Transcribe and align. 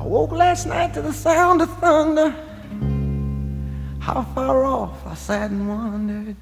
I 0.00 0.02
woke 0.02 0.32
last 0.32 0.64
night 0.64 0.94
to 0.94 1.02
the 1.02 1.12
sound 1.12 1.60
of 1.60 1.68
thunder. 1.76 2.34
How 3.98 4.22
far 4.34 4.64
off 4.64 5.06
I 5.06 5.14
sat 5.14 5.50
and 5.50 5.68
wondered. 5.68 6.36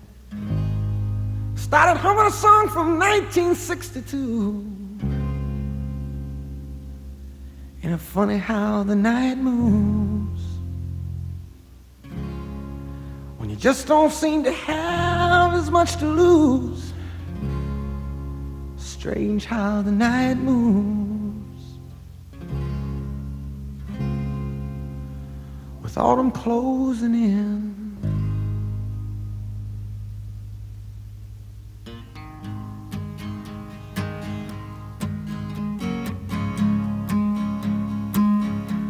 Started 1.57 1.99
humming 1.99 2.27
a 2.27 2.31
song 2.31 2.69
from 2.69 3.01
1962. 3.01 4.65
And 7.83 7.95
it's 7.95 8.05
funny 8.05 8.39
how 8.39 8.85
the 8.85 8.95
night 8.95 9.39
moves 9.39 10.43
when 13.39 13.51
you 13.51 13.57
just 13.57 13.89
don't 13.89 14.13
seem 14.13 14.45
to 14.45 14.53
have 14.53 15.55
as 15.55 15.69
much 15.69 15.97
to 15.97 16.07
lose. 16.07 16.93
Strange 18.77 19.47
how 19.47 19.83
the 19.83 19.91
night 19.91 20.37
moves 20.37 21.08
autumn 25.99 26.31
closing 26.31 27.15
in. 27.15 27.75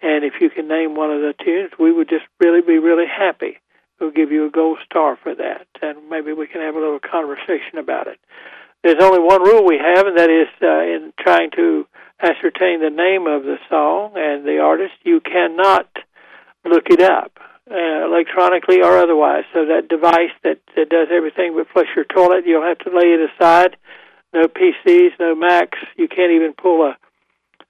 And 0.00 0.24
if 0.24 0.34
you 0.40 0.48
can 0.50 0.68
name 0.68 0.94
one 0.94 1.10
of 1.10 1.20
the 1.20 1.34
tunes, 1.44 1.72
we 1.78 1.92
would 1.92 2.08
just 2.08 2.24
really 2.40 2.62
be 2.62 2.78
really 2.78 3.06
happy 3.06 3.58
we'll 4.00 4.10
give 4.10 4.30
you 4.30 4.46
a 4.46 4.50
gold 4.50 4.78
star 4.84 5.18
for 5.22 5.34
that, 5.34 5.66
and 5.82 6.08
maybe 6.08 6.32
we 6.32 6.46
can 6.46 6.60
have 6.60 6.74
a 6.74 6.78
little 6.78 7.00
conversation 7.00 7.78
about 7.78 8.06
it. 8.06 8.18
There's 8.82 9.02
only 9.02 9.18
one 9.18 9.42
rule 9.42 9.64
we 9.64 9.78
have, 9.78 10.06
and 10.06 10.16
that 10.16 10.30
is 10.30 10.48
uh, 10.62 10.82
in 10.82 11.12
trying 11.18 11.50
to 11.56 11.86
ascertain 12.20 12.80
the 12.80 12.90
name 12.90 13.26
of 13.26 13.42
the 13.42 13.58
song 13.68 14.12
and 14.14 14.44
the 14.44 14.58
artist, 14.58 14.94
you 15.04 15.20
cannot 15.20 15.88
look 16.68 16.86
it 16.90 17.02
up 17.02 17.38
uh, 17.70 18.06
electronically 18.06 18.82
or 18.82 18.98
otherwise. 18.98 19.44
So 19.52 19.66
that 19.66 19.88
device 19.88 20.34
that, 20.44 20.60
that 20.76 20.88
does 20.88 21.08
everything 21.10 21.54
but 21.56 21.68
flush 21.72 21.88
your 21.94 22.04
toilet, 22.04 22.44
you'll 22.46 22.66
have 22.66 22.78
to 22.80 22.90
lay 22.90 23.14
it 23.14 23.30
aside. 23.30 23.76
No 24.32 24.44
PCs, 24.46 25.18
no 25.18 25.34
Macs. 25.34 25.78
You 25.96 26.08
can't 26.08 26.32
even 26.32 26.52
pull 26.52 26.82
a 26.82 26.96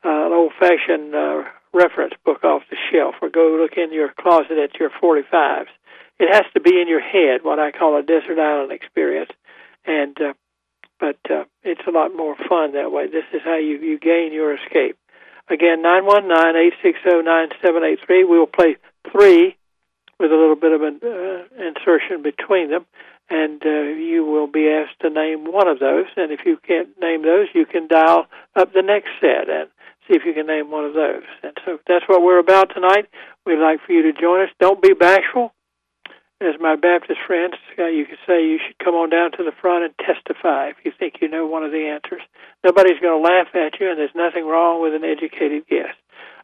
uh, 0.05 0.27
an 0.27 0.33
old-fashioned 0.33 1.13
uh, 1.13 1.43
reference 1.75 2.15
book 2.25 2.45
off 2.45 2.63
the 2.71 2.77
shelf 2.93 3.17
or 3.21 3.31
go 3.31 3.59
look 3.61 3.77
in 3.77 3.93
your 3.93 4.13
closet 4.17 4.57
at 4.57 4.79
your 4.79 4.91
45s 4.91 5.67
it 6.19 6.35
has 6.35 6.45
to 6.55 6.61
be 6.61 6.81
in 6.81 6.89
your 6.89 7.01
head, 7.01 7.43
what 7.43 7.59
I 7.59 7.71
call 7.71 7.97
a 7.97 8.03
desert 8.03 8.39
island 8.39 8.73
experience, 8.73 9.31
and 9.87 10.17
uh, 10.21 10.33
but 10.99 11.19
uh, 11.31 11.45
it's 11.63 11.87
a 11.87 11.93
lot 11.93 12.11
more 12.15 12.35
fun 12.49 12.73
that 12.73 12.91
way. 12.91 13.07
This 13.07 13.25
is 13.33 13.41
how 13.45 13.57
you 13.57 13.79
you 13.79 13.99
gain 13.99 14.33
your 14.33 14.55
escape. 14.55 14.99
Again, 15.49 15.81
nine 15.81 16.05
one 16.05 16.27
nine 16.27 16.57
eight 16.57 16.75
six 16.83 16.99
zero 17.09 17.23
nine 17.23 17.49
seven 17.65 17.85
eight 17.85 18.01
three. 18.05 18.25
We 18.25 18.39
will 18.39 18.51
play 18.51 18.77
three 19.11 19.57
with 20.19 20.33
a 20.33 20.37
little 20.37 20.57
bit 20.57 20.73
of 20.73 20.83
an 20.83 21.01
uh, 21.03 21.45
insertion 21.63 22.23
between 22.23 22.71
them, 22.71 22.87
and 23.31 23.63
uh, 23.65 23.95
you 23.95 24.25
will 24.25 24.47
be 24.47 24.69
asked 24.69 25.01
to 25.01 25.11
name 25.11 25.53
one 25.53 25.69
of 25.69 25.79
those. 25.79 26.07
And 26.17 26.33
if 26.33 26.41
you 26.45 26.59
can't 26.67 26.89
name 27.01 27.23
those, 27.23 27.49
you 27.55 27.67
can 27.67 27.87
dial 27.87 28.27
up 28.57 28.73
the 28.73 28.83
next 28.83 29.11
set 29.21 29.49
and 29.49 29.69
see 30.07 30.17
if 30.17 30.23
you 30.25 30.35
can 30.35 30.47
name 30.47 30.71
one 30.71 30.85
of 30.85 30.95
those. 30.95 31.25
And 31.43 31.53
so 31.65 31.79
that's 31.87 32.09
what 32.09 32.23
we're 32.23 32.41
about 32.41 32.71
tonight. 32.75 33.07
We'd 33.47 33.61
like 33.61 33.81
for 33.87 33.93
you 33.93 34.03
to 34.03 34.13
join 34.13 34.43
us. 34.43 34.51
Don't 34.59 34.83
be 34.83 34.93
bashful 34.93 35.53
as 36.41 36.55
my 36.61 36.77
Baptist 36.77 37.19
friends, 37.27 37.55
uh, 37.79 37.87
you 37.87 38.07
could 38.07 38.19
say 38.27 38.47
you 38.47 38.59
should 38.65 38.79
come 38.79 38.95
on 38.95 39.11
down 39.11 39.33
to 39.33 39.43
the 39.43 39.53
front 39.61 39.85
and 39.85 39.95
testify 39.99 40.69
if 40.69 40.77
you 40.85 40.93
think 40.97 41.15
you 41.21 41.29
know 41.29 41.47
one 41.47 41.65
of 41.65 41.73
the 41.73 41.87
answers. 41.87 42.23
Nobody's 42.65 43.01
going 43.01 43.21
to 43.21 43.29
laugh 43.29 43.49
at 43.55 43.81
you, 43.81 43.91
and 43.91 43.99
there's 43.99 44.15
nothing 44.15 44.47
wrong 44.47 44.81
with 44.81 44.95
an 44.95 45.05
educated 45.05 45.67
guess. 45.67 45.95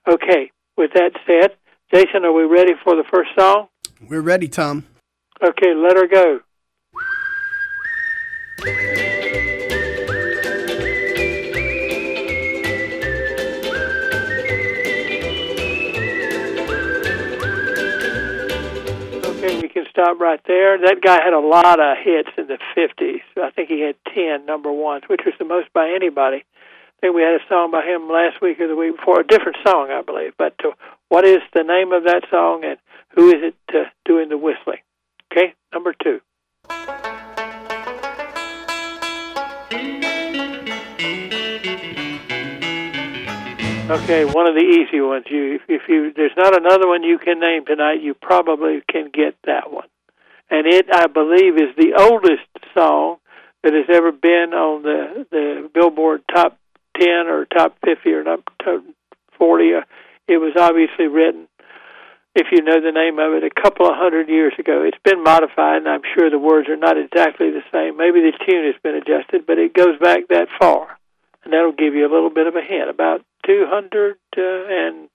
Okay, 0.09 0.51
with 0.77 0.91
that 0.95 1.13
said, 1.27 1.55
Jason, 1.95 2.25
are 2.25 2.33
we 2.33 2.43
ready 2.43 2.73
for 2.83 2.97
the 2.97 3.05
first 3.09 3.31
song? 3.39 3.69
We're 4.09 4.21
ready, 4.21 4.49
Tom. 4.49 4.85
Okay, 5.41 5.75
let 5.77 5.97
her 5.97 6.09
go. 6.09 6.41
Okay, 19.25 19.61
we 19.63 19.69
can 19.69 19.85
stop 19.89 20.19
right 20.19 20.41
there. 20.49 20.77
That 20.79 20.97
guy 21.01 21.23
had 21.23 21.33
a 21.33 21.39
lot 21.39 21.79
of 21.79 21.97
hits 22.03 22.31
in 22.37 22.49
the 22.49 22.59
50s. 22.77 23.21
I 23.37 23.51
think 23.53 23.69
he 23.69 23.83
had 23.83 23.95
10 24.13 24.45
number 24.47 24.73
ones, 24.73 25.05
which 25.07 25.21
was 25.25 25.35
the 25.39 25.45
most 25.45 25.73
by 25.73 25.93
anybody. 25.95 26.45
I 26.99 27.07
think 27.07 27.17
we 27.17 27.23
had 27.23 27.35
a 27.35 27.49
song 27.49 27.71
by 27.71 27.85
him 27.85 28.09
last 28.09 28.41
week 28.41 28.61
or 28.61 28.69
the 28.69 28.77
week 28.77 28.97
before, 28.97 29.21
a 29.21 29.27
different 29.27 29.59
song, 29.67 29.91
I 29.91 30.03
believe. 30.03 30.33
But 30.39 30.55
uh, 30.65 30.71
what 31.09 31.27
is 31.27 31.41
the 31.53 31.63
name 31.63 31.93
of 31.93 32.05
that 32.05 32.23
song 32.31 32.65
and 32.65 32.79
who 33.15 33.29
is 33.29 33.43
it 33.53 33.57
uh, 33.69 33.91
doing 34.05 34.29
the 34.29 34.39
whistling? 34.39 34.81
Okay, 35.31 35.55
number 35.73 35.95
two. 36.03 36.21
Okay, 43.91 44.25
one 44.25 44.47
of 44.47 44.55
the 44.55 44.65
easy 44.65 45.03
ones. 45.03 45.27
You, 45.29 45.61
if 45.69 45.83
you, 45.89 46.11
there's 46.17 46.33
not 46.39 46.57
another 46.57 46.89
one 46.89 47.03
you 47.03 47.19
can 47.19 47.39
name 47.39 47.67
tonight, 47.67 48.01
you 48.01 48.15
probably 48.15 48.83
can 48.91 49.11
get 49.13 49.37
that 49.45 49.71
one. 49.71 49.89
And 50.51 50.67
it, 50.67 50.87
I 50.91 51.07
believe, 51.07 51.57
is 51.57 51.77
the 51.77 51.93
oldest 51.99 52.49
song 52.75 53.19
that 53.63 53.75
has 53.75 53.85
ever 53.95 54.11
been 54.11 54.55
on 54.55 54.83
the 54.83 55.27
the 55.31 55.71
Billboard 55.73 56.23
top 56.33 56.59
ten 56.99 57.27
or 57.27 57.45
top 57.47 57.77
fifty 57.85 58.13
or 58.13 58.25
top 58.25 58.43
forty. 59.39 59.75
Uh, 59.75 59.83
it 60.27 60.39
was 60.39 60.55
obviously 60.59 61.07
written, 61.07 61.49
if 62.35 62.47
you 62.51 62.63
know 62.63 62.81
the 62.81 62.93
name 62.93 63.19
of 63.19 63.35
it, 63.35 63.45
a 63.45 63.63
couple 63.63 63.87
of 63.87 63.95
hundred 63.97 64.29
years 64.29 64.55
ago. 64.59 64.83
It's 64.83 64.99
been 65.05 65.23
modified, 65.23 65.85
and 65.85 65.89
I'm 65.89 66.03
sure 66.17 66.31
the 66.31 66.39
words 66.39 66.69
are 66.69 66.77
not 66.77 66.97
exactly 66.97 67.51
the 67.51 67.65
same. 67.71 67.97
Maybe 67.97 68.21
the 68.21 68.33
tune 68.33 68.65
has 68.65 68.81
been 68.83 68.97
adjusted, 68.97 69.47
but 69.47 69.59
it 69.59 69.75
goes 69.75 69.99
back 70.01 70.29
that 70.29 70.49
far 70.59 70.99
and 71.45 71.53
that'll 71.53 71.73
give 71.73 71.95
you 71.95 72.07
a 72.07 72.13
little 72.13 72.31
bit 72.31 72.47
of 72.47 72.57
a 72.57 72.63
hint. 72.63 72.89
About 72.89 73.25
205 73.47 74.17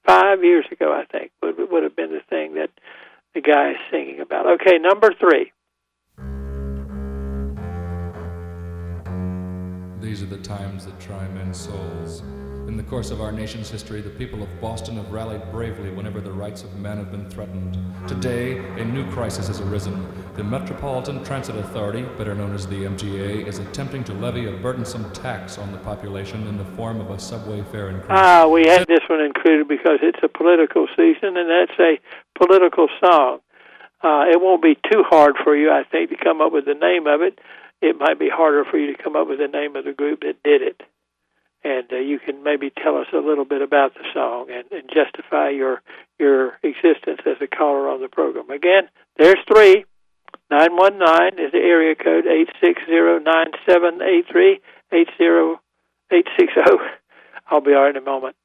uh, 0.07 0.41
years 0.41 0.65
ago, 0.71 0.93
I 0.93 1.05
think, 1.05 1.31
would, 1.41 1.57
would 1.71 1.83
have 1.83 1.95
been 1.95 2.11
the 2.11 2.21
thing 2.29 2.55
that 2.55 2.69
the 3.33 3.41
guy 3.41 3.71
is 3.71 3.77
singing 3.91 4.19
about. 4.21 4.61
Okay, 4.61 4.77
number 4.77 5.13
three. 5.19 5.51
These 10.01 10.23
are 10.23 10.27
the 10.27 10.37
times 10.37 10.85
that 10.85 10.97
try 10.97 11.27
men's 11.29 11.59
souls 11.59 12.21
In 12.69 12.77
the 12.77 12.83
course 12.83 13.11
of 13.11 13.19
our 13.19 13.33
nation's 13.33 13.69
history, 13.69 13.99
the 13.99 14.09
people 14.09 14.41
of 14.41 14.61
Boston 14.61 14.95
have 14.95 15.11
rallied 15.11 15.51
bravely 15.51 15.91
whenever 15.91 16.21
the 16.21 16.31
rights 16.31 16.63
of 16.63 16.73
man 16.77 16.97
have 16.97 17.11
been 17.11 17.29
threatened. 17.29 17.77
Today, 18.07 18.59
a 18.79 18.85
new 18.85 19.09
crisis 19.11 19.47
has 19.47 19.59
arisen. 19.59 20.07
The 20.35 20.43
Metropolitan 20.43 21.21
Transit 21.25 21.57
Authority, 21.57 22.03
better 22.17 22.33
known 22.33 22.55
as 22.55 22.65
the 22.65 22.85
MTA, 22.85 23.45
is 23.45 23.59
attempting 23.59 24.05
to 24.05 24.13
levy 24.13 24.45
a 24.45 24.53
burdensome 24.53 25.11
tax 25.11 25.57
on 25.57 25.73
the 25.73 25.79
population 25.79 26.47
in 26.47 26.57
the 26.57 26.65
form 26.77 27.01
of 27.01 27.09
a 27.09 27.19
subway 27.19 27.61
fare 27.63 27.89
increase. 27.89 28.07
Ah, 28.09 28.47
we 28.47 28.67
had 28.67 28.87
this 28.87 29.01
one 29.09 29.19
included 29.19 29.67
because 29.67 29.99
it's 30.01 30.19
a 30.23 30.29
political 30.29 30.87
season, 30.95 31.35
and 31.35 31.49
that's 31.49 31.77
a 31.77 31.99
political 32.37 32.87
song. 33.03 33.39
Uh, 34.01 34.23
it 34.31 34.39
won't 34.39 34.61
be 34.61 34.75
too 34.89 35.03
hard 35.09 35.35
for 35.43 35.57
you, 35.57 35.69
I 35.69 35.83
think, 35.83 36.09
to 36.11 36.15
come 36.15 36.39
up 36.39 36.53
with 36.53 36.63
the 36.63 36.73
name 36.73 37.05
of 37.05 37.21
it. 37.21 37.37
It 37.81 37.97
might 37.97 38.19
be 38.19 38.29
harder 38.29 38.65
for 38.65 38.77
you 38.77 38.95
to 38.95 39.01
come 39.01 39.15
up 39.15 39.27
with 39.27 39.39
the 39.39 39.47
name 39.47 39.75
of 39.75 39.85
the 39.85 39.93
group 39.93 40.21
that 40.21 40.43
did 40.43 40.61
it 40.61 40.81
and 41.63 41.91
uh, 41.91 41.97
you 41.97 42.19
can 42.19 42.43
maybe 42.43 42.71
tell 42.71 42.97
us 42.97 43.07
a 43.13 43.17
little 43.17 43.45
bit 43.45 43.61
about 43.61 43.93
the 43.93 44.03
song 44.13 44.47
and, 44.49 44.65
and 44.71 44.89
justify 44.93 45.49
your 45.49 45.81
your 46.17 46.57
existence 46.63 47.19
as 47.25 47.37
a 47.41 47.47
caller 47.47 47.89
on 47.89 48.01
the 48.01 48.07
program. 48.07 48.49
Again, 48.49 48.89
there's 49.17 49.39
three. 49.47 49.85
Nine 50.51 50.75
one 50.75 50.97
nine 50.97 51.33
is 51.37 51.51
the 51.51 51.59
area 51.59 51.95
code 51.95 52.25
eight 52.25 52.49
six 52.61 52.81
zero 52.85 53.19
nine 53.19 53.51
seven 53.67 54.01
eight 54.01 54.25
three 54.31 54.59
eight 54.91 55.09
zero 55.17 55.59
eight 56.11 56.27
six 56.37 56.53
zero. 56.53 56.79
I'll 57.47 57.61
be 57.61 57.73
all 57.73 57.83
right 57.83 57.95
in 57.95 58.01
a 58.01 58.05
moment. 58.05 58.35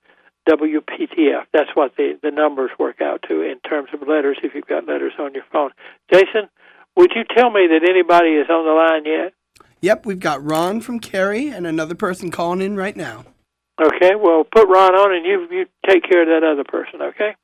WPTF. 0.48 1.46
That's 1.52 1.70
what 1.74 1.96
the 1.96 2.18
the 2.22 2.30
numbers 2.30 2.70
work 2.78 3.00
out 3.00 3.24
to 3.28 3.42
in 3.42 3.60
terms 3.60 3.88
of 3.94 4.06
letters. 4.06 4.38
If 4.42 4.54
you've 4.54 4.66
got 4.66 4.86
letters 4.86 5.14
on 5.18 5.34
your 5.34 5.44
phone, 5.50 5.70
Jason, 6.12 6.50
would 6.96 7.12
you 7.14 7.24
tell 7.36 7.50
me 7.50 7.66
that 7.68 7.88
anybody 7.88 8.30
is 8.30 8.48
on 8.48 8.64
the 8.64 8.72
line 8.72 9.04
yet? 9.04 9.32
Yep, 9.80 10.06
we've 10.06 10.20
got 10.20 10.42
Ron 10.42 10.80
from 10.80 10.98
Cary 10.98 11.48
and 11.48 11.66
another 11.66 11.94
person 11.94 12.30
calling 12.30 12.62
in 12.62 12.76
right 12.76 12.96
now. 12.96 13.24
Okay, 13.80 14.14
well, 14.14 14.44
put 14.44 14.68
Ron 14.68 14.94
on 14.94 15.14
and 15.14 15.26
you 15.26 15.46
you 15.50 15.66
take 15.88 16.08
care 16.08 16.22
of 16.22 16.28
that 16.28 16.46
other 16.46 16.64
person, 16.64 17.02
okay? 17.02 17.34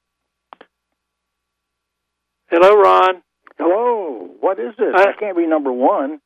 Hello, 2.49 2.81
Ron. 2.81 3.23
Hello. 3.59 4.31
What 4.41 4.59
is 4.59 4.75
this? 4.79 4.95
I, 4.97 5.11
I 5.11 5.13
can't 5.19 5.37
be 5.37 5.47
number 5.47 5.73
one. 5.73 6.21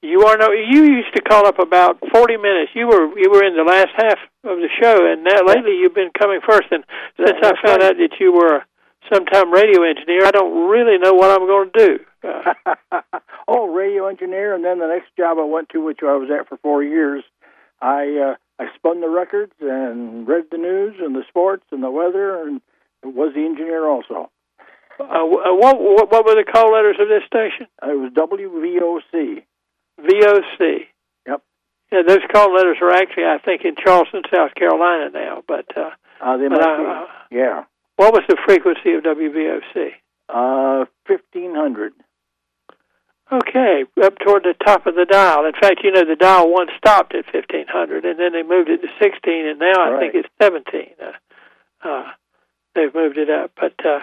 You 0.00 0.22
are 0.26 0.36
no. 0.36 0.52
You 0.52 0.84
used 0.84 1.14
to 1.16 1.22
call 1.22 1.46
up 1.46 1.58
about 1.58 1.98
forty 2.12 2.36
minutes. 2.36 2.70
You 2.74 2.86
were 2.86 3.18
you 3.18 3.30
were 3.30 3.42
in 3.42 3.56
the 3.56 3.64
last 3.66 3.90
half 3.96 4.18
of 4.44 4.58
the 4.58 4.68
show, 4.80 4.94
and 4.94 5.24
now 5.24 5.42
lately 5.44 5.76
you've 5.80 5.94
been 5.94 6.10
coming 6.16 6.40
first. 6.46 6.68
And 6.70 6.84
since 7.16 7.36
I 7.42 7.52
found 7.66 7.82
right. 7.82 7.90
out 7.90 7.96
that 7.96 8.14
you 8.20 8.32
were 8.32 8.58
a 8.58 8.66
sometime 9.12 9.50
radio 9.52 9.82
engineer, 9.82 10.24
I 10.24 10.30
don't 10.30 10.68
really 10.68 10.98
know 10.98 11.14
what 11.14 11.30
I'm 11.30 11.46
going 11.48 11.70
to 11.72 11.86
do. 11.86 11.98
oh, 13.48 13.74
radio 13.74 14.06
engineer, 14.06 14.54
and 14.54 14.64
then 14.64 14.78
the 14.78 14.86
next 14.86 15.16
job 15.16 15.38
I 15.38 15.44
went 15.44 15.68
to, 15.70 15.84
which 15.84 16.00
I 16.02 16.16
was 16.16 16.28
at 16.30 16.48
for 16.48 16.56
four 16.58 16.82
years, 16.82 17.24
I 17.80 18.32
uh, 18.32 18.62
I 18.62 18.66
spun 18.74 19.00
the 19.00 19.08
records 19.08 19.52
and 19.60 20.26
read 20.26 20.46
the 20.50 20.58
news 20.58 20.96
and 21.00 21.14
the 21.14 21.22
sports 21.28 21.64
and 21.70 21.82
the 21.82 21.90
weather, 21.90 22.42
and 22.42 22.60
was 23.04 23.32
the 23.34 23.44
engineer 23.44 23.86
also. 23.86 24.30
Uh, 24.98 25.04
uh 25.04 25.54
what, 25.54 25.80
what 25.80 26.10
what 26.10 26.26
were 26.26 26.34
the 26.34 26.50
call 26.50 26.72
letters 26.72 26.96
of 27.00 27.08
this 27.08 27.22
station? 27.26 27.66
Uh, 27.82 27.92
it 27.92 27.98
was 27.98 28.12
WVOC. 28.12 29.44
VOC. 30.00 30.86
Yep. 31.26 31.42
Yeah, 31.92 32.02
those 32.06 32.26
call 32.32 32.52
letters 32.52 32.78
are 32.82 32.90
actually, 32.90 33.24
I 33.24 33.38
think, 33.44 33.62
in 33.64 33.76
Charleston, 33.76 34.22
South 34.34 34.54
Carolina 34.54 35.10
now. 35.10 35.42
But 35.46 35.66
uh, 35.76 35.90
uh 36.20 36.36
they 36.36 36.48
might 36.48 36.60
uh, 36.60 37.06
be. 37.30 37.36
Yeah. 37.36 37.64
What 37.96 38.12
was 38.12 38.22
the 38.28 38.36
frequency 38.44 38.94
of 38.94 39.04
WVOC? 39.04 39.92
Uh, 40.28 40.84
fifteen 41.06 41.54
hundred. 41.54 41.92
Okay, 43.30 43.84
up 44.02 44.14
toward 44.24 44.44
the 44.44 44.54
top 44.64 44.86
of 44.86 44.94
the 44.94 45.04
dial. 45.04 45.44
In 45.44 45.52
fact, 45.52 45.80
you 45.84 45.92
know 45.92 46.04
the 46.04 46.16
dial 46.16 46.50
once 46.50 46.70
stopped 46.78 47.14
at 47.14 47.26
fifteen 47.30 47.66
hundred, 47.68 48.06
and 48.06 48.18
then 48.18 48.32
they 48.32 48.42
moved 48.42 48.70
it 48.70 48.80
to 48.80 48.88
sixteen, 49.02 49.46
and 49.46 49.58
now 49.58 49.96
I 49.96 50.00
think 50.00 50.14
it's 50.14 50.28
seventeen. 50.40 50.94
Uh, 50.98 51.86
uh, 51.86 52.10
they've 52.74 52.94
moved 52.94 53.18
it 53.18 53.28
up, 53.28 53.50
but 53.54 53.74
uh, 53.84 54.00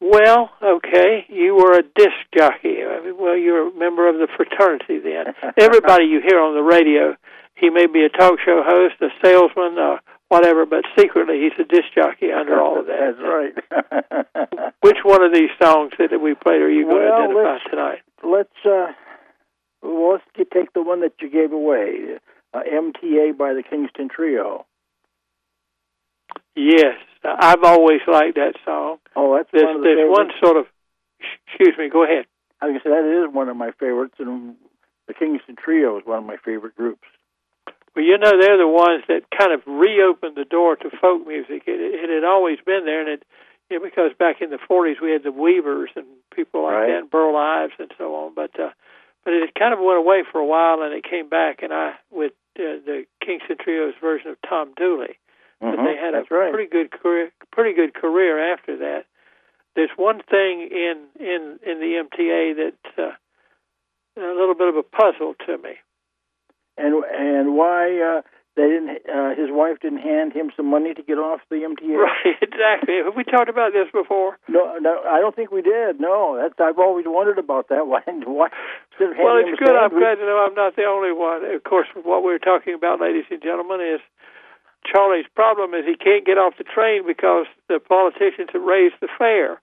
well, 0.00 0.50
okay, 0.62 1.24
you 1.28 1.54
were 1.54 1.78
a 1.78 1.82
disc 1.82 2.18
jockey. 2.36 2.82
I 2.84 3.00
mean, 3.04 3.16
well, 3.18 3.36
you're 3.36 3.68
a 3.68 3.78
member 3.78 4.08
of 4.08 4.16
the 4.16 4.28
fraternity 4.36 4.98
then. 4.98 5.34
Everybody 5.58 6.04
you 6.04 6.20
hear 6.20 6.40
on 6.40 6.54
the 6.54 6.62
radio, 6.62 7.16
he 7.54 7.70
may 7.70 7.86
be 7.86 8.04
a 8.04 8.10
talk 8.10 8.38
show 8.44 8.62
host, 8.66 8.96
a 9.00 9.08
salesman, 9.24 9.78
uh, 9.78 9.96
whatever, 10.28 10.66
but 10.66 10.84
secretly 10.98 11.40
he's 11.42 11.58
a 11.58 11.68
disc 11.68 11.92
jockey 11.94 12.32
under 12.32 12.60
all 12.60 12.80
of 12.80 12.86
that. 12.86 13.16
That's 13.16 13.22
right. 13.22 14.74
Which 14.82 14.98
one 15.02 15.22
of 15.22 15.32
these 15.32 15.50
songs 15.62 15.92
that 15.98 16.20
we 16.20 16.34
played 16.34 16.62
are 16.62 16.70
you 16.70 16.84
going 16.84 17.08
well, 17.08 17.28
to 17.28 17.38
identify 17.38 17.70
tonight? 17.70 17.98
let's 18.22 18.58
uh, 18.64 18.92
well, 19.82 20.12
let's 20.12 20.50
take 20.52 20.72
the 20.72 20.82
one 20.82 21.00
that 21.00 21.12
you 21.20 21.30
gave 21.30 21.52
away, 21.52 22.18
uh, 22.54 22.60
MTA 22.60 23.36
by 23.36 23.54
the 23.54 23.62
Kingston 23.68 24.08
Trio. 24.08 24.66
Yes, 26.54 26.96
I've 27.22 27.62
always 27.62 28.00
liked 28.06 28.36
that 28.36 28.54
song. 28.64 28.98
Oh, 29.14 29.36
that's 29.36 29.48
there's, 29.52 29.64
one 29.64 29.76
of 29.76 29.82
the 29.82 29.88
there's 29.88 30.10
favorites. 30.10 30.18
one 30.18 30.30
sort 30.42 30.56
of. 30.56 30.66
Excuse 31.46 31.74
me. 31.78 31.88
Go 31.90 32.04
ahead. 32.04 32.26
I 32.60 32.66
was 32.66 32.72
going 32.72 32.80
to 32.80 32.84
say 32.84 32.90
that 32.90 33.28
is 33.28 33.34
one 33.34 33.48
of 33.48 33.56
my 33.56 33.70
favorites, 33.78 34.14
and 34.18 34.56
the 35.06 35.14
Kingston 35.14 35.56
Trio 35.56 35.98
is 35.98 36.06
one 36.06 36.18
of 36.18 36.24
my 36.24 36.36
favorite 36.44 36.74
groups. 36.74 37.06
Well, 37.96 38.04
you 38.04 38.18
know, 38.18 38.38
they're 38.38 38.58
the 38.58 38.68
ones 38.68 39.04
that 39.08 39.22
kind 39.36 39.52
of 39.52 39.62
reopened 39.66 40.36
the 40.36 40.44
door 40.44 40.76
to 40.76 40.90
folk 41.00 41.26
music. 41.26 41.62
It, 41.66 41.80
it 41.80 42.10
had 42.10 42.24
always 42.28 42.58
been 42.64 42.84
there, 42.84 43.00
and 43.00 43.08
it 43.08 43.24
yeah, 43.70 43.78
because 43.82 44.12
back 44.18 44.40
in 44.40 44.50
the 44.50 44.58
40s 44.58 45.00
we 45.02 45.10
had 45.10 45.24
the 45.24 45.32
Weavers 45.32 45.90
and 45.96 46.06
people 46.34 46.62
like 46.62 46.74
right. 46.74 46.86
that, 46.88 46.98
and 46.98 47.10
Burl 47.10 47.34
Ives 47.36 47.72
and 47.78 47.90
so 47.98 48.14
on. 48.14 48.34
But 48.34 48.58
uh, 48.60 48.70
but 49.24 49.32
it 49.32 49.54
kind 49.58 49.72
of 49.72 49.80
went 49.80 49.98
away 49.98 50.22
for 50.30 50.38
a 50.38 50.46
while, 50.46 50.82
and 50.82 50.94
it 50.94 51.02
came 51.08 51.28
back. 51.28 51.62
And 51.62 51.72
I 51.72 51.94
with 52.10 52.32
uh, 52.58 52.84
the 52.84 53.06
Kingston 53.24 53.56
Trio's 53.58 53.94
version 54.00 54.30
of 54.30 54.36
Tom 54.46 54.72
Dooley, 54.76 55.18
mm-hmm. 55.62 55.74
but 55.74 55.82
they 55.82 55.96
had 55.96 56.14
That's 56.14 56.30
a 56.30 56.34
right. 56.34 56.52
pretty 56.52 56.70
good 56.70 56.92
career, 56.92 57.32
pretty 57.50 57.74
good 57.74 57.94
career 57.94 58.52
after 58.52 58.76
that. 58.76 59.06
There's 59.74 59.90
one 59.96 60.20
thing 60.30 60.68
in 60.70 61.08
in 61.18 61.58
in 61.66 61.80
the 61.80 62.04
MTA 62.06 62.56
that's 62.56 62.98
uh, 62.98 64.20
a 64.20 64.36
little 64.36 64.54
bit 64.54 64.68
of 64.68 64.76
a 64.76 64.84
puzzle 64.84 65.34
to 65.46 65.58
me. 65.58 65.74
And 66.76 67.04
and 67.04 67.56
why 67.56 68.00
uh, 68.00 68.20
they 68.56 68.68
didn't. 68.68 69.04
Uh, 69.04 69.36
his 69.36 69.52
wife 69.52 69.80
didn't 69.80 70.00
hand 70.00 70.32
him 70.32 70.50
some 70.56 70.66
money 70.66 70.92
to 70.94 71.02
get 71.02 71.20
off 71.20 71.40
the 71.50 71.64
MTA. 71.64 71.96
Right, 72.06 72.36
exactly. 72.40 72.96
Have 73.04 73.16
we 73.16 73.24
talked 73.24 73.48
about 73.48 73.72
this 73.72 73.88
before? 73.92 74.38
No, 74.48 74.76
no, 74.80 75.00
I 75.04 75.20
don't 75.20 75.36
think 75.36 75.52
we 75.52 75.60
did. 75.60 76.00
No, 76.00 76.40
that's 76.40 76.56
I've 76.60 76.78
always 76.78 77.04
wondered 77.06 77.38
about 77.38 77.68
that. 77.68 77.86
Why? 77.90 78.00
why 78.04 78.48
well, 78.98 79.36
it's 79.44 79.60
good. 79.60 79.76
I'm 79.76 79.92
glad 79.92 80.16
to 80.16 80.24
know 80.24 80.40
I'm 80.48 80.54
not 80.54 80.76
the 80.76 80.84
only 80.84 81.12
one. 81.12 81.44
Of 81.44 81.64
course, 81.64 81.88
what 82.02 82.24
we're 82.24 82.38
talking 82.38 82.72
about, 82.72 83.00
ladies 83.00 83.28
and 83.30 83.42
gentlemen, 83.42 83.80
is 83.80 84.00
Charlie's 84.86 85.26
problem 85.34 85.74
is 85.74 85.84
he 85.84 85.96
can't 85.96 86.24
get 86.24 86.38
off 86.38 86.54
the 86.56 86.64
train 86.64 87.06
because 87.06 87.46
the 87.68 87.78
politicians 87.80 88.48
have 88.52 88.62
raised 88.62 88.96
the 89.00 89.08
fare. 89.18 89.60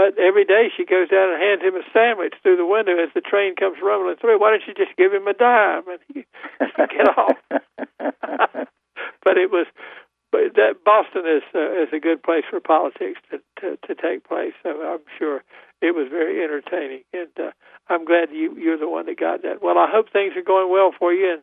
But 0.00 0.16
every 0.16 0.46
day 0.46 0.72
she 0.74 0.86
goes 0.86 1.10
down 1.10 1.28
and 1.28 1.42
hands 1.42 1.60
him 1.60 1.76
a 1.76 1.84
sandwich 1.92 2.32
through 2.42 2.56
the 2.56 2.64
window 2.64 2.96
as 2.96 3.12
the 3.12 3.20
train 3.20 3.54
comes 3.54 3.76
rumbling 3.84 4.16
through. 4.16 4.40
Why 4.40 4.48
don't 4.48 4.64
you 4.66 4.72
just 4.72 4.96
give 4.96 5.12
him 5.12 5.28
a 5.28 5.34
dime 5.34 5.84
and 5.92 6.00
he, 6.08 6.24
get 6.88 7.18
off? 7.18 7.36
but 9.20 9.36
it 9.36 9.52
was, 9.52 9.66
but 10.32 10.56
that 10.56 10.80
Boston 10.86 11.28
is 11.28 11.44
uh, 11.54 11.84
is 11.84 11.92
a 11.92 12.00
good 12.00 12.22
place 12.22 12.44
for 12.48 12.60
politics 12.60 13.20
to, 13.28 13.44
to 13.60 13.76
to 13.76 13.94
take 13.94 14.24
place. 14.24 14.54
So 14.62 14.70
I'm 14.80 15.04
sure 15.18 15.44
it 15.82 15.94
was 15.94 16.08
very 16.08 16.42
entertaining, 16.42 17.04
and 17.12 17.28
uh, 17.36 17.50
I'm 17.90 18.06
glad 18.06 18.32
you 18.32 18.56
you're 18.56 18.78
the 18.78 18.88
one 18.88 19.04
that 19.04 19.20
got 19.20 19.42
that. 19.42 19.60
Well, 19.60 19.76
I 19.76 19.88
hope 19.92 20.08
things 20.10 20.32
are 20.34 20.42
going 20.42 20.72
well 20.72 20.94
for 20.98 21.12
you, 21.12 21.28
and 21.28 21.42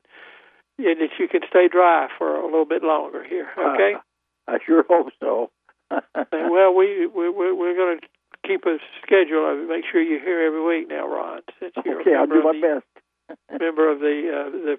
and 0.79 0.99
that 0.99 1.13
you 1.19 1.27
can 1.27 1.41
stay 1.47 1.67
dry 1.67 2.07
for 2.17 2.41
a 2.41 2.45
little 2.45 2.65
bit 2.65 2.81
longer 2.81 3.23
here. 3.23 3.49
Okay. 3.53 3.93
Uh, 3.93 4.01
I 4.47 4.57
sure 4.65 4.83
hope 4.89 5.13
so. 5.19 5.51
well, 5.91 6.73
we 6.73 7.05
we 7.05 7.29
we're 7.29 7.75
going 7.75 7.99
to 7.99 8.07
keep 8.47 8.65
a 8.65 8.77
schedule 9.03 9.51
of 9.51 9.59
it. 9.59 9.67
Make 9.67 9.85
sure 9.91 10.01
you're 10.01 10.23
here 10.23 10.41
every 10.47 10.63
week 10.63 10.87
now, 10.89 11.07
Ron. 11.07 11.41
Since 11.59 11.73
you're 11.85 12.01
okay, 12.01 12.15
I'll 12.15 12.27
do 12.27 12.41
my 12.43 12.53
the, 12.53 12.61
best. 12.61 12.87
member 13.59 13.91
of 13.91 13.99
the 13.99 14.31
uh, 14.31 14.49
the 14.49 14.73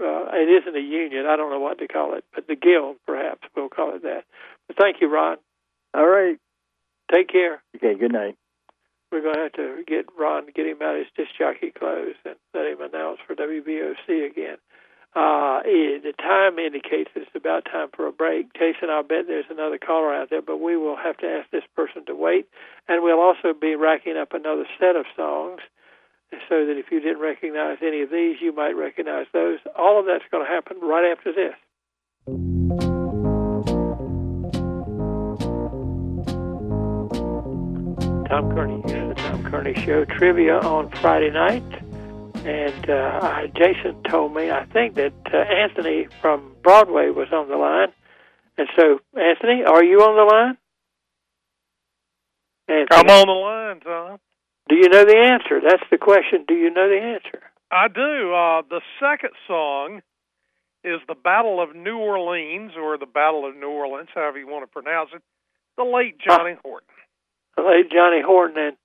uh, 0.00 0.28
it 0.34 0.62
isn't 0.62 0.76
a 0.76 0.80
union. 0.80 1.26
I 1.26 1.36
don't 1.36 1.50
know 1.50 1.60
what 1.60 1.78
to 1.78 1.88
call 1.88 2.14
it, 2.14 2.24
but 2.34 2.46
the 2.46 2.56
guild, 2.56 2.96
perhaps 3.06 3.42
we'll 3.56 3.68
call 3.68 3.94
it 3.94 4.02
that. 4.02 4.24
But 4.66 4.76
thank 4.78 5.00
you, 5.00 5.08
Ron. 5.08 5.38
All 5.94 6.06
right. 6.06 6.38
Take 7.12 7.28
care. 7.28 7.62
Okay. 7.76 7.94
Good 7.94 8.12
night. 8.12 8.36
We're 9.12 9.22
going 9.22 9.36
to 9.36 9.42
have 9.42 9.52
to 9.52 9.84
get 9.86 10.06
Ron, 10.18 10.46
get 10.54 10.66
him 10.66 10.82
out 10.82 10.96
of 10.96 11.06
his 11.06 11.12
disc 11.16 11.30
jockey 11.38 11.70
clothes, 11.70 12.16
and 12.24 12.34
let 12.52 12.66
him 12.66 12.80
announce 12.80 13.20
for 13.24 13.36
WVOC 13.36 14.28
again. 14.28 14.56
Uh, 15.14 15.62
it, 15.64 16.02
the 16.02 16.12
time 16.12 16.58
indicates 16.58 17.10
it's 17.14 17.30
about 17.36 17.64
time 17.64 17.88
for 17.94 18.06
a 18.06 18.12
break. 18.12 18.52
Jason, 18.54 18.90
I'll 18.90 19.04
bet 19.04 19.26
there's 19.28 19.44
another 19.48 19.78
caller 19.78 20.12
out 20.12 20.30
there, 20.30 20.42
but 20.42 20.58
we 20.58 20.76
will 20.76 20.96
have 20.96 21.16
to 21.18 21.26
ask 21.26 21.48
this 21.50 21.62
person 21.76 22.04
to 22.06 22.14
wait. 22.16 22.48
And 22.88 23.02
we'll 23.02 23.20
also 23.20 23.54
be 23.54 23.76
racking 23.76 24.16
up 24.16 24.32
another 24.32 24.66
set 24.78 24.96
of 24.96 25.06
songs 25.14 25.60
so 26.48 26.66
that 26.66 26.76
if 26.76 26.86
you 26.90 26.98
didn't 26.98 27.20
recognize 27.20 27.78
any 27.80 28.02
of 28.02 28.10
these, 28.10 28.36
you 28.40 28.52
might 28.52 28.72
recognize 28.72 29.26
those. 29.32 29.60
All 29.78 30.00
of 30.00 30.06
that's 30.06 30.24
going 30.32 30.44
to 30.44 30.50
happen 30.50 30.78
right 30.82 31.12
after 31.12 31.32
this. 31.32 31.54
Tom 38.28 38.52
Kearney 38.52 38.82
the 38.82 39.14
Tom 39.16 39.44
Kearney 39.44 39.74
Show 39.74 40.04
trivia 40.06 40.58
on 40.58 40.90
Friday 41.00 41.30
night. 41.30 41.83
And 42.44 42.90
uh, 42.90 43.46
Jason 43.56 44.02
told 44.02 44.34
me, 44.34 44.50
I 44.50 44.66
think 44.66 44.96
that 44.96 45.14
uh, 45.32 45.36
Anthony 45.36 46.08
from 46.20 46.54
Broadway 46.62 47.08
was 47.08 47.28
on 47.32 47.48
the 47.48 47.56
line. 47.56 47.88
And 48.58 48.68
so, 48.76 49.00
Anthony, 49.18 49.64
are 49.64 49.82
you 49.82 50.00
on 50.00 50.16
the 50.16 50.24
line? 50.34 50.58
Anthony, 52.68 52.88
I'm 52.90 53.08
on 53.08 53.26
the 53.26 53.32
line, 53.32 53.80
Tom. 53.80 54.18
Do 54.68 54.76
you 54.76 54.88
know 54.88 55.04
the 55.04 55.16
answer? 55.16 55.60
That's 55.62 55.82
the 55.90 55.98
question. 55.98 56.44
Do 56.46 56.54
you 56.54 56.70
know 56.70 56.88
the 56.88 57.00
answer? 57.00 57.42
I 57.70 57.88
do. 57.88 58.34
Uh, 58.34 58.62
the 58.68 58.80
second 59.00 59.32
song 59.46 60.02
is 60.84 61.00
the 61.08 61.14
Battle 61.14 61.62
of 61.62 61.74
New 61.74 61.96
Orleans, 61.96 62.72
or 62.78 62.98
the 62.98 63.06
Battle 63.06 63.48
of 63.48 63.56
New 63.56 63.70
Orleans, 63.70 64.08
however 64.14 64.38
you 64.38 64.46
want 64.46 64.64
to 64.64 64.72
pronounce 64.72 65.10
it. 65.14 65.22
The 65.76 65.84
late 65.84 66.18
Johnny 66.20 66.56
Horton. 66.62 66.88
The 67.56 67.62
late 67.62 67.90
Johnny 67.90 68.20
Horton, 68.24 68.58
and 68.58 68.76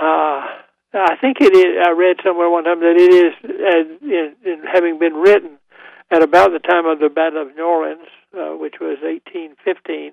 uh, 0.00 0.46
I 0.94 1.16
think 1.20 1.38
it 1.40 1.54
is. 1.54 1.76
I 1.84 1.90
read 1.92 2.16
somewhere 2.24 2.48
one 2.48 2.64
time 2.64 2.80
that 2.80 2.96
it 2.96 3.12
is, 3.12 3.34
uh, 3.44 3.84
in, 4.00 4.34
in 4.44 4.62
having 4.64 4.98
been 4.98 5.14
written 5.14 5.58
at 6.10 6.22
about 6.22 6.52
the 6.52 6.60
time 6.60 6.86
of 6.86 6.98
the 6.98 7.10
Battle 7.10 7.42
of 7.42 7.54
New 7.54 7.64
Orleans, 7.64 8.08
uh, 8.32 8.56
which 8.56 8.80
was 8.80 8.96
1815, 9.04 10.12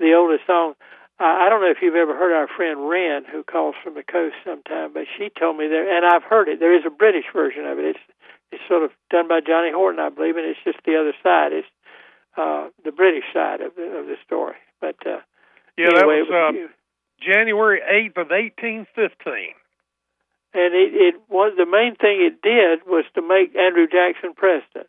the 0.00 0.14
oldest 0.14 0.46
song. 0.46 0.74
Uh, 1.20 1.46
I 1.46 1.48
don't 1.48 1.62
know 1.62 1.70
if 1.70 1.78
you've 1.82 1.98
ever 1.98 2.14
heard 2.14 2.34
our 2.34 2.48
friend 2.48 2.88
Wren, 2.88 3.24
who 3.30 3.42
calls 3.42 3.74
from 3.82 3.94
the 3.94 4.02
coast 4.02 4.34
sometime, 4.44 4.92
but 4.92 5.06
she 5.06 5.30
told 5.38 5.56
me 5.56 5.66
there, 5.66 5.86
and 5.86 6.06
I've 6.06 6.22
heard 6.22 6.48
it. 6.48 6.58
There 6.58 6.74
is 6.74 6.86
a 6.86 6.90
British 6.90 7.26
version 7.32 7.66
of 7.66 7.78
it. 7.78 7.94
It's 7.96 8.04
it's 8.50 8.62
sort 8.66 8.82
of 8.82 8.90
done 9.10 9.28
by 9.28 9.40
Johnny 9.40 9.70
Horton, 9.70 10.00
I 10.00 10.08
believe, 10.08 10.36
and 10.36 10.46
it's 10.46 10.62
just 10.64 10.78
the 10.86 10.96
other 10.96 11.12
side. 11.22 11.52
It's 11.52 11.68
uh, 12.36 12.68
the 12.84 12.92
British 12.92 13.24
side 13.34 13.60
of 13.60 13.74
the 13.74 13.98
of 13.98 14.06
the 14.06 14.16
story. 14.24 14.56
But 14.80 14.96
uh, 15.04 15.20
Yeah, 15.76 15.90
anyway, 15.94 16.22
that 16.22 16.30
was 16.30 16.54
it 16.54 16.64
uh, 16.64 16.72
January 17.20 17.80
8th 17.82 18.16
of 18.22 18.30
1815. 18.30 19.58
And 20.54 20.74
it, 20.74 20.94
it 20.94 21.14
was 21.28 21.52
the 21.56 21.66
main 21.66 21.94
thing 21.96 22.20
it 22.20 22.40
did 22.42 22.86
was 22.86 23.04
to 23.14 23.22
make 23.22 23.54
Andrew 23.56 23.86
Jackson 23.86 24.34
president 24.34 24.86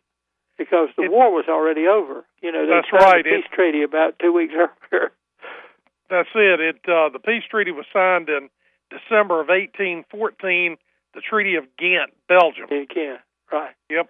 because 0.58 0.88
the 0.96 1.04
It- 1.04 1.10
war 1.12 1.30
was 1.32 1.46
already 1.48 1.86
over. 1.86 2.24
You 2.42 2.52
know, 2.52 2.66
they 2.66 2.72
That's 2.74 2.90
signed 2.90 3.02
right. 3.02 3.24
the 3.24 3.34
It- 3.34 3.42
peace 3.42 3.50
treaty 3.52 3.82
about 3.82 4.18
two 4.18 4.32
weeks 4.32 4.54
earlier. 4.92 5.12
That's 6.08 6.28
it. 6.34 6.60
It 6.60 6.80
uh, 6.88 7.08
the 7.10 7.20
peace 7.20 7.44
treaty 7.50 7.70
was 7.70 7.86
signed 7.92 8.28
in 8.28 8.48
December 8.90 9.40
of 9.40 9.48
1814. 9.48 10.76
The 11.14 11.20
Treaty 11.20 11.56
of 11.56 11.64
Ghent, 11.76 12.12
Belgium. 12.28 12.66
You 12.70 12.86
can, 12.86 13.18
right? 13.52 13.74
Yep. 13.90 14.08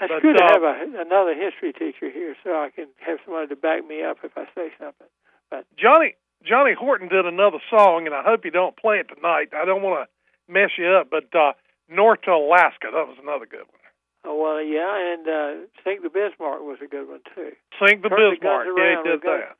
It's 0.00 0.12
But, 0.12 0.22
good 0.22 0.36
to 0.36 0.44
uh, 0.44 0.52
have 0.52 0.62
a, 0.62 1.00
another 1.00 1.34
history 1.34 1.72
teacher 1.72 2.10
here, 2.10 2.34
so 2.42 2.50
I 2.50 2.70
can 2.74 2.86
have 2.98 3.18
somebody 3.24 3.46
to 3.48 3.56
back 3.56 3.86
me 3.86 4.02
up 4.02 4.18
if 4.24 4.36
I 4.36 4.44
say 4.54 4.70
something. 4.78 5.06
But 5.50 5.64
Johnny 5.78 6.16
Johnny 6.44 6.74
Horton 6.74 7.08
did 7.08 7.26
another 7.26 7.58
song, 7.70 8.06
and 8.06 8.14
I 8.14 8.22
hope 8.22 8.44
you 8.44 8.50
don't 8.50 8.76
play 8.76 8.98
it 8.98 9.06
tonight. 9.14 9.50
I 9.56 9.64
don't 9.64 9.82
want 9.82 10.02
to 10.04 10.10
mess 10.48 10.70
you 10.78 10.86
up, 10.88 11.08
but 11.10 11.32
uh, 11.34 11.52
North 11.88 12.22
to 12.22 12.32
Alaska, 12.32 12.88
that 12.92 13.06
was 13.06 13.16
another 13.22 13.46
good 13.46 13.66
one. 13.66 13.84
Oh 14.24 14.34
well, 14.34 14.62
yeah, 14.62 14.90
and 15.14 15.28
uh, 15.28 15.66
Sink 15.84 16.02
the 16.02 16.10
Bismarck 16.10 16.60
was 16.62 16.78
a 16.82 16.88
good 16.88 17.08
one 17.08 17.20
too. 17.34 17.52
Sink 17.78 18.02
the 18.02 18.08
Turn 18.08 18.34
Bismarck, 18.34 18.66
yeah, 18.66 18.82
around, 18.82 19.04
he 19.06 19.10
did 19.10 19.12
we've 19.14 19.22
got- 19.22 19.56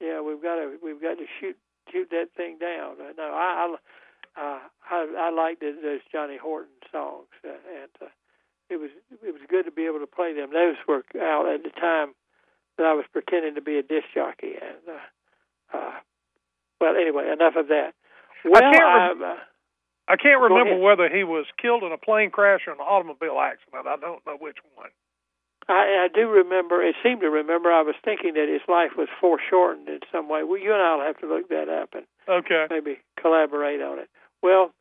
Yeah, 0.00 0.20
we've 0.22 0.42
got 0.42 0.56
to 0.56 0.76
we've 0.82 1.00
got 1.02 1.18
to 1.18 1.26
shoot 1.40 1.56
shoot 1.92 2.08
that 2.10 2.28
thing 2.36 2.56
down. 2.58 2.96
Uh, 3.00 3.12
no, 3.16 3.24
I 3.34 3.68
I 3.68 3.76
uh, 4.40 4.58
I, 4.90 5.28
I 5.28 5.30
liked 5.30 5.62
it, 5.62 5.82
those 5.82 6.00
Johnny 6.12 6.36
Horton 6.38 6.72
songs, 6.92 7.26
uh, 7.44 7.48
and 7.50 7.90
uh, 8.00 8.06
it 8.70 8.76
was 8.80 8.90
it 9.22 9.32
was 9.32 9.42
good 9.48 9.64
to 9.66 9.72
be 9.72 9.84
able 9.86 9.98
to 10.00 10.06
play 10.06 10.32
them. 10.32 10.52
Those 10.52 10.76
were 10.86 11.04
out 11.20 11.44
at 11.52 11.62
the 11.64 11.70
time 11.70 12.14
that 12.78 12.86
I 12.86 12.94
was 12.94 13.04
pretending 13.12 13.56
to 13.56 13.60
be 13.60 13.76
a 13.78 13.82
disc 13.82 14.06
jockey, 14.14 14.54
and 14.56 14.78
uh, 14.88 15.76
uh, 15.76 15.92
well, 16.80 16.94
anyway, 16.96 17.28
enough 17.32 17.56
of 17.56 17.68
that. 17.68 17.92
Well, 18.44 18.62
can't 18.62 18.78
rem- 18.78 19.22
I'm, 19.22 19.22
uh, 19.22 19.36
I 20.08 20.16
can't 20.16 20.40
remember 20.40 20.76
whether 20.78 21.08
he 21.08 21.22
was 21.22 21.44
killed 21.60 21.82
in 21.82 21.92
a 21.92 21.98
plane 21.98 22.30
crash 22.30 22.60
or 22.66 22.72
an 22.72 22.80
automobile 22.80 23.38
accident. 23.40 23.86
I 23.86 23.96
don't 23.96 24.24
know 24.26 24.36
which 24.40 24.56
one. 24.74 24.88
I, 25.68 26.06
I 26.06 26.08
do 26.12 26.28
remember. 26.30 26.82
It 26.82 26.96
seemed 27.02 27.20
to 27.20 27.28
remember. 27.28 27.70
I 27.70 27.82
was 27.82 27.94
thinking 28.02 28.32
that 28.34 28.48
his 28.48 28.62
life 28.68 28.92
was 28.96 29.08
foreshortened 29.20 29.88
in 29.88 30.00
some 30.10 30.28
way. 30.28 30.42
Well, 30.42 30.58
you 30.58 30.72
and 30.72 30.80
I'll 30.80 31.04
have 31.04 31.18
to 31.18 31.26
look 31.28 31.48
that 31.50 31.68
up 31.68 31.90
and 31.94 32.06
Okay. 32.26 32.66
maybe 32.70 32.98
collaborate 33.20 33.82
on 33.82 33.98
it. 33.98 34.08
Well, 34.42 34.72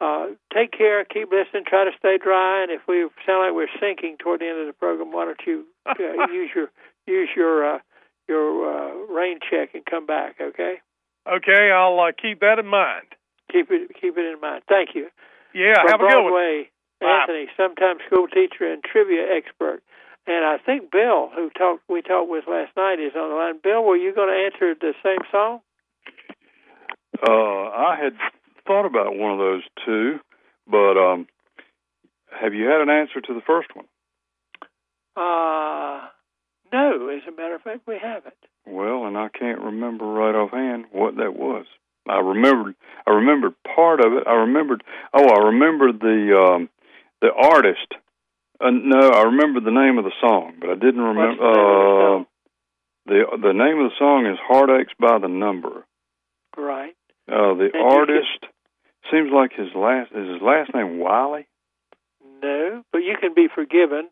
uh, 0.00 0.34
take 0.52 0.72
care. 0.72 1.04
Keep 1.04 1.30
listening. 1.30 1.62
Try 1.64 1.84
to 1.84 1.92
stay 1.96 2.18
dry. 2.18 2.62
And 2.62 2.72
if 2.72 2.80
we 2.88 3.06
sound 3.24 3.46
like 3.46 3.54
we're 3.54 3.70
sinking 3.78 4.16
toward 4.18 4.40
the 4.40 4.48
end 4.48 4.58
of 4.58 4.66
the 4.66 4.72
program, 4.72 5.12
why 5.12 5.26
don't 5.26 5.40
you 5.46 5.64
uh, 5.86 5.94
use 6.32 6.50
your 6.54 6.72
use 7.06 7.28
your 7.36 7.76
uh, 7.76 7.78
your 8.28 8.66
uh, 8.66 8.94
rain 9.14 9.38
check 9.48 9.74
and 9.74 9.86
come 9.86 10.06
back? 10.06 10.36
Okay. 10.40 10.80
Okay, 11.30 11.70
I'll 11.70 12.00
uh, 12.00 12.10
keep 12.20 12.40
that 12.40 12.58
in 12.58 12.66
mind. 12.66 13.06
Keep 13.52 13.70
it 13.70 13.90
keep 14.00 14.16
it 14.16 14.24
in 14.24 14.40
mind. 14.40 14.62
Thank 14.68 14.94
you. 14.94 15.08
Yeah, 15.54 15.74
From 15.82 15.90
have 15.90 16.00
a 16.00 16.08
good 16.08 16.22
one. 16.24 16.32
Broadway, 16.32 16.70
Bye. 17.00 17.20
Anthony, 17.20 17.46
sometime 17.56 17.96
school 18.06 18.26
teacher 18.26 18.64
and 18.72 18.82
trivia 18.82 19.28
expert. 19.36 19.82
And 20.26 20.44
I 20.44 20.56
think 20.64 20.90
Bill, 20.90 21.28
who 21.34 21.50
talked 21.50 21.82
we 21.88 22.00
talked 22.00 22.30
with 22.30 22.44
last 22.48 22.72
night, 22.76 23.00
is 23.00 23.12
on 23.14 23.28
the 23.28 23.36
line. 23.36 23.60
Bill, 23.62 23.84
were 23.84 23.96
you 23.96 24.14
going 24.14 24.28
to 24.28 24.44
answer 24.48 24.74
the 24.78 24.94
same 25.02 25.20
song? 25.30 25.60
Uh, 27.20 27.68
I 27.68 27.96
had 28.00 28.14
thought 28.66 28.86
about 28.86 29.16
one 29.16 29.32
of 29.32 29.38
those 29.38 29.62
two, 29.84 30.18
but 30.66 30.96
um, 30.96 31.26
have 32.30 32.54
you 32.54 32.66
had 32.66 32.80
an 32.80 32.88
answer 32.88 33.20
to 33.20 33.34
the 33.34 33.42
first 33.46 33.68
one? 33.74 33.86
Uh, 35.16 36.06
no. 36.72 37.08
As 37.08 37.22
a 37.28 37.36
matter 37.36 37.56
of 37.56 37.62
fact, 37.62 37.80
we 37.86 37.98
haven't. 38.00 38.34
Well, 38.66 39.06
and 39.06 39.18
I 39.18 39.28
can't 39.28 39.60
remember 39.60 40.06
right 40.06 40.34
offhand 40.34 40.86
what 40.92 41.16
that 41.16 41.34
was. 41.34 41.66
I 42.08 42.18
remembered. 42.20 42.74
I 43.06 43.10
remembered 43.12 43.54
part 43.74 44.00
of 44.00 44.12
it. 44.14 44.26
I 44.26 44.34
remembered. 44.46 44.82
Oh, 45.14 45.28
I 45.28 45.46
remembered 45.46 46.00
the 46.00 46.36
um, 46.36 46.68
the 47.20 47.32
artist. 47.32 47.94
Uh, 48.60 48.70
no, 48.70 49.10
I 49.10 49.22
remember 49.24 49.60
the 49.60 49.70
name 49.70 49.98
of 49.98 50.04
the 50.04 50.12
song, 50.20 50.54
but 50.60 50.70
I 50.70 50.74
didn't 50.74 51.00
remember. 51.00 51.36
the 51.36 51.42
name 51.42 51.50
of 51.50 52.26
the? 53.06 53.24
Uh, 53.24 53.38
the 53.40 53.48
the 53.48 53.52
name 53.52 53.78
of 53.78 53.90
the 53.90 53.96
song 53.98 54.26
is 54.26 54.38
"Heartaches 54.46 54.94
by 54.98 55.18
the 55.18 55.28
Number." 55.28 55.84
Right. 56.56 56.94
Uh, 57.28 57.54
the 57.54 57.70
And 57.72 57.82
artist 57.82 58.44
seems 59.10 59.30
like 59.32 59.52
his 59.52 59.68
last 59.74 60.10
is 60.12 60.28
his 60.28 60.42
last 60.42 60.74
name 60.74 60.98
Wiley. 60.98 61.46
No, 62.42 62.82
but 62.92 62.98
you 62.98 63.16
can 63.20 63.34
be 63.34 63.46
forgiven 63.52 64.08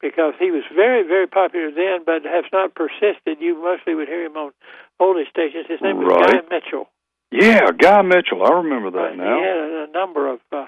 because 0.00 0.34
he 0.38 0.50
was 0.50 0.62
very, 0.74 1.02
very 1.02 1.26
popular 1.26 1.70
then, 1.70 2.04
but 2.04 2.24
has 2.24 2.44
not 2.52 2.74
persisted. 2.74 3.40
You 3.40 3.60
mostly 3.62 3.94
would 3.94 4.08
hear 4.08 4.24
him 4.24 4.36
on 4.36 4.52
older 4.98 5.24
stations. 5.30 5.66
His 5.68 5.80
name 5.80 5.98
was 5.98 6.08
Right. 6.08 6.42
Guy 6.42 6.54
Mitchell. 6.56 6.88
Yeah, 7.32 7.70
Guy 7.76 8.02
Mitchell. 8.02 8.42
I 8.44 8.50
remember 8.58 8.90
that 8.90 8.98
Right. 8.98 9.16
now. 9.16 9.36
He 9.38 9.42
had 9.44 9.56
a, 9.56 9.92
number 9.92 10.28
of, 10.28 10.40
uh, 10.52 10.66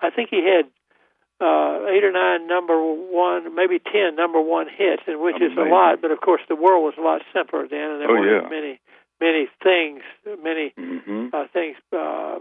I 0.00 0.10
think 0.10 0.30
he 0.30 0.44
had 0.44 0.66
uh, 1.40 1.86
eight 1.88 2.02
or 2.04 2.10
nine 2.12 2.46
number 2.48 2.76
one, 2.82 3.54
maybe 3.54 3.78
ten 3.78 4.16
number 4.16 4.40
one 4.40 4.66
hits, 4.68 5.02
and 5.06 5.20
which 5.20 5.40
is 5.40 5.56
a 5.56 5.62
lot. 5.62 6.00
But 6.00 6.10
of 6.10 6.20
course, 6.20 6.40
the 6.48 6.56
world 6.56 6.82
was 6.84 6.94
a 6.98 7.00
lot 7.02 7.22
simpler 7.32 7.68
then, 7.68 7.90
and 7.92 8.00
there 8.00 8.10
Oh, 8.10 8.14
weren't 8.14 8.42
yeah. 8.44 8.48
many, 8.48 8.80
many 9.20 9.48
things, 9.62 10.02
many 10.42 10.72
hmm 10.76 11.28
uh, 11.32 11.46
things 11.52 11.76
uh, 11.96 12.38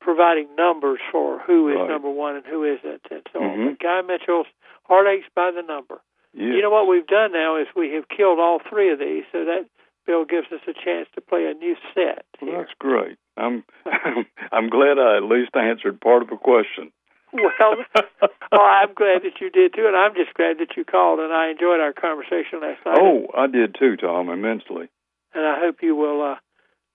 providing 0.00 0.48
numbers 0.56 1.00
for 1.10 1.38
who 1.40 1.68
is 1.70 1.76
Right. 1.76 1.88
number 1.88 2.10
one 2.10 2.36
and 2.36 2.44
who 2.46 2.64
isn't, 2.64 3.02
and 3.10 3.22
so 3.32 3.42
on. 3.42 3.56
Mhm. 3.56 3.66
But 3.70 3.78
Guy 3.80 4.02
Mitchell's 4.02 4.46
Heartaches 4.84 5.24
by 5.34 5.50
the 5.50 5.62
Number. 5.62 6.00
Yeah. 6.34 6.52
You 6.52 6.62
know 6.62 6.70
what 6.70 6.86
we've 6.86 7.06
done 7.06 7.32
now 7.32 7.56
is 7.56 7.66
we 7.74 7.92
have 7.94 8.08
killed 8.08 8.38
all 8.38 8.58
three 8.58 8.90
of 8.90 8.98
these, 8.98 9.24
so 9.32 9.44
that 9.46 9.64
Bill 10.06 10.24
gives 10.24 10.46
us 10.52 10.60
a 10.68 10.72
chance 10.72 11.08
to 11.14 11.20
play 11.20 11.46
a 11.50 11.54
new 11.54 11.74
set. 11.94 12.24
Well, 12.40 12.58
that's 12.58 12.72
great. 12.78 13.18
I'm 13.36 13.64
I'm 14.52 14.68
glad 14.70 14.98
I 14.98 15.16
at 15.18 15.24
least 15.24 15.50
answered 15.54 16.00
part 16.00 16.22
of 16.22 16.30
a 16.32 16.36
question. 16.36 16.92
Well, 17.32 17.76
well, 18.52 18.60
I'm 18.62 18.94
glad 18.94 19.22
that 19.24 19.40
you 19.40 19.50
did 19.50 19.74
too, 19.74 19.86
and 19.86 19.96
I'm 19.96 20.14
just 20.14 20.32
glad 20.34 20.58
that 20.58 20.76
you 20.76 20.84
called, 20.84 21.18
and 21.20 21.32
I 21.32 21.50
enjoyed 21.50 21.80
our 21.80 21.92
conversation 21.92 22.60
last 22.62 22.80
night. 22.86 22.98
Oh, 23.00 23.26
I 23.36 23.46
did 23.48 23.74
too, 23.78 23.96
Tom, 23.96 24.28
immensely. 24.30 24.88
and 25.34 25.44
I 25.44 25.58
hope 25.58 25.76
you 25.82 25.94
will 25.96 26.22
uh, 26.22 26.36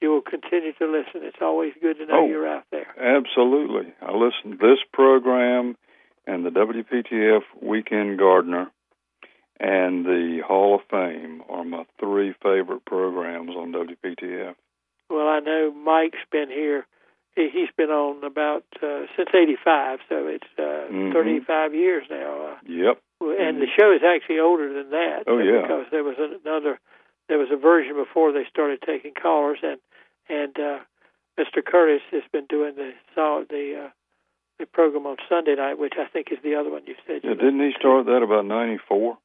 you 0.01 0.09
will 0.09 0.21
continue 0.21 0.73
to 0.73 0.85
listen. 0.85 1.21
It's 1.27 1.41
always 1.41 1.73
good 1.81 1.97
to 1.97 2.05
know 2.05 2.21
Oh. 2.23 2.27
you're 2.27 2.47
out 2.47 2.63
there. 2.71 2.87
Absolutely. 2.97 3.93
I 4.01 4.13
listen 4.13 4.51
to 4.51 4.57
this 4.57 4.79
program 4.93 5.75
and 6.25 6.45
the 6.45 6.49
WPTF 6.49 7.41
Weekend 7.61 8.17
Gardener 8.17 8.71
and 9.61 10.03
the 10.05 10.41
Hall 10.45 10.75
of 10.75 10.81
Fame 10.89 11.43
are 11.47 11.63
my 11.63 11.85
three 11.99 12.33
favorite 12.41 12.83
programs 12.85 13.51
on 13.55 13.71
WPTF. 13.71 14.55
Well, 15.09 15.27
I 15.27 15.39
know 15.39 15.71
Mike's 15.71 16.17
been 16.31 16.49
here. 16.49 16.85
He- 17.35 17.49
He's 17.49 17.69
been 17.77 17.91
on 17.91 18.23
about 18.23 18.63
uh, 18.81 19.05
since 19.15 19.29
'85, 19.33 19.99
so 20.09 20.27
it's 20.27 20.47
uh, 20.57 20.87
Mhm. 20.91 21.13
35 21.13 21.73
years 21.75 22.03
now. 22.09 22.41
Uh, 22.41 22.55
Yep. 22.65 22.97
And 23.21 23.61
the 23.61 23.67
show 23.79 23.91
is 23.93 24.01
actually 24.03 24.39
older 24.39 24.73
than 24.73 24.89
that. 24.89 25.23
Oh, 25.27 25.37
yeah. 25.37 25.61
because 25.61 25.85
there 25.91 26.03
was 26.03 26.17
another, 26.17 26.79
there 27.29 27.37
was 27.37 27.51
a 27.51 27.55
version 27.55 27.93
before 27.95 28.31
they 28.31 28.45
started 28.45 28.81
taking 28.81 29.13
callers, 29.13 29.59
and 29.61 29.79
and 30.27 30.57
uh, 30.59 30.79
Mr. 31.37 31.63
Curtis 31.63 32.01
has 32.11 32.23
been 32.31 32.45
doing 32.47 32.73
the 32.75 32.93
the 33.15 33.83
uh, 33.85 33.89
the 34.59 34.65
program 34.65 35.05
on 35.05 35.17
Sunday 35.29 35.55
night, 35.55 35.77
which 35.77 35.93
I 35.97 36.05
think 36.05 36.31
is 36.31 36.39
the 36.43 36.55
other 36.55 36.69
one 36.71 36.81
you 36.87 36.95
said. 37.07 37.21
Yeah, 37.23 37.31
you 37.31 37.35
didn't 37.35 37.59
he 37.59 37.65
listened 37.67 37.73
to. 37.75 37.79
start 37.79 38.05
that 38.07 38.23
about 38.23 38.45
94? 38.45 39.17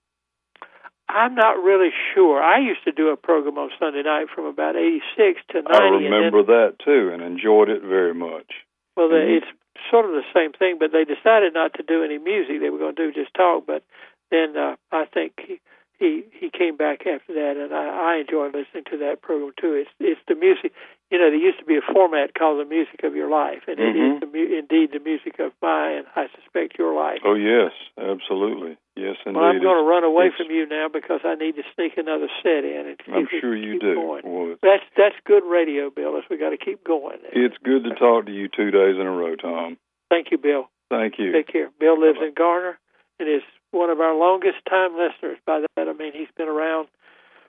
I'm 1.08 1.34
not 1.34 1.62
really 1.62 1.90
sure. 2.14 2.42
I 2.42 2.58
used 2.58 2.82
to 2.84 2.92
do 2.92 3.08
a 3.10 3.16
program 3.16 3.58
on 3.58 3.70
Sunday 3.78 4.02
night 4.02 4.26
from 4.34 4.44
about 4.46 4.76
'86 4.76 5.40
to 5.50 5.62
'90. 5.62 5.68
I 5.70 5.86
and 5.86 6.04
then- 6.04 6.12
remember 6.12 6.42
that 6.44 6.78
too 6.84 7.10
and 7.12 7.22
enjoyed 7.22 7.68
it 7.68 7.82
very 7.82 8.14
much. 8.14 8.64
Well, 8.96 9.08
Mhm. 9.10 9.36
it's 9.36 9.46
sort 9.90 10.04
of 10.06 10.12
the 10.12 10.24
same 10.34 10.52
thing, 10.52 10.78
but 10.78 10.90
they 10.92 11.04
decided 11.04 11.54
not 11.54 11.74
to 11.74 11.82
do 11.82 12.02
any 12.02 12.18
music. 12.18 12.60
They 12.60 12.70
were 12.70 12.78
going 12.78 12.94
to 12.96 13.06
do 13.06 13.12
just 13.12 13.34
talk. 13.34 13.66
But 13.66 13.82
then 14.30 14.56
uh, 14.56 14.76
I 14.90 15.04
think 15.04 15.34
he, 15.46 15.60
he 15.98 16.24
he 16.32 16.50
came 16.50 16.76
back 16.76 17.06
after 17.06 17.32
that, 17.34 17.56
and 17.56 17.72
I, 17.74 18.14
I 18.14 18.16
enjoy 18.16 18.46
listening 18.46 18.84
to 18.90 18.96
that 18.98 19.22
program 19.22 19.52
too. 19.60 19.74
It's 19.74 19.90
it's 20.00 20.20
the 20.26 20.34
music. 20.34 20.72
You 21.10 21.18
know, 21.18 21.30
there 21.30 21.38
used 21.38 21.60
to 21.60 21.64
be 21.64 21.76
a 21.76 21.92
format 21.94 22.34
called 22.34 22.58
the 22.58 22.64
music 22.68 23.04
of 23.04 23.14
your 23.14 23.30
life, 23.30 23.62
and 23.68 23.78
it 23.78 23.94
Mhm. 23.94 24.14
is 24.14 24.20
the 24.20 24.26
mu- 24.26 24.56
indeed 24.58 24.90
the 24.90 24.98
music 24.98 25.38
of 25.38 25.52
my 25.62 25.90
and 25.90 26.06
I 26.16 26.26
suspect 26.34 26.78
your 26.78 26.94
life. 26.94 27.20
Oh 27.24 27.34
yes, 27.34 27.72
absolutely. 27.96 28.76
Yes, 28.96 29.16
indeed. 29.24 29.38
well, 29.38 29.44
I'm 29.50 29.60
going 29.62 29.76
to 29.76 29.88
run 29.88 30.02
away 30.02 30.26
it's- 30.26 30.36
from 30.46 30.50
you 30.54 30.66
now 30.66 30.88
because 30.88 31.20
I 31.24 31.36
need 31.36 31.54
to 31.56 31.62
sneak 31.74 31.96
another 31.96 32.28
set 32.42 32.64
in. 32.64 32.86
And 32.88 32.96
I'm 33.12 33.28
sure 33.40 33.54
you 33.54 33.74
keep 33.74 33.82
do. 33.82 34.00
Well, 34.24 34.56
That's 34.62 34.82
that's 34.96 35.14
good 35.24 35.44
radio, 35.44 35.90
Bill. 35.90 36.16
As 36.16 36.24
we 36.28 36.38
got 36.38 36.50
to 36.50 36.56
keep 36.56 36.82
going. 36.82 37.18
it's 37.32 37.56
good 37.58 37.84
to 37.84 37.94
talk 37.94 38.26
to 38.26 38.32
you 38.32 38.48
two 38.48 38.72
days 38.72 38.96
in 38.98 39.06
a 39.06 39.12
row, 39.12 39.36
Tom. 39.36 39.76
Thank 40.10 40.30
you, 40.32 40.38
Bill. 40.38 40.68
Thank 40.90 41.18
you. 41.18 41.30
Take 41.32 41.46
care. 41.48 41.70
Bill 41.78 41.98
lives 42.00 42.18
Bye-bye. 42.18 42.28
in 42.28 42.34
Garner 42.34 42.78
and 43.20 43.28
is 43.28 43.42
one 43.70 43.90
of 43.90 44.00
our 44.00 44.14
longest 44.14 44.58
time 44.68 44.96
listeners. 44.96 45.38
By 45.46 45.60
that 45.76 45.88
I 45.88 45.92
mean 45.92 46.12
he's 46.12 46.30
been 46.36 46.48
around 46.48 46.88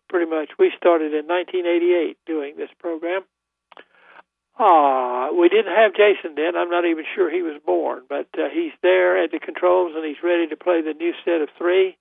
pretty 0.09 0.29
much. 0.29 0.51
We 0.59 0.71
started 0.77 1.13
in 1.15 1.25
1988 1.27 2.17
doing 2.27 2.55
this 2.55 2.69
program. 2.79 3.23
Ah, 4.59 5.29
we 5.31 5.49
didn't 5.49 5.75
have 5.75 5.93
Jason 5.93 6.33
then. 6.35 6.55
I'm 6.55 6.69
not 6.69 6.85
even 6.85 7.05
sure 7.15 7.29
he 7.29 7.43
was 7.43 7.61
born, 7.63 8.03
but 8.09 8.27
uh, 8.33 8.49
he's 8.51 8.73
there 8.81 9.21
at 9.23 9.31
the 9.31 9.39
controls 9.39 9.93
and 9.95 10.03
he's 10.03 10.23
ready 10.23 10.47
to 10.47 10.57
play 10.57 10.81
the 10.81 10.93
new 10.93 11.13
set 11.23 11.41
of 11.41 11.49
three. 11.57 11.95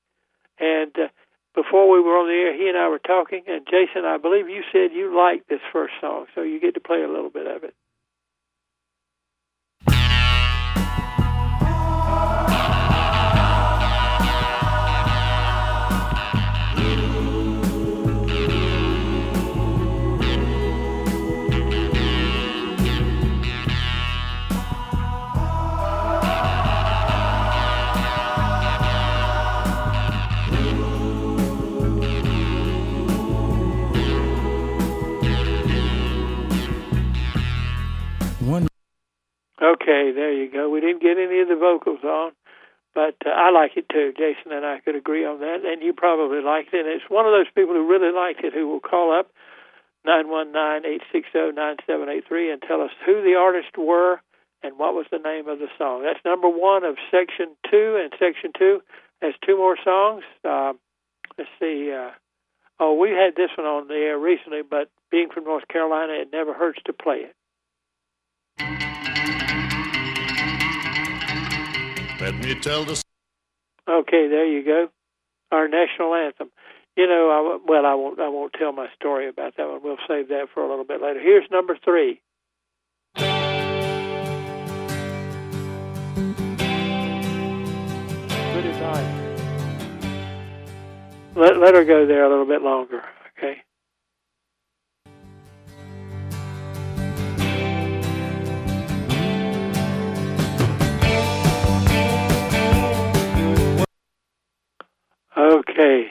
And 0.58 0.92
uh, 0.96 1.08
before 1.54 1.90
we 1.90 2.00
were 2.00 2.16
on 2.16 2.28
the 2.28 2.34
air, 2.34 2.56
he 2.56 2.68
and 2.68 2.78
I 2.78 2.88
were 2.88 2.98
talking. 2.98 3.42
And 3.46 3.66
Jason, 3.66 4.04
I 4.06 4.16
believe 4.16 4.48
you 4.48 4.62
said 4.72 4.92
you 4.92 5.14
liked 5.14 5.48
this 5.48 5.60
first 5.72 5.94
song, 6.00 6.26
so 6.34 6.42
you 6.42 6.60
get 6.60 6.74
to 6.74 6.80
play 6.80 7.02
a 7.02 7.08
little 7.08 7.30
bit 7.30 7.46
of 7.46 7.62
it. 7.62 7.74
Okay, 39.86 40.10
there 40.10 40.32
you 40.32 40.50
go. 40.50 40.68
We 40.68 40.80
didn't 40.80 41.00
get 41.00 41.16
any 41.16 41.38
of 41.38 41.46
the 41.46 41.54
vocals 41.54 42.02
on, 42.02 42.32
but 42.92 43.14
uh, 43.24 43.30
I 43.30 43.50
like 43.52 43.76
it 43.76 43.88
too. 43.88 44.12
Jason 44.18 44.50
and 44.50 44.66
I 44.66 44.80
could 44.80 44.96
agree 44.96 45.24
on 45.24 45.38
that, 45.38 45.62
and 45.64 45.80
you 45.80 45.92
probably 45.92 46.42
liked 46.42 46.74
it. 46.74 46.84
And 46.84 46.88
it's 46.88 47.08
one 47.08 47.24
of 47.24 47.30
those 47.30 47.46
people 47.54 47.74
who 47.74 47.86
really 47.86 48.12
liked 48.12 48.42
it 48.42 48.52
who 48.52 48.66
will 48.66 48.80
call 48.80 49.16
up 49.16 49.30
nine 50.04 50.28
one 50.28 50.50
nine 50.50 50.84
eight 50.84 51.02
six 51.12 51.28
zero 51.30 51.52
nine 51.52 51.76
seven 51.86 52.08
eight 52.08 52.24
three 52.26 52.50
and 52.50 52.60
tell 52.62 52.80
us 52.82 52.90
who 53.06 53.22
the 53.22 53.36
artists 53.38 53.70
were 53.78 54.20
and 54.64 54.76
what 54.76 54.94
was 54.94 55.06
the 55.12 55.22
name 55.22 55.46
of 55.46 55.60
the 55.60 55.68
song. 55.78 56.02
That's 56.02 56.18
number 56.24 56.48
one 56.48 56.82
of 56.82 56.96
section 57.12 57.54
two, 57.70 57.96
and 58.02 58.10
section 58.18 58.50
two 58.58 58.82
has 59.22 59.34
two 59.46 59.56
more 59.56 59.76
songs. 59.84 60.24
Um, 60.44 60.80
let's 61.38 61.50
see. 61.60 61.94
Uh, 61.94 62.10
oh, 62.80 62.94
we 62.94 63.10
had 63.10 63.36
this 63.36 63.50
one 63.56 63.68
on 63.68 63.86
the 63.86 63.94
air 63.94 64.18
recently, 64.18 64.62
but 64.68 64.90
being 65.12 65.28
from 65.32 65.44
North 65.44 65.68
Carolina, 65.68 66.14
it 66.14 66.30
never 66.32 66.54
hurts 66.54 66.80
to 66.86 66.92
play 66.92 67.30
it. 67.30 67.36
Let 72.20 72.34
me 72.34 72.54
tell 72.60 72.84
the 72.84 73.02
Okay, 73.88 74.26
there 74.28 74.46
you 74.46 74.64
go. 74.64 74.88
Our 75.52 75.68
national 75.68 76.14
anthem. 76.14 76.50
You 76.96 77.06
know, 77.06 77.30
I, 77.30 77.58
well, 77.70 77.84
I 77.84 77.94
won't. 77.94 78.18
I 78.18 78.28
won't 78.28 78.54
tell 78.54 78.72
my 78.72 78.88
story 78.94 79.28
about 79.28 79.56
that 79.56 79.68
one. 79.68 79.82
We'll 79.82 79.98
save 80.08 80.28
that 80.28 80.48
for 80.52 80.64
a 80.64 80.68
little 80.68 80.84
bit 80.84 81.02
later. 81.02 81.20
Here's 81.20 81.44
number 81.50 81.76
three. 81.84 82.20
Good 83.16 83.24
advice. 88.64 89.22
Let 91.36 91.58
let 91.58 91.74
her 91.74 91.84
go 91.84 92.06
there 92.06 92.24
a 92.24 92.30
little 92.30 92.46
bit 92.46 92.62
longer. 92.62 93.02
Okay. 93.36 93.62
Okay. 105.76 106.08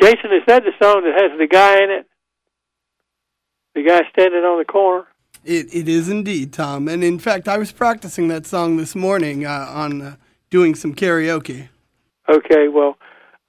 Jason, 0.00 0.32
is 0.32 0.42
that 0.46 0.62
the 0.64 0.72
song 0.80 1.02
that 1.04 1.20
has 1.20 1.38
the 1.38 1.48
guy 1.48 1.82
in 1.82 1.90
it? 1.90 2.06
The 3.74 3.82
guy 3.82 4.02
standing 4.12 4.42
on 4.44 4.58
the 4.58 4.64
corner? 4.64 5.06
It, 5.44 5.74
it 5.74 5.88
is 5.88 6.08
indeed, 6.08 6.52
Tom. 6.52 6.86
And 6.88 7.02
in 7.02 7.18
fact, 7.18 7.48
I 7.48 7.58
was 7.58 7.72
practicing 7.72 8.28
that 8.28 8.46
song 8.46 8.76
this 8.76 8.94
morning 8.94 9.44
uh, 9.44 9.66
on 9.68 10.00
uh, 10.00 10.16
doing 10.50 10.74
some 10.74 10.94
karaoke. 10.94 11.68
Okay, 12.28 12.68
well, 12.68 12.96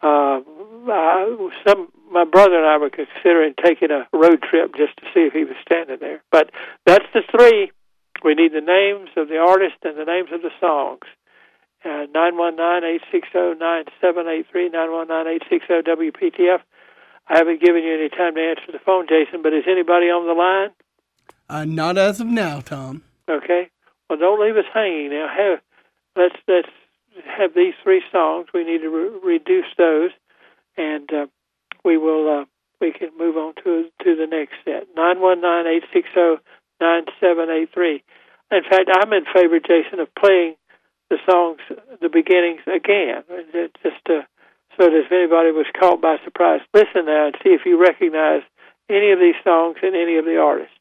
uh, 0.02 0.42
I, 0.90 1.50
some 1.66 1.90
my 2.12 2.24
brother 2.24 2.58
and 2.58 2.66
I 2.66 2.78
were 2.78 2.90
considering 2.90 3.54
taking 3.64 3.92
a 3.92 4.08
road 4.14 4.42
trip 4.42 4.76
just 4.76 4.98
to 4.98 5.04
see 5.14 5.22
if 5.22 5.34
he 5.34 5.44
was 5.44 5.56
standing 5.62 5.98
there. 6.00 6.24
But 6.32 6.50
that's 6.86 7.06
the 7.14 7.22
three. 7.30 7.72
We 8.24 8.34
need 8.34 8.54
the 8.54 8.62
names 8.62 9.10
of 9.18 9.28
the 9.28 9.38
artist 9.38 9.76
and 9.84 9.98
the 9.98 10.06
names 10.06 10.30
of 10.32 10.42
the 10.42 10.52
songs. 10.60 11.04
Uh, 11.86 12.08
Nine 12.14 12.36
one 12.36 12.56
nine 12.56 12.84
eight 12.84 13.02
six 13.12 13.28
zero 13.32 13.54
nine 13.54 13.86
seven 14.02 14.28
eight 14.28 14.48
three 14.52 14.70
nine 14.70 14.92
one 14.92 15.08
nine 15.08 15.28
eight 15.28 15.44
six 15.50 15.68
zero 15.68 15.84
WPTF. 15.84 16.60
I 17.28 17.38
haven't 17.38 17.62
given 17.62 17.84
you 17.84 17.94
any 17.94 18.10
time 18.10 18.36
to 18.36 18.42
answer 18.42 18.72
the 18.72 18.80
phone, 18.80 19.06
Jason. 19.08 19.42
But 19.44 19.54
is 19.54 19.66
anybody 19.70 20.08
on 20.08 20.26
the 20.26 20.34
line? 20.34 20.70
Uh, 21.48 21.66
not 21.66 21.98
as 21.98 22.20
of 22.20 22.28
now, 22.28 22.60
Tom. 22.62 23.04
Okay. 23.30 23.70
Well, 24.10 24.18
don't 24.20 24.42
leave 24.42 24.58
us 24.58 24.66
hanging. 24.74 25.12
Now, 25.12 25.28
have 25.28 25.60
let's 26.16 26.36
let's 26.48 26.70
have 27.38 27.54
these 27.54 27.74
three 27.84 28.02
songs. 28.12 28.48
We 28.54 28.64
need 28.64 28.80
to 28.80 28.90
re- 28.90 29.20
reduce 29.36 29.70
those, 29.78 30.12
and 30.78 31.12
uh, 31.14 31.26
we 31.84 31.98
will 31.98 32.42
uh, 32.42 32.46
we 32.82 32.94
can 32.94 33.10
move 33.18 33.38
on 33.38 33.54
to 33.64 33.90
to 34.04 34.16
the 34.16 34.28
next 34.28 34.54
set. 34.64 34.88
Nine 34.96 35.22
one 35.22 35.42
nine 35.42 35.68
eight 35.68 35.84
six 35.94 36.08
zero 36.14 36.40
nine 36.82 37.06
seven 37.20 37.50
eight 37.50 37.70
three. 37.74 38.04
In 38.52 38.64
fact, 38.64 38.90
I'm 38.94 39.12
in 39.14 39.26
favor, 39.34 39.60
Jason, 39.60 40.00
of 40.00 40.08
playing 40.16 40.56
the 41.10 41.18
songs, 41.30 41.60
the 42.02 42.10
beginnings 42.10 42.62
again, 42.68 43.24
just 43.84 44.02
so 44.08 44.24
that 44.78 44.94
if 44.94 45.12
anybody 45.12 45.52
was 45.52 45.68
caught 45.80 46.02
by 46.02 46.18
surprise, 46.24 46.62
listen 46.74 47.06
now 47.06 47.28
and 47.28 47.36
see 47.44 47.50
if 47.52 47.62
you 47.66 47.80
recognize 47.82 48.42
any 48.90 49.12
of 49.12 49.20
these 49.20 49.36
songs 49.44 49.78
and 49.82 49.96
any 49.96 50.18
of 50.18 50.26
the 50.26 50.38
artists. 50.38 50.72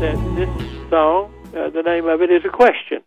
That 0.00 0.16
this 0.36 0.90
song, 0.90 1.32
uh, 1.56 1.70
the 1.70 1.82
name 1.82 2.06
of 2.06 2.20
it 2.20 2.30
is 2.30 2.42
a 2.44 2.50
question. 2.50 3.02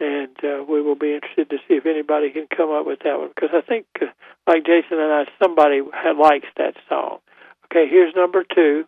And 0.00 0.36
uh, 0.42 0.64
we 0.68 0.82
will 0.82 0.94
be 0.94 1.14
interested 1.14 1.48
to 1.50 1.56
see 1.68 1.74
if 1.74 1.86
anybody 1.86 2.30
can 2.30 2.46
come 2.54 2.70
up 2.70 2.86
with 2.86 3.00
that 3.04 3.18
one. 3.18 3.28
Because 3.34 3.50
I 3.52 3.60
think, 3.60 3.86
uh, 4.00 4.06
like 4.46 4.64
Jason 4.64 4.98
and 4.98 5.12
I, 5.12 5.24
somebody 5.42 5.80
likes 5.80 6.48
that 6.56 6.74
song. 6.88 7.18
Okay, 7.66 7.88
here's 7.88 8.14
number 8.14 8.44
two. 8.54 8.84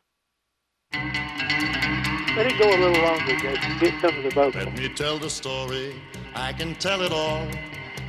Let 0.93 2.47
it 2.47 2.59
go 2.59 2.69
a 2.69 2.79
little 2.79 3.03
longer, 3.03 3.37
Jason. 3.37 3.79
Get 3.81 4.01
some 4.01 4.17
of 4.17 4.25
the 4.25 4.31
vocals. 4.31 4.65
Let 4.65 4.79
me 4.79 4.89
tell 4.91 5.19
the 5.19 5.31
story. 5.31 5.95
I 6.35 6.53
can 6.53 6.75
tell 6.77 7.03
it 7.03 7.13
all 7.13 7.49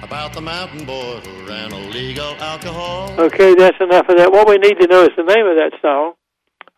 about 0.03 0.33
the 0.33 0.41
mountain 0.41 0.85
boy 0.85 1.19
who 1.19 1.47
ran 1.47 1.73
illegal 1.73 2.35
alcohol. 2.39 3.11
Okay, 3.19 3.55
that's 3.55 3.77
enough 3.81 4.07
of 4.07 4.17
that. 4.17 4.31
What 4.31 4.47
we 4.47 4.57
need 4.57 4.79
to 4.79 4.87
know 4.87 5.03
is 5.03 5.09
the 5.17 5.23
name 5.23 5.47
of 5.47 5.57
that 5.57 5.71
song. 5.81 6.13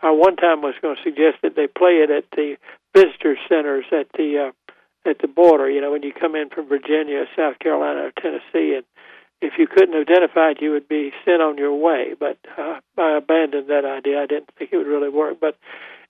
I 0.01 0.11
one 0.11 0.35
time 0.35 0.61
was 0.61 0.75
going 0.81 0.95
to 0.95 1.03
suggest 1.03 1.37
that 1.43 1.55
they 1.55 1.67
play 1.67 2.01
it 2.03 2.09
at 2.09 2.25
the 2.35 2.57
visitor 2.95 3.37
centers 3.47 3.85
at 3.91 4.07
the 4.17 4.49
uh, 4.49 5.09
at 5.09 5.19
the 5.19 5.27
border. 5.27 5.69
You 5.69 5.81
know, 5.81 5.91
when 5.91 6.03
you 6.03 6.13
come 6.13 6.35
in 6.35 6.49
from 6.49 6.67
Virginia, 6.67 7.25
South 7.35 7.59
Carolina, 7.59 8.09
or 8.09 8.11
Tennessee, 8.19 8.75
and 8.75 8.85
if 9.41 9.53
you 9.57 9.67
couldn't 9.67 9.95
identify 9.95 10.51
it, 10.51 10.61
you 10.61 10.71
would 10.71 10.87
be 10.87 11.11
sent 11.25 11.41
on 11.41 11.57
your 11.57 11.73
way. 11.73 12.13
But 12.19 12.37
uh, 12.57 12.79
I 12.97 13.17
abandoned 13.17 13.69
that 13.69 13.85
idea. 13.85 14.21
I 14.21 14.25
didn't 14.25 14.49
think 14.57 14.71
it 14.73 14.77
would 14.77 14.87
really 14.87 15.09
work. 15.09 15.37
But 15.39 15.57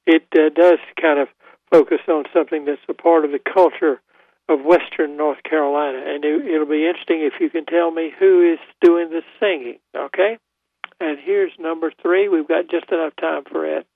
it 0.05 0.23
uh, 0.33 0.49
does 0.53 0.79
kind 0.99 1.19
of 1.19 1.27
focus 1.69 1.99
on 2.07 2.25
something 2.33 2.65
that's 2.65 2.81
a 2.89 2.93
part 2.93 3.25
of 3.25 3.31
the 3.31 3.39
culture 3.39 4.01
of 4.49 4.65
Western 4.65 5.15
North 5.15 5.41
Carolina, 5.43 6.03
and 6.05 6.25
it, 6.25 6.45
it'll 6.45 6.67
be 6.67 6.85
interesting 6.85 7.21
if 7.21 7.39
you 7.39 7.49
can 7.49 7.65
tell 7.65 7.91
me 7.91 8.11
who 8.19 8.53
is 8.53 8.59
doing 8.81 9.09
the 9.09 9.21
singing. 9.39 9.79
Okay. 9.95 10.37
And 11.01 11.17
here's 11.19 11.51
number 11.57 11.91
three. 11.99 12.29
We've 12.29 12.47
got 12.47 12.69
just 12.69 12.91
enough 12.91 13.13
time 13.19 13.43
for 13.51 13.65
it. 13.65 13.87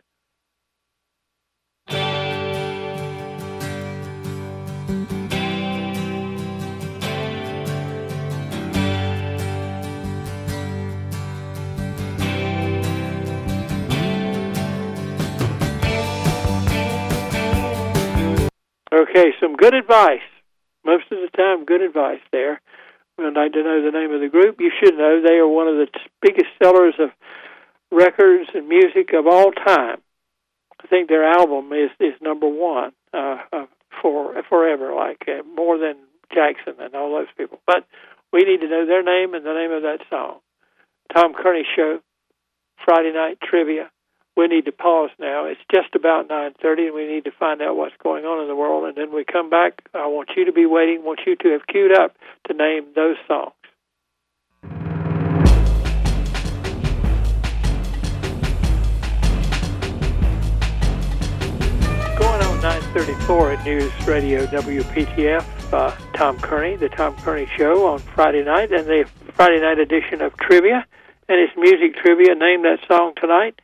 Okay, 18.92 19.34
some 19.40 19.56
good 19.56 19.76
advice. 19.76 20.22
Most 20.84 21.04
of 21.12 21.20
the 21.20 21.30
time, 21.38 21.66
good 21.66 21.82
advice 21.82 22.22
there. 22.32 22.60
We'd 23.18 23.34
like 23.34 23.54
to 23.54 23.64
know 23.64 23.82
the 23.82 23.98
name 23.98 24.12
of 24.12 24.20
the 24.20 24.28
group. 24.28 24.58
You 24.60 24.72
should 24.80 24.98
know 24.98 25.22
they 25.22 25.36
are 25.36 25.48
one 25.48 25.68
of 25.68 25.76
the 25.76 25.88
biggest 26.22 26.48
sellers 26.62 26.96
of 27.00 27.10
records 27.92 28.50
and 28.54 28.68
music 28.68 29.14
of 29.14 29.26
all 29.26 29.52
time. 29.52 30.02
I 30.84 30.88
think 30.88 31.08
their 31.08 31.24
album 31.24 31.72
is 31.72 31.92
is 32.00 32.14
number 32.22 32.48
one 32.48 32.92
uh, 33.14 33.38
uh, 33.54 33.66
for 34.02 34.36
forever, 34.50 34.94
like 34.94 35.24
uh, 35.28 35.44
more 35.56 35.78
than 35.78 35.96
Jackson 36.34 36.76
and 36.80 36.94
all 36.94 37.12
those 37.12 37.32
people. 37.38 37.60
But 37.66 37.88
we 38.34 38.44
need 38.44 38.60
to 38.62 38.68
know 38.68 38.86
their 38.86 39.04
name 39.04 39.34
and 39.34 39.46
the 39.46 39.54
name 39.54 39.72
of 39.72 39.84
that 39.84 40.00
song. 40.10 40.40
Tom 41.14 41.34
Kearney 41.34 41.66
Show, 41.76 42.00
Friday 42.84 43.14
night 43.14 43.38
trivia 43.42 43.90
we 44.36 44.48
need 44.48 44.66
to 44.66 44.72
pause 44.72 45.12
now. 45.18 45.46
It's 45.46 45.62
just 45.72 45.96
about 45.96 46.28
9:30, 46.28 46.88
and 46.88 46.96
we 46.96 47.08
need 47.08 47.24
to 47.24 47.32
find 47.32 47.62
out 47.62 47.78
what's 47.78 47.96
going 48.04 48.26
on 48.26 48.42
in 48.42 48.48
the 48.48 48.56
world. 48.56 48.86
And 48.86 48.96
then 48.96 49.14
we 49.14 49.24
come 49.24 49.50
back. 49.50 49.82
I 49.94 50.08
want 50.08 50.30
you 50.36 50.46
to 50.46 50.52
be 50.52 50.66
waiting. 50.66 51.00
I 51.00 51.04
want 51.04 51.22
you 51.26 51.36
to 51.38 51.50
have 51.52 51.68
queued 51.68 51.94
up 51.94 52.16
to 52.48 52.54
name 52.54 52.88
those 52.96 53.18
songs. 53.28 53.54
Going 62.18 62.42
on 62.42 62.62
9:34 62.62 63.54
at 63.54 63.66
News 63.66 64.08
Radio 64.08 64.46
WPTF. 64.48 65.46
Uh, 65.74 65.92
Tom 66.14 66.38
Kearney, 66.40 66.76
the 66.76 66.90
Tom 66.90 67.16
Kearney 67.18 67.48
Show 67.58 67.88
on 67.88 68.00
Friday 68.00 68.44
night, 68.44 68.72
and 68.72 68.86
the 68.86 69.06
Friday 69.34 69.62
night 69.62 69.80
edition 69.80 70.22
of 70.22 70.36
Trivia, 70.38 70.86
and 71.28 71.40
it's 71.40 71.56
music 71.58 71.96
trivia. 71.96 72.36
Name 72.36 72.64
that 72.64 72.80
song 72.88 73.14
tonight 73.16 73.60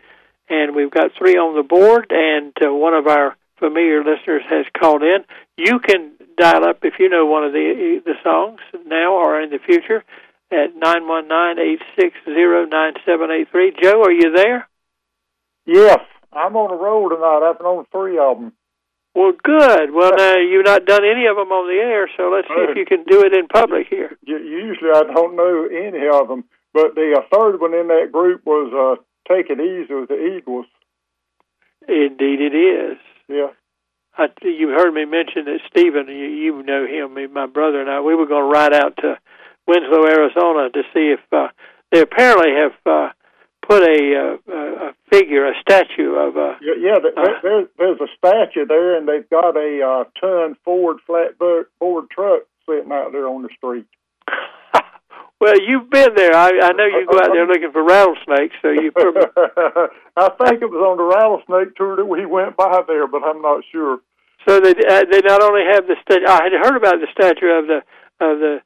and 0.52 0.76
we've 0.76 0.92
got 0.92 1.12
three 1.18 1.38
on 1.38 1.56
the 1.56 1.64
board, 1.64 2.12
and 2.12 2.52
uh, 2.62 2.74
one 2.74 2.94
of 2.94 3.08
our 3.08 3.38
familiar 3.58 4.04
listeners 4.04 4.44
has 4.50 4.66
called 4.78 5.02
in. 5.02 5.24
You 5.56 5.80
can 5.80 6.12
dial 6.38 6.66
up 6.66 6.80
if 6.84 6.96
you 7.00 7.08
know 7.08 7.26
one 7.26 7.46
of 7.46 7.54
the 7.54 8.02
the 8.04 8.16
songs 8.24 8.60
now 8.86 9.14
or 9.14 9.42
in 9.42 9.50
the 9.50 9.60
future 9.66 10.04
at 10.52 10.76
nine 10.76 11.08
one 11.08 11.28
nine 11.28 11.58
eight 11.58 11.82
six 11.98 12.16
zero 12.26 12.66
nine 12.66 12.94
seven 13.06 13.32
eight 13.32 13.48
three. 13.52 13.72
Joe, 13.82 14.04
are 14.04 14.12
you 14.12 14.36
there? 14.36 14.68
Yes, 15.66 16.00
I'm 16.34 16.56
on 16.58 16.76
the 16.76 16.84
road 16.84 17.16
tonight. 17.16 17.48
I've 17.48 17.58
been 17.58 17.68
on 17.68 17.86
three 17.92 18.20
of 18.20 18.40
them. 18.40 18.52
Well, 19.14 19.34
good. 19.44 19.92
Well, 19.94 20.12
now 20.18 20.38
you've 20.38 20.66
not 20.66 20.86
done 20.86 21.04
any 21.04 21.28
of 21.28 21.36
them 21.36 21.52
on 21.52 21.68
the 21.68 21.80
air, 21.80 22.10
so 22.16 22.32
let's 22.32 22.48
see 22.48 22.64
if 22.72 22.78
you 22.78 22.86
can 22.86 23.04
do 23.04 23.24
it 23.24 23.34
in 23.34 23.48
public 23.48 23.88
here. 23.90 24.18
Usually, 24.24 24.90
I 24.90 25.04
don't 25.04 25.36
know 25.36 25.68
any 25.68 26.08
of 26.08 26.30
them, 26.30 26.46
but 26.74 26.96
the 26.96 27.20
uh, 27.20 27.24
third 27.28 27.60
one 27.60 27.74
in 27.74 27.88
that 27.88 28.12
group 28.12 28.46
was 28.46 28.72
uh, 28.72 29.04
take 29.28 29.50
it 29.50 29.60
easy 29.60 29.94
with 29.94 30.10
the 30.10 30.38
Eagles. 30.38 30.66
Indeed, 31.88 32.42
it 32.42 32.56
is. 32.56 32.98
Yeah. 33.28 33.52
I, 34.18 34.28
you 34.44 34.70
heard 34.70 34.94
me 34.94 35.06
mention 35.06 35.46
that 35.46 35.60
Stephen, 35.70 36.08
you, 36.08 36.28
you 36.28 36.64
know 36.64 36.86
him, 36.86 37.34
my 37.34 37.46
brother 37.46 37.82
and 37.82 37.90
I, 37.90 38.02
we 38.02 38.16
were 38.16 38.26
going 38.26 38.44
to 38.44 38.60
ride 38.60 38.74
out 38.74 38.98
to 38.98 39.18
Winslow, 39.68 40.06
Arizona 40.06 40.70
to 40.70 40.84
see 40.94 41.14
if 41.16 41.22
uh, 41.32 41.48
they 41.92 42.02
apparently 42.02 42.52
have 42.52 42.74
uh, 42.86 43.10
put 43.68 43.84
a, 43.84 44.38
uh, 44.48 44.52
a 44.52 44.94
figure, 45.12 45.46
a 45.46 45.54
statue 45.62 46.16
of 46.16 46.36
a. 46.36 46.58
Yeah, 46.62 46.74
yeah 46.78 47.00
there, 47.00 47.18
uh, 47.18 47.40
there's, 47.42 47.68
there's 47.78 48.00
a 48.02 48.08
statue 48.18 48.66
there, 48.66 48.98
and 48.98 49.08
they've 49.08 49.30
got 49.30 49.56
a 49.56 49.82
uh, 49.82 50.04
ton 50.20 50.56
Ford 50.66 50.98
flatbed 51.08 51.64
Ford 51.80 52.10
truck 52.10 52.42
sitting 52.68 52.92
out 52.92 53.12
there 53.12 53.28
on 53.28 53.44
the 53.44 53.50
street. 53.56 53.86
Well, 55.42 55.58
you've 55.58 55.90
been 55.90 56.14
there. 56.14 56.36
I, 56.36 56.54
I 56.62 56.72
know 56.78 56.86
you 56.86 57.08
go 57.10 57.18
out 57.18 57.34
there 57.34 57.48
looking 57.48 57.72
for 57.74 57.82
rattlesnakes, 57.82 58.54
so 58.62 58.70
you. 58.70 58.92
Probably... 58.94 59.26
I 60.14 60.30
think 60.38 60.62
it 60.62 60.70
was 60.70 60.86
on 60.86 61.02
the 61.02 61.10
rattlesnake 61.10 61.74
tour 61.74 61.98
that 61.98 62.06
we 62.06 62.30
went 62.30 62.56
by 62.56 62.86
there, 62.86 63.08
but 63.08 63.26
I'm 63.26 63.42
not 63.42 63.66
sure. 63.72 64.06
So 64.48 64.62
they 64.62 64.78
uh, 64.78 65.02
they 65.10 65.26
not 65.26 65.42
only 65.42 65.66
have 65.66 65.90
the 65.90 65.98
statue. 66.06 66.30
I 66.30 66.46
had 66.46 66.54
heard 66.54 66.78
about 66.78 67.02
the 67.02 67.10
statue 67.10 67.58
of 67.58 67.66
the 67.66 67.82
of 68.22 68.38
the 68.38 68.62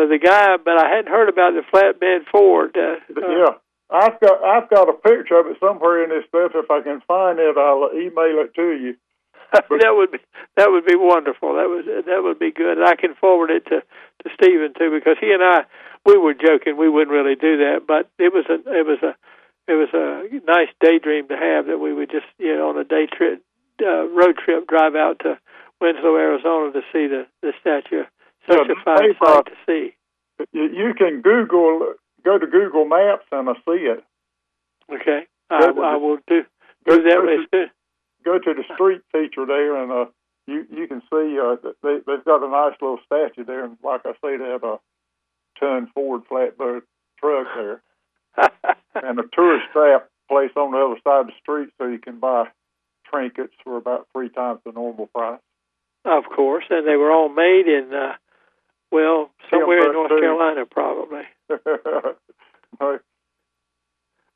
of 0.00 0.08
the 0.08 0.16
guy, 0.16 0.56
but 0.56 0.80
I 0.80 0.88
hadn't 0.96 1.12
heard 1.12 1.28
about 1.28 1.52
the 1.52 1.64
flatbed 1.68 2.24
Ford. 2.32 2.72
Uh, 2.72 3.04
uh 3.04 3.28
yeah, 3.28 3.54
I've 3.92 4.16
got 4.16 4.40
I've 4.40 4.70
got 4.72 4.88
a 4.88 4.96
picture 4.96 5.36
of 5.36 5.52
it 5.52 5.60
somewhere 5.60 6.04
in 6.04 6.08
this 6.08 6.24
stuff. 6.32 6.56
If 6.56 6.70
I 6.70 6.80
can 6.80 7.04
find 7.04 7.38
it, 7.38 7.52
I'll 7.60 7.92
email 7.92 8.40
it 8.48 8.56
to 8.56 8.72
you. 8.72 8.96
that 9.52 9.92
would 9.92 10.10
be 10.10 10.18
that 10.56 10.72
would 10.72 10.86
be 10.86 10.96
wonderful. 10.96 11.52
That 11.52 11.68
would 11.68 11.84
that 11.84 12.22
would 12.24 12.38
be 12.38 12.50
good. 12.50 12.80
I 12.80 12.96
can 12.96 13.14
forward 13.14 13.50
it 13.50 13.68
to 13.68 13.84
to 13.84 14.28
Stephen 14.40 14.72
too 14.72 14.88
because 14.88 15.20
he 15.20 15.32
and 15.32 15.44
I 15.44 15.64
we 16.04 16.18
were 16.18 16.34
joking. 16.34 16.76
We 16.76 16.88
wouldn't 16.88 17.10
really 17.10 17.34
do 17.34 17.58
that, 17.58 17.86
but 17.86 18.10
it 18.18 18.32
was 18.32 18.44
a 18.48 18.54
it 18.70 18.86
was 18.86 18.98
a 19.02 19.16
it 19.66 19.74
was 19.74 19.88
a 19.94 20.28
nice 20.46 20.68
daydream 20.80 21.28
to 21.28 21.36
have 21.36 21.66
that 21.66 21.78
we 21.78 21.92
would 21.92 22.10
just 22.10 22.26
you 22.38 22.56
know 22.56 22.70
on 22.70 22.78
a 22.78 22.84
day 22.84 23.06
trip 23.06 23.42
uh, 23.82 24.06
road 24.08 24.36
trip 24.36 24.66
drive 24.68 24.94
out 24.94 25.20
to 25.20 25.38
Winslow, 25.80 26.16
Arizona 26.16 26.72
to 26.72 26.80
see 26.92 27.06
the 27.06 27.26
the 27.42 27.52
statue. 27.60 28.04
Such 28.48 28.68
yeah, 28.68 28.74
a 28.74 28.84
fine 28.84 29.14
sight 29.18 29.46
to 29.46 29.56
see. 29.66 29.96
You 30.52 30.92
can 30.96 31.22
Google 31.22 31.94
go 32.24 32.38
to 32.38 32.46
Google 32.46 32.84
Maps 32.84 33.24
and 33.32 33.48
I 33.48 33.54
see 33.64 33.88
it. 33.88 34.04
Okay, 34.92 35.26
I, 35.50 35.64
I 35.64 35.96
will 35.96 36.18
do 36.26 36.44
do 36.86 37.02
that 37.02 37.46
go 37.52 37.58
to, 37.58 37.66
go 38.24 38.38
to 38.38 38.54
the 38.54 38.74
street 38.74 39.00
feature 39.12 39.46
there 39.46 39.82
and 39.82 39.90
uh 39.90 40.04
you 40.46 40.66
you 40.70 40.86
can 40.86 41.00
see 41.10 41.38
uh 41.40 41.56
they 41.82 41.98
they've 42.06 42.24
got 42.24 42.42
a 42.42 42.50
nice 42.50 42.76
little 42.82 42.98
statue 43.06 43.44
there 43.44 43.64
and 43.64 43.78
like 43.82 44.02
I 44.04 44.12
say 44.22 44.36
they 44.36 44.44
have 44.44 44.64
a 44.64 44.78
ton 45.64 45.90
Ford 45.94 46.22
flatbed 46.30 46.82
truck 47.18 47.46
there, 47.56 47.82
and 48.94 49.18
a 49.18 49.22
tourist 49.32 49.66
trap 49.72 50.08
place 50.28 50.50
on 50.56 50.72
the 50.72 50.78
other 50.78 51.00
side 51.04 51.20
of 51.20 51.26
the 51.26 51.32
street, 51.40 51.70
so 51.78 51.86
you 51.86 51.98
can 51.98 52.18
buy 52.18 52.46
trinkets 53.10 53.54
for 53.62 53.76
about 53.76 54.08
three 54.12 54.28
times 54.28 54.60
the 54.64 54.72
normal 54.72 55.06
price. 55.06 55.40
Of 56.04 56.24
course, 56.34 56.64
and 56.70 56.86
they 56.86 56.96
were 56.96 57.10
all 57.10 57.28
made 57.28 57.66
in, 57.66 57.92
uh, 57.94 58.14
well, 58.90 59.30
somewhere 59.50 59.86
in 59.86 59.92
North 59.92 60.10
Carolina, 60.10 60.66
probably. 60.66 61.22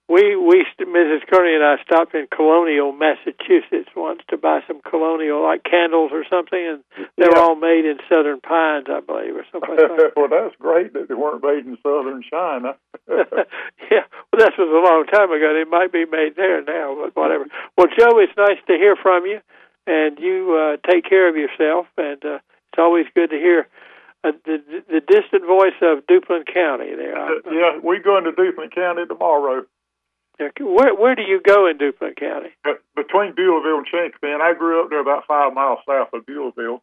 We 0.08 0.36
we 0.36 0.64
Mrs. 0.80 1.20
Kearney 1.30 1.54
and 1.54 1.62
I 1.62 1.76
stopped 1.84 2.14
in 2.14 2.26
Colonial, 2.34 2.92
Massachusetts 2.92 3.92
once 3.94 4.20
to 4.30 4.36
buy 4.36 4.60
some 4.66 4.80
colonial 4.80 5.42
like 5.42 5.64
candles 5.64 6.10
or 6.12 6.24
something, 6.28 6.58
and 6.58 6.82
they 7.16 7.26
yeah. 7.26 7.28
were 7.28 7.38
all 7.38 7.54
made 7.54 7.84
in 7.84 7.98
Southern 8.08 8.40
Pines, 8.40 8.86
I 8.88 9.00
believe, 9.00 9.36
or 9.36 9.44
something 9.52 9.68
like 9.68 9.78
that. 9.78 10.12
well, 10.16 10.32
that's 10.32 10.56
great 10.56 10.94
that 10.94 11.08
they 11.08 11.14
weren't 11.14 11.44
made 11.44 11.66
in 11.66 11.76
Southern 11.82 12.24
China. 12.24 12.74
yeah, 13.92 14.08
well, 14.32 14.40
this 14.40 14.56
was 14.56 14.72
a 14.72 14.82
long 14.82 15.04
time 15.12 15.30
ago. 15.30 15.52
They 15.52 15.68
might 15.68 15.92
be 15.92 16.04
made 16.08 16.36
there 16.36 16.64
now, 16.64 16.96
but 16.96 17.14
whatever. 17.14 17.44
Well, 17.76 17.88
Joe, 17.92 18.18
it's 18.18 18.36
nice 18.36 18.58
to 18.66 18.74
hear 18.74 18.96
from 18.96 19.26
you, 19.26 19.40
and 19.86 20.18
you 20.18 20.56
uh, 20.56 20.90
take 20.90 21.04
care 21.04 21.28
of 21.28 21.36
yourself, 21.36 21.86
and 21.96 22.24
uh, 22.24 22.40
it's 22.72 22.80
always 22.80 23.06
good 23.14 23.30
to 23.30 23.36
hear. 23.36 23.68
Uh, 24.24 24.32
the 24.44 24.58
the 24.88 25.00
distant 25.00 25.46
voice 25.46 25.78
of 25.80 26.04
Duplin 26.08 26.42
County 26.42 26.90
there. 26.96 27.16
Uh, 27.16 27.38
yeah, 27.52 27.78
we 27.84 28.00
go 28.00 28.18
into 28.18 28.32
Duplin 28.32 28.74
County 28.74 29.06
tomorrow. 29.06 29.64
Where 30.38 30.94
where 30.94 31.14
do 31.14 31.22
you 31.22 31.40
go 31.44 31.66
in 31.68 31.78
Duplin 31.78 32.14
County? 32.16 32.50
Between 32.94 33.34
Beulaville 33.34 33.78
and 33.78 33.86
Chinkapin. 33.86 34.40
I 34.40 34.54
grew 34.56 34.82
up 34.82 34.90
there 34.90 35.00
about 35.00 35.26
five 35.26 35.52
miles 35.52 35.80
south 35.86 36.08
of 36.12 36.26
Beulaville. 36.26 36.80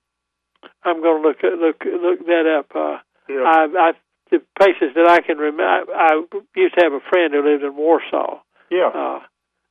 I'm 0.83 1.01
going 1.01 1.21
to 1.21 1.27
look 1.27 1.37
look 1.43 1.83
look 1.85 2.25
that 2.25 2.59
up. 2.59 2.75
Uh, 2.75 2.97
yeah. 3.29 3.43
I, 3.45 3.67
I 3.77 3.91
the 4.31 4.41
places 4.57 4.95
that 4.95 5.07
I 5.07 5.21
can 5.21 5.37
remember. 5.37 5.63
I, 5.63 5.83
I 5.95 6.37
used 6.55 6.75
to 6.75 6.83
have 6.83 6.93
a 6.93 6.99
friend 7.09 7.33
who 7.33 7.49
lived 7.49 7.63
in 7.63 7.75
Warsaw. 7.75 8.41
Yeah. 8.69 8.89
Uh, 8.93 9.19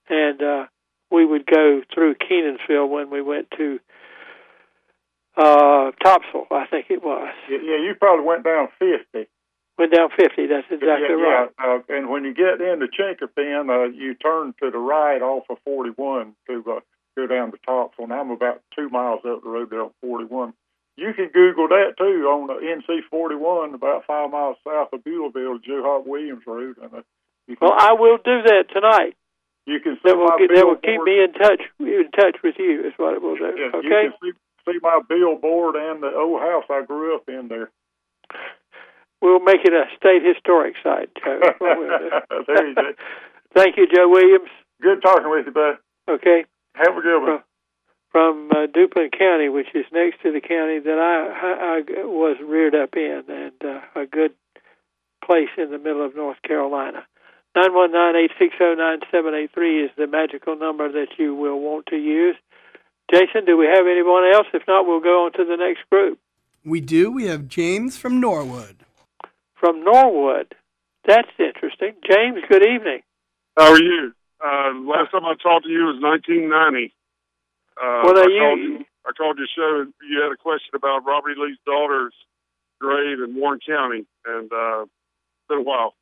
and 0.09 0.42
uh, 0.42 0.64
we 1.11 1.27
would 1.27 1.47
go 1.47 1.83
through 1.92 2.14
Kenansville 2.14 2.88
when 2.88 3.11
we 3.11 3.20
went 3.20 3.51
to 3.59 3.81
uh, 5.37 5.90
Topsail, 6.03 6.47
I 6.51 6.66
think 6.70 6.87
it 6.90 7.03
was. 7.03 7.35
Yeah, 7.51 7.59
yeah, 7.62 7.77
you 7.77 7.94
probably 7.99 8.25
went 8.25 8.44
down 8.44 8.68
50. 8.79 9.29
Went 9.77 9.93
down 9.93 10.11
50. 10.11 10.47
That's 10.47 10.67
exactly 10.71 11.19
yeah, 11.19 11.25
right. 11.25 11.51
Yeah. 11.59 11.67
Uh, 11.67 11.97
and 11.97 12.09
when 12.09 12.25
you 12.25 12.33
get 12.33 12.61
into 12.61 12.87
Chinkapin, 12.87 13.69
uh, 13.69 13.91
you 13.91 14.15
turn 14.15 14.55
to 14.63 14.71
the 14.71 14.79
right 14.79 15.21
off 15.21 15.45
of 15.51 15.59
41 15.65 16.35
to 16.47 16.65
uh, 16.71 16.81
go 17.17 17.27
down 17.27 17.51
to 17.51 17.59
Topsail. 17.67 18.05
And 18.05 18.13
I'm 18.13 18.31
about 18.31 18.63
two 18.77 18.89
miles 18.89 19.21
up 19.27 19.43
the 19.43 19.49
road 19.49 19.71
there 19.71 19.83
on 19.83 19.91
41. 20.01 20.55
You 20.97 21.13
can 21.13 21.29
Google 21.35 21.67
that 21.69 21.99
too 21.99 22.23
on 22.31 22.51
uh, 22.51 22.55
the 22.55 22.67
NC 22.71 23.01
41, 23.11 23.75
about 23.75 24.07
five 24.07 24.31
miles 24.31 24.57
south 24.63 24.93
of 24.93 25.03
Beulaville, 25.03 25.59
Juhart 25.59 26.07
Williams 26.07 26.45
Road. 26.47 26.77
And, 26.81 26.95
uh, 26.95 27.03
you 27.49 27.57
can, 27.57 27.69
well, 27.69 27.77
I 27.77 27.95
will 27.95 28.19
do 28.19 28.43
that 28.47 28.67
tonight. 28.73 29.17
You 29.67 29.81
can 29.81 29.97
see 29.97 30.01
that 30.05 30.17
will, 30.17 30.29
my 30.29 30.47
that 30.55 30.67
will 30.67 30.77
keep 30.77 31.03
me 31.03 31.25
in 31.25 31.33
touch 31.33 31.63
in 31.81 32.11
touch 32.15 32.37
with 32.45 32.55
you. 32.59 32.87
Is 32.87 32.93
what 32.97 33.15
it 33.15 33.23
will 33.23 33.37
do. 33.37 33.51
Yeah, 33.57 33.73
okay. 33.75 33.83
You 33.83 33.91
can 33.91 34.13
see, 34.23 34.73
see 34.73 34.79
my 34.83 35.01
billboard 35.09 35.75
and 35.77 36.03
the 36.03 36.13
old 36.15 36.41
house 36.41 36.65
I 36.71 36.85
grew 36.85 37.17
up 37.17 37.29
in 37.29 37.49
there. 37.49 37.71
We'll 39.25 39.41
make 39.41 39.65
it 39.65 39.73
a 39.73 39.89
state 39.97 40.21
historic 40.23 40.77
site, 40.85 41.09
Joe. 41.17 41.41
there 42.47 42.69
you 42.69 42.75
go. 42.75 42.93
Thank 43.55 43.79
you, 43.79 43.87
Joe 43.89 44.07
Williams. 44.07 44.51
Good 44.83 45.01
talking 45.01 45.31
with 45.31 45.47
you, 45.47 45.53
bud. 45.53 45.79
Okay. 46.07 46.45
Have 46.75 46.95
a 46.95 47.01
good 47.01 47.23
one. 47.23 47.43
from 48.13 48.51
uh, 48.51 48.67
Duplin 48.67 49.11
County, 49.19 49.49
which 49.49 49.75
is 49.75 49.87
next 49.95 50.21
to 50.25 50.31
the 50.31 50.43
county 50.43 50.79
that 50.79 50.99
I, 50.99 51.29
I, 51.41 51.81
I 52.03 52.05
was 52.05 52.37
reared 52.45 52.75
up 52.75 52.97
in, 52.97 53.23
and 53.29 53.65
uh, 53.65 53.81
a 53.97 54.05
good 54.05 54.35
place 55.25 55.49
in 55.57 55.71
the 55.71 55.79
middle 55.79 56.05
of 56.05 56.15
North 56.15 56.43
Carolina. 56.47 57.07
919-860-9783 57.57 59.85
is 59.87 59.91
the 59.97 60.07
magical 60.07 60.55
number 60.55 60.93
that 60.93 61.19
you 61.19 61.35
will 61.35 61.61
want 61.61 61.87
to 61.87 61.97
use. 61.97 62.37
Jason, 63.11 63.47
do 63.47 63.57
we 63.57 63.65
have 63.65 63.87
anyone 63.87 64.25
else? 64.35 64.49
If 64.53 64.65
not, 64.69 64.87
we'll 64.87 65.01
go 65.01 65.25
on 65.25 65.33
to 65.33 65.47
the 65.47 65.57
next 65.57 65.89
group. 65.91 66.19
We 66.63 66.83
do. 66.83 67.11
We 67.11 67.25
have 67.29 67.49
James 67.49 67.97
from 67.97 68.21
Norwood. 68.21 68.85
From 69.64 69.83
Norwood. 69.83 70.55
That's 71.09 71.33
interesting. 71.38 71.94
James, 72.05 72.37
good 72.50 72.61
evening. 72.68 73.00
How 73.57 73.72
are 73.72 73.81
you? 73.83 74.12
Uh, 74.44 74.77
last 74.85 75.09
time 75.11 75.24
I 75.24 75.33
talked 75.40 75.64
to 75.64 75.72
you 75.72 75.88
was 75.88 75.96
1990. 76.05 76.92
Uh, 77.72 78.05
well, 78.05 78.12
I, 78.12 78.29
you, 78.29 78.40
called 78.44 78.59
you, 78.61 78.85
I 79.09 79.12
called 79.16 79.38
your 79.40 79.48
show 79.57 79.81
and 79.81 79.94
you 80.05 80.20
had 80.20 80.33
a 80.33 80.37
question 80.37 80.77
about 80.77 81.07
Robert. 81.07 81.38
Lee's 81.38 81.57
daughter's 81.64 82.12
grave 82.79 83.24
in 83.24 83.40
Warren 83.40 83.59
County, 83.66 84.05
and 84.27 84.53
uh, 84.53 84.83
it's 84.85 85.48
been 85.48 85.61
a 85.61 85.62
while. 85.62 85.94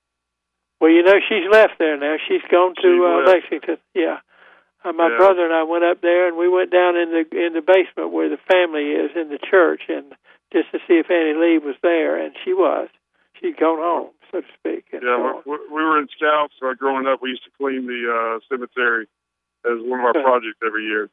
Well, 0.81 0.91
you 0.91 1.05
know, 1.05 1.23
she's 1.29 1.47
left 1.49 1.79
there 1.79 1.97
now. 1.97 2.17
She's 2.27 2.43
gone 2.51 2.75
to 2.83 2.83
She 2.83 2.99
uh. 2.99 3.31
Lexington. 3.31 3.77
Yeah. 3.95 4.19
Uh, 4.85 4.91
my 4.91 5.07
Yeah. 5.07 5.19
brother 5.19 5.45
and 5.45 5.55
I 5.55 5.63
went 5.63 5.85
up 5.85 6.01
there, 6.03 6.27
and 6.27 6.37
we 6.37 6.49
went 6.49 6.73
down 6.73 6.97
in 6.97 7.15
the 7.15 7.23
in 7.31 7.53
the 7.55 7.63
basement 7.63 8.11
where 8.11 8.29
the 8.29 8.43
family 8.51 8.91
is 8.91 9.15
in 9.15 9.29
the 9.29 9.39
church, 9.39 9.83
and 9.87 10.11
just 10.53 10.73
to 10.73 10.79
see 10.91 10.99
if 10.99 11.07
Annie 11.09 11.39
Lee 11.39 11.59
was 11.63 11.77
there, 11.81 12.19
and 12.19 12.35
she 12.45 12.55
was. 12.55 12.89
She'd 13.43 13.59
gone 13.59 13.79
home, 13.79 14.11
so 14.31 14.41
to 14.41 14.47
speak. 14.59 14.87
Yeah, 14.93 15.01
so 15.01 15.43
we, 15.45 15.59
we 15.69 15.83
were 15.83 15.99
in 15.99 16.07
Scouts. 16.17 16.55
Uh, 16.63 16.75
growing 16.75 17.07
up, 17.07 17.21
we 17.21 17.31
used 17.31 17.45
to 17.45 17.51
clean 17.59 17.87
the 17.87 18.07
uh, 18.07 18.39
cemetery 18.49 19.09
as 19.67 19.79
one 19.83 19.99
of 19.99 20.07
our 20.07 20.13
projects 20.23 20.63
every 20.65 20.85
year. 20.87 21.11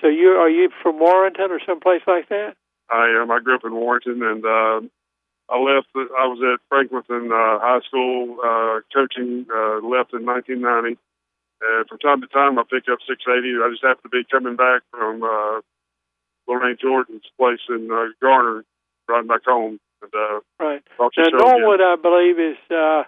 So 0.00 0.06
you 0.08 0.28
are 0.38 0.48
you 0.48 0.70
from 0.82 0.98
Warrenton 0.98 1.50
or 1.50 1.60
someplace 1.66 2.02
like 2.06 2.28
that? 2.28 2.54
I 2.88 3.08
am. 3.20 3.30
I 3.30 3.40
grew 3.40 3.56
up 3.56 3.64
in 3.64 3.74
Warrenton, 3.74 4.22
and 4.22 4.44
uh, 4.44 4.80
I 5.50 5.58
left. 5.58 5.88
I 5.94 6.26
was 6.30 6.38
at 6.38 6.62
Franklinton 6.70 7.30
uh, 7.34 7.58
High 7.58 7.80
School 7.86 8.36
uh, 8.38 8.80
coaching. 8.94 9.46
Uh, 9.50 9.82
left 9.82 10.14
in 10.14 10.24
1990, 10.24 10.98
and 11.62 11.88
from 11.88 11.98
time 11.98 12.20
to 12.20 12.28
time 12.28 12.58
I 12.58 12.62
pick 12.62 12.86
up 12.90 12.98
680. 13.06 13.58
I 13.58 13.70
just 13.70 13.82
happen 13.82 14.02
to 14.02 14.08
be 14.08 14.22
coming 14.30 14.56
back 14.56 14.82
from 14.90 15.22
uh, 15.22 15.60
Lorraine 16.46 16.78
Jordan's 16.80 17.26
place 17.36 17.62
in 17.68 17.90
uh, 17.90 18.14
Garner, 18.20 18.64
riding 19.08 19.28
back 19.28 19.44
home. 19.44 19.80
Uh, 20.02 20.40
Right. 20.60 20.82
Now. 20.98 21.08
Norwood, 21.16 21.80
I 21.80 21.96
believe, 22.00 22.38
is 22.38 22.56
uh, 22.70 23.02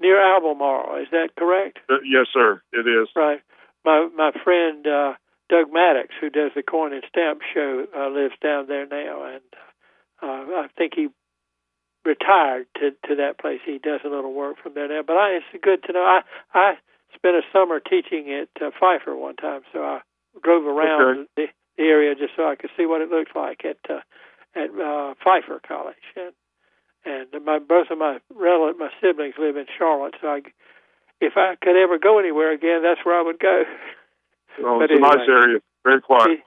near 0.00 0.20
Albemarle. 0.20 1.02
Is 1.02 1.08
that 1.10 1.30
correct? 1.36 1.78
Uh, 1.90 1.96
yes, 2.04 2.26
sir. 2.32 2.62
It 2.72 2.86
is. 2.86 3.08
Right. 3.16 3.40
My 3.84 4.08
my 4.16 4.30
friend 4.42 4.86
uh, 4.86 5.14
Doug 5.48 5.72
Maddox, 5.72 6.08
who 6.20 6.30
does 6.30 6.52
the 6.54 6.62
coin 6.62 6.92
and 6.92 7.04
stamp 7.08 7.40
show, 7.52 7.86
uh, 7.96 8.08
lives 8.08 8.34
down 8.42 8.66
there 8.68 8.86
now, 8.86 9.24
and 9.24 9.42
uh, 10.22 10.62
I 10.62 10.66
think 10.76 10.92
he 10.94 11.08
retired 12.04 12.66
to 12.76 12.90
to 13.08 13.16
that 13.16 13.38
place. 13.38 13.60
He 13.64 13.78
does 13.78 14.00
a 14.04 14.08
little 14.08 14.32
work 14.32 14.56
from 14.62 14.74
there 14.74 14.88
now. 14.88 15.02
But 15.06 15.16
I, 15.16 15.38
it's 15.38 15.62
good 15.62 15.82
to 15.84 15.92
know. 15.92 16.02
I 16.04 16.20
I 16.52 16.74
spent 17.14 17.36
a 17.36 17.42
summer 17.52 17.80
teaching 17.80 18.30
at 18.32 18.48
uh, 18.62 18.70
Pfeiffer 18.78 19.14
one 19.16 19.36
time, 19.36 19.62
so 19.72 19.82
I 19.82 20.00
drove 20.42 20.66
around 20.66 21.28
the, 21.36 21.46
the 21.76 21.82
area 21.82 22.14
just 22.14 22.32
so 22.36 22.48
I 22.48 22.56
could 22.56 22.70
see 22.76 22.86
what 22.86 23.00
it 23.00 23.10
looked 23.10 23.36
like 23.36 23.64
at 23.64 23.78
uh, 23.88 24.00
at 24.54 24.70
uh, 24.70 25.14
Pfeiffer 25.22 25.60
College. 25.66 25.96
And 26.16 26.32
and 27.04 27.44
my 27.44 27.58
both 27.58 27.88
of 27.90 27.98
my 27.98 28.18
relatives, 28.34 28.78
my 28.78 28.88
siblings 29.00 29.34
live 29.38 29.56
in 29.56 29.66
Charlotte, 29.76 30.14
so 30.20 30.28
I, 30.28 30.40
if 31.20 31.34
I 31.36 31.54
could 31.60 31.76
ever 31.76 31.98
go 31.98 32.18
anywhere 32.18 32.52
again, 32.52 32.82
that's 32.82 33.04
where 33.04 33.18
I 33.18 33.22
would 33.22 33.38
go. 33.38 33.64
Oh, 34.62 34.78
But 34.78 34.92
it's 34.92 34.98
a 34.98 35.02
nice 35.02 35.28
area. 35.28 35.58
Very 35.82 36.00
quiet. 36.00 36.38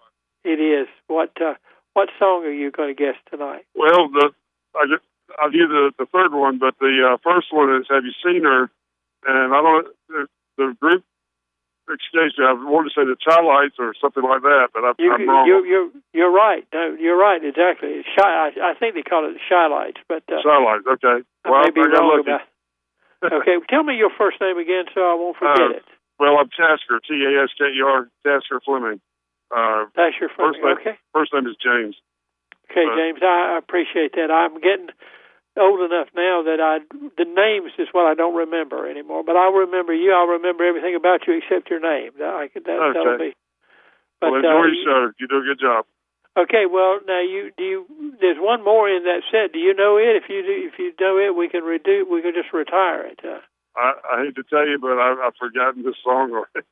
It 0.46 0.62
is. 0.62 0.88
What 1.08 1.32
uh, 1.42 1.56
what 1.92 2.08
song 2.18 2.46
are 2.46 2.54
you 2.54 2.72
going 2.72 2.88
to 2.88 2.96
guess 2.96 3.16
tonight? 3.30 3.66
Well, 3.76 4.08
the 4.08 4.32
I 4.74 4.86
just 4.88 5.04
I'll 5.38 5.52
give 5.52 5.68
the 5.68 5.92
the 6.00 6.06
third 6.06 6.32
one, 6.32 6.58
but 6.58 6.76
the 6.80 7.04
uh, 7.04 7.18
first 7.22 7.48
one 7.52 7.76
is 7.76 7.88
Have 7.90 8.06
you 8.06 8.14
seen 8.24 8.46
her? 8.46 8.70
And 9.26 9.54
I 9.54 9.62
don't 9.62 9.88
the, 10.08 10.28
the 10.58 10.78
group. 10.80 11.04
Excuse 11.88 12.36
me, 12.38 12.44
I 12.44 12.52
wanted 12.52 12.92
to 12.92 12.96
say 13.00 13.06
the 13.08 13.16
Chi-Lites 13.16 13.80
or 13.80 13.96
something 13.96 14.24
like 14.24 14.42
that, 14.44 14.76
but 14.76 14.84
I, 14.84 14.92
You, 15.00 15.14
I'm 15.14 15.24
wrong. 15.30 15.48
you're 15.48 15.66
you're 15.66 15.90
you're 16.14 16.32
right. 16.36 16.68
No, 16.74 16.96
you're 17.00 17.16
right. 17.18 17.40
Exactly. 17.44 18.04
Shy. 18.04 18.28
I, 18.28 18.52
I 18.60 18.74
think 18.76 18.96
they 18.96 19.04
call 19.08 19.24
it 19.24 19.34
the 19.34 19.44
Shy 19.48 19.68
Lights, 19.68 20.02
but 20.08 20.24
uh, 20.28 20.44
Chi-Lites, 20.44 20.84
okay. 21.00 21.24
I 21.46 21.50
Well, 21.50 21.64
be 21.72 21.82
I 21.82 21.88
got 21.88 22.04
lucky. 22.04 22.28
about. 22.28 22.44
Okay, 23.42 23.56
tell 23.70 23.84
me 23.84 23.96
your 23.96 24.12
first 24.18 24.42
name 24.42 24.58
again, 24.60 24.86
so 24.94 25.00
I 25.02 25.16
won't 25.16 25.38
forget 25.38 25.62
Uh, 25.64 25.80
it. 25.80 25.86
Well, 26.20 26.36
I'm 26.38 26.50
Tasker, 26.52 27.00
T 27.08 27.14
A 27.24 27.44
S 27.48 27.50
K 27.58 27.66
E 27.72 27.82
R, 27.86 28.10
Tasker 28.26 28.60
Fleming. 28.66 29.00
Uh, 29.56 29.86
That's 29.96 30.20
your 30.20 30.30
first 30.36 30.60
name. 30.60 30.76
Okay. 30.82 31.00
First 31.14 31.32
name 31.34 31.48
is 31.48 31.56
James. 31.56 31.96
Okay, 32.70 32.84
Uh, 32.84 32.96
James, 33.00 33.20
I 33.24 33.56
I 33.56 33.58
appreciate 33.58 34.12
that. 34.20 34.28
I'm 34.30 34.60
getting 34.60 34.90
old 35.58 35.82
enough 35.82 36.08
now 36.16 36.44
that 36.44 36.62
I 36.62 36.80
the 37.18 37.26
names 37.26 37.74
is 37.78 37.88
what 37.92 38.06
I 38.06 38.14
don't 38.14 38.36
remember 38.36 38.90
anymore. 38.90 39.24
But 39.24 39.36
I'll 39.36 39.54
remember 39.54 39.94
you. 39.94 40.14
I'll 40.14 40.28
remember 40.40 40.64
everything 40.66 40.96
about 40.96 41.28
you 41.28 41.34
except 41.38 41.70
your 41.70 41.80
name. 41.80 42.12
That, 42.20 42.34
I 42.34 42.48
could, 42.48 42.66
that, 42.66 42.94
that'll 42.94 43.14
Okay. 43.14 43.30
be. 43.30 43.36
But, 44.22 44.32
well, 44.32 44.40
enjoy 44.40 44.50
uh, 44.50 44.68
your 44.68 44.86
show. 44.86 45.12
You 45.20 45.28
do 45.28 45.38
a 45.40 45.44
good 45.44 45.60
job. 45.60 45.86
Okay, 46.38 46.66
well 46.70 47.00
now 47.08 47.22
you 47.22 47.52
do 47.58 47.64
you. 47.64 47.86
There's 48.22 48.38
one 48.40 48.64
more 48.64 48.88
in 48.88 49.04
that 49.04 49.22
set. 49.32 49.54
Do 49.54 49.60
you 49.60 49.74
know 49.74 49.98
it? 49.98 50.16
If 50.22 50.30
you 50.30 50.44
do, 50.44 50.70
if 50.70 50.78
you 50.78 50.94
know 51.00 51.18
it, 51.18 51.36
we 51.36 51.50
can 51.50 51.62
redo. 51.62 52.08
We 52.10 52.22
can 52.22 52.34
just 52.34 52.54
retire 52.54 53.06
it. 53.08 53.20
Uh, 53.24 53.40
I, 53.76 53.94
I 54.14 54.26
hate 54.26 54.36
to 54.36 54.44
tell 54.44 54.68
you, 54.68 54.78
but 54.80 54.98
I, 54.98 55.18
I've 55.26 55.36
forgotten 55.36 55.84
this 55.84 55.96
song 56.04 56.32
already. 56.32 56.68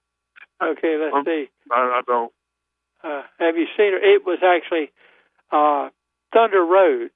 okay, 0.61 0.97
let's 1.01 1.15
Um, 1.15 1.25
see. 1.25 1.49
I, 1.71 1.75
I 1.97 2.01
don't. 2.05 2.31
Uh, 3.03 3.23
have 3.39 3.57
you 3.57 3.65
seen 3.77 3.93
her? 3.93 3.97
It 3.97 4.25
was 4.25 4.39
actually 4.45 4.91
uh, 5.51 5.89
Thunder 6.33 6.63
Road, 6.63 7.09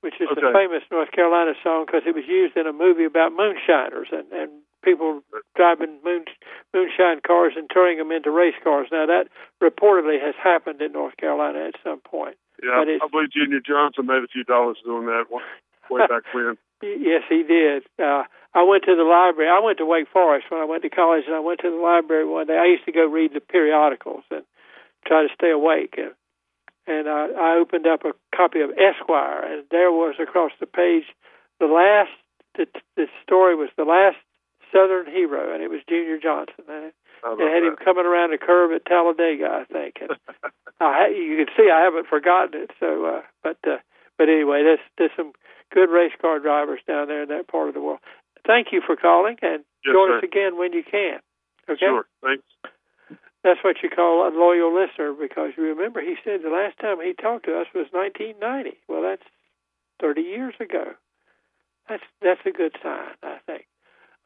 which 0.00 0.14
is 0.20 0.28
a 0.30 0.38
Okay. 0.38 0.52
famous 0.52 0.82
North 0.90 1.10
Carolina 1.10 1.54
song 1.62 1.86
because 1.86 2.02
it 2.06 2.14
was 2.14 2.26
used 2.26 2.56
in 2.56 2.66
a 2.66 2.72
movie 2.72 3.04
about 3.04 3.32
moonshiners 3.32 4.08
and, 4.12 4.30
and 4.32 4.50
people 4.82 5.22
driving 5.56 5.98
moon, 6.04 6.24
moonshine 6.72 7.20
cars 7.26 7.54
and 7.56 7.68
turning 7.72 7.98
them 7.98 8.12
into 8.12 8.30
race 8.30 8.54
cars. 8.62 8.88
Now, 8.92 9.06
that 9.06 9.28
reportedly 9.62 10.20
has 10.22 10.34
happened 10.42 10.80
in 10.80 10.92
North 10.92 11.16
Carolina 11.16 11.66
at 11.66 11.74
some 11.82 12.00
point. 12.00 12.36
Yeah, 12.62 12.80
I 12.80 13.08
believe 13.10 13.30
Junior 13.30 13.60
Johnson 13.60 14.06
made 14.06 14.22
a 14.22 14.28
few 14.28 14.44
dollars 14.44 14.78
doing 14.84 15.06
that 15.06 15.24
way 15.90 16.06
back 16.06 16.22
when. 16.32 16.58
Yes, 16.82 17.22
he 17.28 17.42
did. 17.42 17.82
Uh, 17.98 18.22
I 18.54 18.62
went 18.62 18.84
to 18.84 18.94
the 18.94 19.02
library. 19.02 19.50
I 19.50 19.58
went 19.60 19.78
to 19.78 19.86
Wake 19.86 20.08
Forest 20.12 20.46
when 20.48 20.60
I 20.60 20.64
went 20.64 20.82
to 20.82 20.90
college, 20.90 21.24
and 21.26 21.34
I 21.34 21.40
went 21.40 21.60
to 21.60 21.70
the 21.70 21.76
library 21.76 22.24
one 22.24 22.46
day. 22.46 22.56
I 22.56 22.66
used 22.66 22.84
to 22.86 22.92
go 22.92 23.06
read 23.06 23.34
the 23.34 23.40
periodicals 23.40 24.22
and 24.30 24.42
try 25.06 25.22
to 25.22 25.28
stay 25.34 25.50
awake. 25.50 25.94
And, 25.98 26.12
and 26.88 27.06
uh, 27.06 27.28
I 27.38 27.56
opened 27.60 27.86
up 27.86 28.04
a 28.04 28.12
copy 28.34 28.60
of 28.60 28.70
Esquire, 28.70 29.44
and 29.44 29.64
there 29.70 29.92
was 29.92 30.14
across 30.20 30.52
the 30.60 30.66
page 30.66 31.04
the 31.60 31.66
last. 31.66 32.10
The, 32.56 32.66
the 32.96 33.06
story 33.22 33.54
was 33.54 33.68
the 33.76 33.84
last 33.84 34.16
Southern 34.72 35.06
hero, 35.06 35.54
and 35.54 35.62
it 35.62 35.70
was 35.70 35.80
Junior 35.88 36.18
Johnson. 36.18 36.64
And 36.68 36.92
I 37.24 37.32
it 37.38 37.52
had 37.54 37.62
him 37.62 37.76
that. 37.78 37.84
coming 37.84 38.04
around 38.06 38.32
a 38.34 38.38
curve 38.38 38.72
at 38.72 38.84
Talladega, 38.84 39.46
I 39.46 39.64
think. 39.72 39.94
And 40.00 40.10
I, 40.80 41.08
you 41.08 41.36
can 41.36 41.46
see 41.56 41.70
I 41.70 41.80
haven't 41.84 42.08
forgotten 42.08 42.62
it. 42.62 42.70
So, 42.80 43.04
uh, 43.06 43.22
but 43.44 43.58
uh, 43.66 43.78
but 44.18 44.28
anyway, 44.28 44.62
there's 44.64 44.82
there's 44.98 45.14
some 45.16 45.32
good 45.72 45.90
race 45.90 46.12
car 46.20 46.40
drivers 46.40 46.80
down 46.88 47.06
there 47.08 47.22
in 47.22 47.28
that 47.28 47.46
part 47.48 47.68
of 47.68 47.74
the 47.74 47.80
world. 47.82 48.00
Thank 48.46 48.68
you 48.72 48.80
for 48.84 48.96
calling, 48.96 49.36
and 49.42 49.62
Yes, 49.84 49.94
join 49.94 50.08
sir. 50.10 50.18
us 50.18 50.24
again 50.24 50.58
when 50.58 50.72
you 50.72 50.82
can. 50.82 51.20
Okay, 51.70 51.78
Sure. 51.86 52.06
Thanks. 52.24 52.42
That's 53.44 53.62
what 53.62 53.76
you 53.82 53.88
call 53.90 54.26
a 54.26 54.30
loyal 54.34 54.74
listener 54.74 55.12
because 55.12 55.52
you 55.56 55.64
remember 55.64 56.00
he 56.00 56.16
said 56.24 56.42
the 56.42 56.50
last 56.50 56.78
time 56.78 57.00
he 57.00 57.14
talked 57.14 57.44
to 57.46 57.58
us 57.58 57.66
was 57.74 57.86
1990. 57.92 58.78
Well, 58.88 59.02
that's 59.02 59.22
30 60.00 60.22
years 60.22 60.54
ago. 60.60 60.94
That's 61.88 62.02
that's 62.20 62.40
a 62.44 62.50
good 62.50 62.76
sign, 62.82 63.14
I 63.22 63.38
think. 63.46 63.66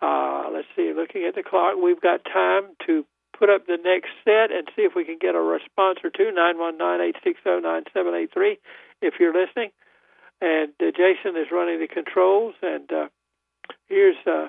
Uh, 0.01 0.51
let's 0.53 0.67
see. 0.75 0.93
Looking 0.95 1.25
at 1.29 1.37
the 1.37 1.45
clock, 1.45 1.77
we've 1.81 2.01
got 2.01 2.25
time 2.25 2.75
to 2.87 3.05
put 3.39 3.51
up 3.51 3.67
the 3.67 3.79
next 3.83 4.11
set 4.25 4.51
and 4.51 4.67
see 4.75 4.83
if 4.83 4.95
we 4.97 5.05
can 5.05 5.19
get 5.21 5.37
a 5.37 5.41
response 5.41 5.99
or 6.03 6.11
two. 6.11 6.33
Nine 6.33 6.59
one 6.59 6.77
nine 6.77 7.01
eight 7.01 7.17
six 7.23 7.39
zero 7.45 7.61
nine 7.61 7.85
seven 7.95 8.15
eight 8.15 8.33
three. 8.33 8.59
If 9.01 9.15
you're 9.21 9.33
listening, 9.33 9.71
and 10.41 10.73
uh, 10.81 10.91
Jason 10.91 11.37
is 11.37 11.53
running 11.53 11.79
the 11.79 11.89
controls, 11.89 12.55
and 12.63 12.91
uh, 12.93 13.07
here's. 13.89 14.17
Uh, 14.27 14.49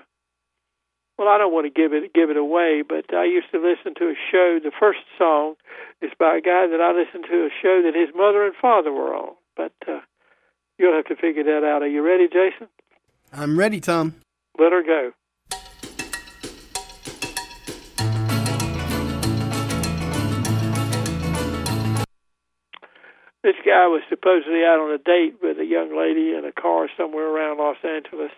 well, 1.18 1.28
I 1.28 1.38
don't 1.38 1.54
want 1.54 1.66
to 1.66 1.70
give 1.70 1.94
it 1.94 2.14
give 2.14 2.30
it 2.30 2.38
away, 2.38 2.84
but 2.88 3.14
I 3.14 3.26
used 3.26 3.52
to 3.52 3.60
listen 3.60 3.94
to 3.96 4.10
a 4.10 4.16
show. 4.32 4.60
The 4.64 4.72
first 4.78 5.00
song 5.18 5.56
is 6.02 6.12
by 6.18 6.38
a 6.38 6.42
guy 6.42 6.68
that 6.68 6.82
I 6.82 6.92
listened 6.92 7.26
to 7.30 7.46
a 7.46 7.50
show 7.62 7.82
that 7.86 7.96
his 7.96 8.10
mother 8.16 8.46
and 8.46 8.56
father 8.60 8.92
were 8.92 9.14
on. 9.14 9.36
But 9.56 9.74
uh, 9.88 10.00
you'll 10.78 10.96
have 10.96 11.06
to 11.06 11.16
figure 11.16 11.44
that 11.44 11.64
out. 11.64 11.84
Are 11.84 11.88
you 11.88 12.02
ready, 12.02 12.28
Jason? 12.28 12.68
I'm 13.32 13.58
ready, 13.58 13.80
Tom. 13.80 14.16
Let 14.58 14.72
her 14.72 14.84
go. 14.84 15.12
This 23.44 23.56
guy 23.66 23.88
was 23.88 24.02
supposedly 24.08 24.64
out 24.64 24.80
on 24.80 24.96
a 24.96 24.98
date 24.98 25.36
with 25.44 25.60
a 25.60 25.66
young 25.66 25.98
lady 25.98 26.32
in 26.32 26.46
a 26.46 26.54
car 26.54 26.88
somewhere 26.96 27.28
around 27.28 27.58
Los 27.58 27.76
Angeles, 27.84 28.32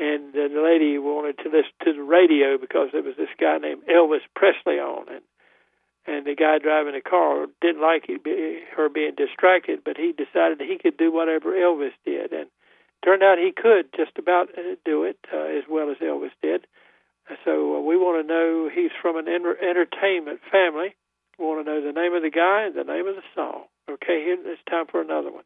and 0.00 0.32
the 0.32 0.48
lady 0.64 0.96
wanted 0.96 1.36
to 1.44 1.52
listen 1.52 1.76
to 1.84 1.92
the 1.92 2.02
radio 2.02 2.56
because 2.56 2.88
there 2.92 3.02
was 3.02 3.16
this 3.16 3.28
guy 3.38 3.58
named 3.58 3.84
Elvis 3.84 4.24
Presley 4.34 4.80
on, 4.80 5.06
and 5.12 5.20
and 6.06 6.24
the 6.24 6.34
guy 6.34 6.58
driving 6.58 6.94
the 6.94 7.04
car 7.04 7.46
didn't 7.60 7.82
like 7.82 8.08
it, 8.08 8.24
her 8.74 8.88
being 8.88 9.14
distracted, 9.14 9.84
but 9.84 9.98
he 9.98 10.12
decided 10.16 10.58
he 10.60 10.78
could 10.80 10.96
do 10.96 11.12
whatever 11.12 11.52
Elvis 11.52 11.92
did, 12.04 12.32
and 12.32 12.48
turned 13.04 13.22
out 13.22 13.36
he 13.36 13.52
could 13.52 13.92
just 13.94 14.16
about 14.16 14.48
uh, 14.56 14.74
do 14.84 15.04
it 15.04 15.18
uh, 15.32 15.44
as 15.52 15.64
well 15.68 15.90
as 15.90 15.98
Elvis 15.98 16.32
did. 16.40 16.66
So 17.44 17.76
uh, 17.76 17.80
we 17.80 17.96
want 17.96 18.24
to 18.24 18.26
know 18.26 18.70
he's 18.72 18.90
from 19.00 19.16
an 19.16 19.28
enter- 19.28 19.60
entertainment 19.62 20.40
family. 20.50 20.96
We 21.38 21.44
want 21.44 21.64
to 21.64 21.70
know 21.70 21.80
the 21.84 21.92
name 21.92 22.14
of 22.14 22.22
the 22.22 22.30
guy 22.30 22.64
and 22.64 22.74
the 22.74 22.90
name 22.90 23.06
of 23.06 23.16
the 23.16 23.28
song. 23.34 23.64
Okay, 23.88 24.24
here 24.24 24.36
it's 24.40 24.62
time 24.68 24.86
for 24.90 25.00
another 25.00 25.30
one. 25.30 25.44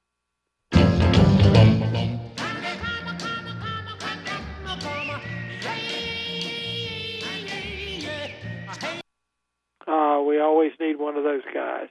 Uh, 9.87 10.23
we 10.27 10.41
always 10.41 10.73
need 10.81 10.99
one 10.99 11.17
of 11.17 11.25
those 11.25 11.43
guys. 11.53 11.89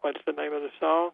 What's 0.00 0.20
the 0.26 0.32
name 0.32 0.52
of 0.52 0.62
the 0.62 0.70
song? 0.78 1.10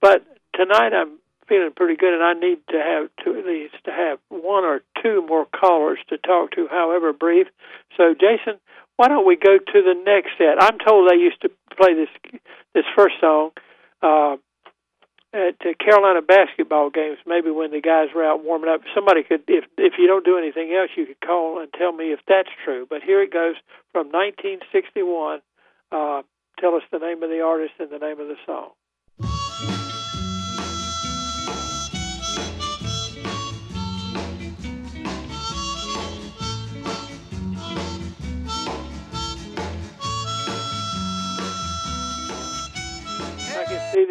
But 0.01 0.25
tonight 0.53 0.91
I'm 0.93 1.17
feeling 1.47 1.71
pretty 1.75 1.95
good, 1.95 2.13
and 2.13 2.23
I 2.23 2.33
need 2.33 2.59
to 2.69 2.77
have 2.77 3.09
to 3.23 3.39
at 3.39 3.45
least 3.45 3.75
to 3.85 3.91
have 3.91 4.19
one 4.27 4.65
or 4.65 4.81
two 5.01 5.25
more 5.25 5.45
callers 5.45 5.99
to 6.09 6.17
talk 6.17 6.51
to, 6.51 6.67
however 6.69 7.13
brief. 7.13 7.47
So, 7.95 8.13
Jason, 8.13 8.59
why 8.97 9.07
don't 9.07 9.25
we 9.25 9.37
go 9.37 9.57
to 9.57 9.81
the 9.81 9.95
next 10.05 10.31
set? 10.37 10.61
I'm 10.61 10.77
told 10.77 11.09
they 11.09 11.15
used 11.15 11.41
to 11.41 11.49
play 11.75 11.93
this 11.93 12.09
this 12.73 12.85
first 12.95 13.15
song. 13.21 13.51
Uh, 14.01 14.35
at 15.33 15.59
Carolina 15.79 16.21
basketball 16.21 16.89
games, 16.89 17.17
maybe 17.25 17.51
when 17.51 17.71
the 17.71 17.81
guys 17.81 18.09
were 18.13 18.25
out 18.25 18.43
warming 18.43 18.69
up, 18.69 18.81
somebody 18.93 19.23
could, 19.23 19.43
if 19.47 19.65
if 19.77 19.93
you 19.97 20.07
don't 20.07 20.25
do 20.25 20.37
anything 20.37 20.73
else, 20.73 20.89
you 20.95 21.05
could 21.05 21.21
call 21.21 21.59
and 21.59 21.71
tell 21.73 21.91
me 21.93 22.11
if 22.11 22.19
that's 22.27 22.49
true. 22.65 22.85
But 22.89 23.01
here 23.01 23.21
it 23.21 23.31
goes 23.31 23.55
from 23.91 24.07
1961. 24.07 25.41
Uh, 25.91 26.21
tell 26.59 26.75
us 26.75 26.83
the 26.91 26.99
name 26.99 27.23
of 27.23 27.29
the 27.29 27.41
artist 27.41 27.73
and 27.79 27.89
the 27.89 27.99
name 27.99 28.19
of 28.19 28.27
the 28.27 28.37
song. 28.45 28.71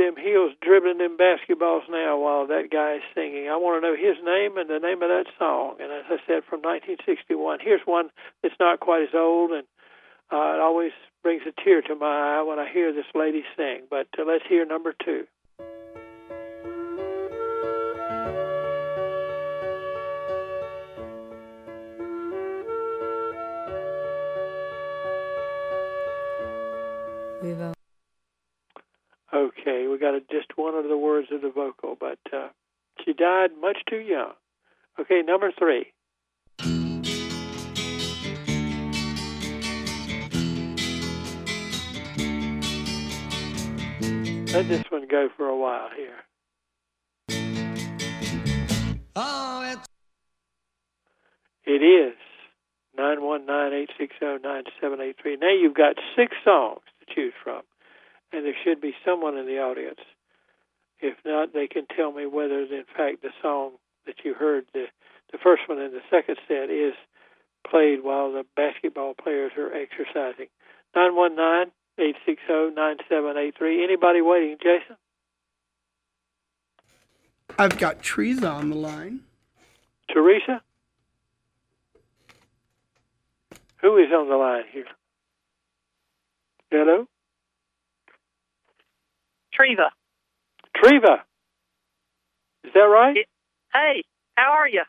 Them 0.01 0.17
heels 0.17 0.53
dribbling 0.63 0.99
them 0.99 1.19
basketballs 1.21 1.85
now 1.91 2.17
while 2.19 2.47
that 2.47 2.73
guy 2.73 2.97
is 2.97 3.03
singing. 3.15 3.49
I 3.49 3.57
want 3.57 3.77
to 3.77 3.85
know 3.85 3.95
his 3.95 4.17
name 4.25 4.57
and 4.57 4.69
the 4.69 4.81
name 4.81 5.03
of 5.03 5.13
that 5.13 5.29
song. 5.39 5.77
And 5.79 5.93
as 5.93 6.09
I 6.09 6.17
said, 6.27 6.49
from 6.49 6.65
1961. 6.65 7.61
Here's 7.61 7.85
one 7.85 8.09
that's 8.43 8.57
not 8.59 8.81
quite 8.81 9.03
as 9.03 9.15
old, 9.15 9.53
and 9.53 9.69
uh, 10.33 10.57
it 10.57 10.61
always 10.61 10.93
brings 11.23 11.43
a 11.47 11.53
tear 11.63 11.83
to 11.83 11.95
my 11.95 12.41
eye 12.41 12.43
when 12.43 12.59
I 12.59 12.71
hear 12.73 12.93
this 12.93 13.11
lady 13.15 13.45
sing. 13.57 13.85
But 13.91 14.09
uh, 14.19 14.25
let's 14.27 14.45
hear 14.49 14.65
number 14.65 14.95
two. 15.05 15.27
Okay, 29.33 29.87
we 29.87 29.97
got 29.99 30.15
a, 30.15 30.21
just 30.31 30.57
one 30.57 30.75
of 30.75 30.89
the 30.89 30.97
words 30.97 31.29
of 31.31 31.41
the 31.41 31.51
vocal, 31.51 31.97
but 31.99 32.19
uh, 32.33 32.49
she 33.05 33.13
died 33.13 33.51
much 33.61 33.79
too 33.89 33.99
young. 34.01 34.33
Okay, 34.99 35.23
number 35.23 35.53
three. 35.57 35.93
Let 44.53 44.69
this 44.69 44.83
one 44.91 45.07
go 45.09 45.29
for 45.37 45.47
a 45.47 45.57
while 45.57 45.91
here. 45.97 46.17
oh 49.15 49.63
it's 49.73 49.87
It 51.65 51.85
is 51.85 52.17
nine 52.99 53.23
one 53.23 53.47
nine 53.47 53.73
eight 53.73 53.91
six 53.97 54.17
zero 54.19 54.39
nine 54.43 54.65
seven 54.81 55.01
eight 55.01 55.17
three. 55.23 55.37
Now 55.41 55.53
you've 55.53 55.75
got 55.75 55.95
six 56.17 56.35
songs 56.45 56.81
to 56.99 57.15
choose 57.15 57.33
from, 57.45 57.63
and 58.33 58.45
there 58.45 58.57
should 58.65 58.81
be 58.81 58.95
someone 59.05 59.37
in 59.37 59.47
the 59.47 59.59
audience. 59.59 60.01
If 61.01 61.17
not, 61.25 61.53
they 61.53 61.67
can 61.67 61.87
tell 61.87 62.13
me 62.13 62.27
whether, 62.27 62.61
in 62.61 62.85
fact, 62.97 63.23
the 63.23 63.31
song 63.43 63.73
that 64.07 64.17
you 64.25 64.35
heard, 64.35 64.67
the 64.73 64.87
the 65.33 65.39
first 65.39 65.63
one 65.69 65.79
in 65.79 65.93
the 65.93 66.03
second 66.11 66.37
set, 66.49 66.71
is 66.71 66.95
played 67.69 68.03
while 68.03 68.33
the 68.33 68.45
basketball 68.57 69.15
players 69.15 69.53
are 69.57 69.73
exercising. 69.73 70.47
Nine 70.95 71.15
one 71.15 71.37
nine 71.37 71.71
eight 71.99 72.17
six 72.27 72.43
zero 72.47 72.71
nine 72.71 72.97
seven 73.09 73.37
eight 73.37 73.57
three. 73.57 73.83
Anybody 73.85 74.21
waiting, 74.21 74.57
Jason? 74.63 74.97
I've 77.59 77.79
got 77.79 78.03
Teresa 78.03 78.49
on 78.49 78.71
the 78.71 78.77
line. 78.77 79.21
Teresa? 80.09 80.63
Who 83.83 83.97
is 83.97 84.13
on 84.13 84.29
the 84.29 84.37
line 84.37 84.65
here? 84.71 84.87
Hello? 86.71 87.07
Treva. 89.59 89.91
Treva. 90.77 91.21
Is 92.65 92.73
that 92.75 92.81
right? 92.81 93.17
Hey, 93.73 94.05
how 94.37 94.53
are 94.53 94.69
you? 94.69 94.83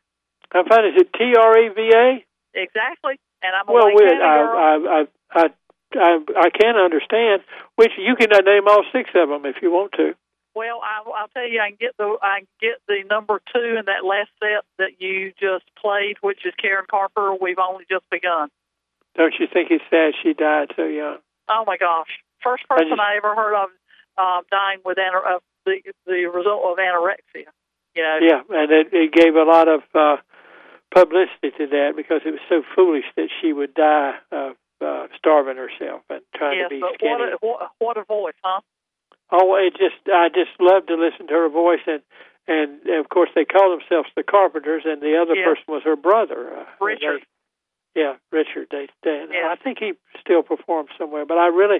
I'm 0.53 0.65
fine. 0.65 0.85
Is 0.85 1.01
it 1.01 1.13
T 1.13 1.33
R 1.37 1.57
E 1.57 1.69
V 1.69 1.91
A? 1.95 2.25
Exactly. 2.53 3.19
And 3.41 3.55
I'm 3.55 3.67
a 3.67 3.71
Well, 3.73 3.83
County 3.83 4.05
girl. 4.05 4.21
I, 4.21 5.05
I, 5.33 5.39
I, 5.39 5.39
I, 5.39 5.47
I, 5.95 6.19
I 6.45 6.49
can 6.49 6.75
understand. 6.75 7.41
Which 7.75 7.91
you 7.97 8.15
can 8.15 8.29
name 8.45 8.67
all 8.67 8.83
six 8.91 9.09
of 9.15 9.29
them 9.29 9.45
if 9.45 9.55
you 9.61 9.71
want 9.71 9.93
to. 9.93 10.13
Well, 10.53 10.81
I, 10.83 11.09
I'll 11.09 11.29
tell 11.29 11.47
you, 11.47 11.61
I 11.61 11.69
can 11.69 11.77
get 11.79 11.95
the 11.97 12.17
I 12.21 12.39
can 12.39 12.47
get 12.59 12.77
the 12.87 13.03
number 13.09 13.41
two 13.53 13.77
in 13.79 13.85
that 13.85 14.03
last 14.05 14.29
set 14.43 14.65
that 14.77 14.99
you 14.99 15.31
just 15.39 15.63
played, 15.81 16.17
which 16.21 16.45
is 16.45 16.53
Karen 16.61 16.85
Carper. 16.91 17.33
We've 17.39 17.57
only 17.59 17.85
just 17.89 18.03
begun. 18.11 18.49
Don't 19.15 19.33
you 19.39 19.47
think 19.51 19.71
it's 19.71 19.83
sad 19.89 20.13
she 20.21 20.33
died 20.33 20.71
so 20.75 20.83
young? 20.83 21.17
Oh 21.49 21.63
my 21.65 21.77
gosh! 21.77 22.11
First 22.43 22.63
I 22.69 22.75
person 22.75 22.89
just- 22.91 22.99
I, 23.01 23.15
ever 23.17 23.33
heard 23.33 23.55
of 23.55 23.69
um, 24.17 24.41
dying 24.51 24.79
with 24.85 24.97
anor- 24.97 25.35
uh, 25.35 25.39
the 25.65 25.81
the 26.05 26.25
result 26.27 26.63
of 26.65 26.77
anorexia. 26.77 27.47
You 27.95 28.03
know. 28.03 28.17
Yeah, 28.21 28.41
and 28.49 28.71
it, 28.71 28.87
it 28.93 29.11
gave 29.11 29.35
a 29.35 29.43
lot 29.43 29.67
of 29.67 29.81
uh, 29.93 30.17
publicity 30.93 31.51
to 31.57 31.67
that 31.67 31.93
because 31.95 32.21
it 32.25 32.31
was 32.31 32.39
so 32.49 32.63
foolish 32.75 33.05
that 33.15 33.29
she 33.41 33.51
would 33.53 33.73
die 33.73 34.15
of 34.31 34.55
uh, 34.81 35.07
starving 35.17 35.57
herself 35.57 36.01
and 36.09 36.21
trying 36.35 36.57
Yes, 36.59 36.69
to 36.69 36.75
be 36.75 36.79
but 36.79 36.93
skinny. 36.95 37.11
what 37.11 37.21
a 37.21 37.37
what, 37.41 37.71
what 37.79 37.97
a 37.97 38.03
voice, 38.03 38.33
huh? 38.43 38.61
Oh, 39.31 39.55
it 39.55 39.71
just 39.77 39.99
I 40.07 40.29
just 40.29 40.51
love 40.59 40.87
to 40.87 40.95
listen 40.95 41.27
to 41.27 41.33
her 41.33 41.49
voice, 41.49 41.83
and 41.87 42.01
and 42.47 42.79
of 42.99 43.09
course 43.09 43.29
they 43.35 43.45
call 43.45 43.71
themselves 43.71 44.09
the 44.15 44.23
Carpenters, 44.23 44.83
and 44.85 45.01
the 45.01 45.15
other 45.21 45.35
person 45.35 45.63
was 45.67 45.83
her 45.83 45.95
brother, 45.95 46.51
uh, 46.59 46.65
Richard. 46.83 47.23
Yeah, 47.95 48.15
Richard. 48.31 48.67
They, 48.71 48.87
they 49.03 49.25
I 49.51 49.55
think 49.61 49.79
he 49.79 49.93
still 50.19 50.43
performs 50.43 50.89
somewhere, 50.97 51.25
but 51.25 51.37
I 51.37 51.47
really, 51.47 51.79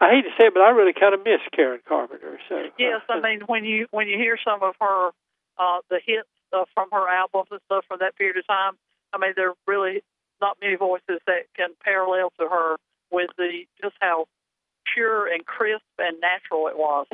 I 0.00 0.10
hate 0.10 0.22
to 0.22 0.30
say 0.38 0.48
it, 0.48 0.54
but 0.54 0.62
I 0.62 0.70
really 0.70 0.92
kind 0.92 1.14
of 1.14 1.20
miss 1.24 1.40
Karen 1.54 1.80
Carpenter. 1.86 2.38
So 2.48 2.70
Yes, 2.78 3.02
I 3.08 3.20
mean 3.20 3.40
when 3.46 3.64
you 3.64 3.86
when 3.90 4.08
you 4.08 4.16
hear 4.16 4.36
some 4.44 4.62
of 4.62 4.74
her 4.80 5.10
uh 5.58 5.78
the 5.90 6.00
hits 6.04 6.28
uh, 6.52 6.64
from 6.74 6.88
her 6.92 7.08
albums 7.08 7.48
and 7.50 7.60
stuff 7.66 7.84
from 7.86 7.98
that 8.00 8.16
period 8.16 8.36
of 8.36 8.46
time, 8.46 8.74
I 9.12 9.18
mean 9.18 9.32
there 9.36 9.50
are 9.50 9.58
really 9.66 10.02
not 10.40 10.56
many 10.60 10.74
voices 10.74 11.20
that 11.26 11.46
can 11.56 11.70
parallel 11.84 12.32
to 12.40 12.48
her 12.48 12.76
with 13.10 13.30
the 13.38 13.64
just 13.80 13.94
how 14.00 14.26
pure 14.92 15.32
and 15.32 15.46
crisp 15.46 15.84
and 15.98 16.20
natural 16.20 16.66
it 16.66 16.76
was. 16.76 17.06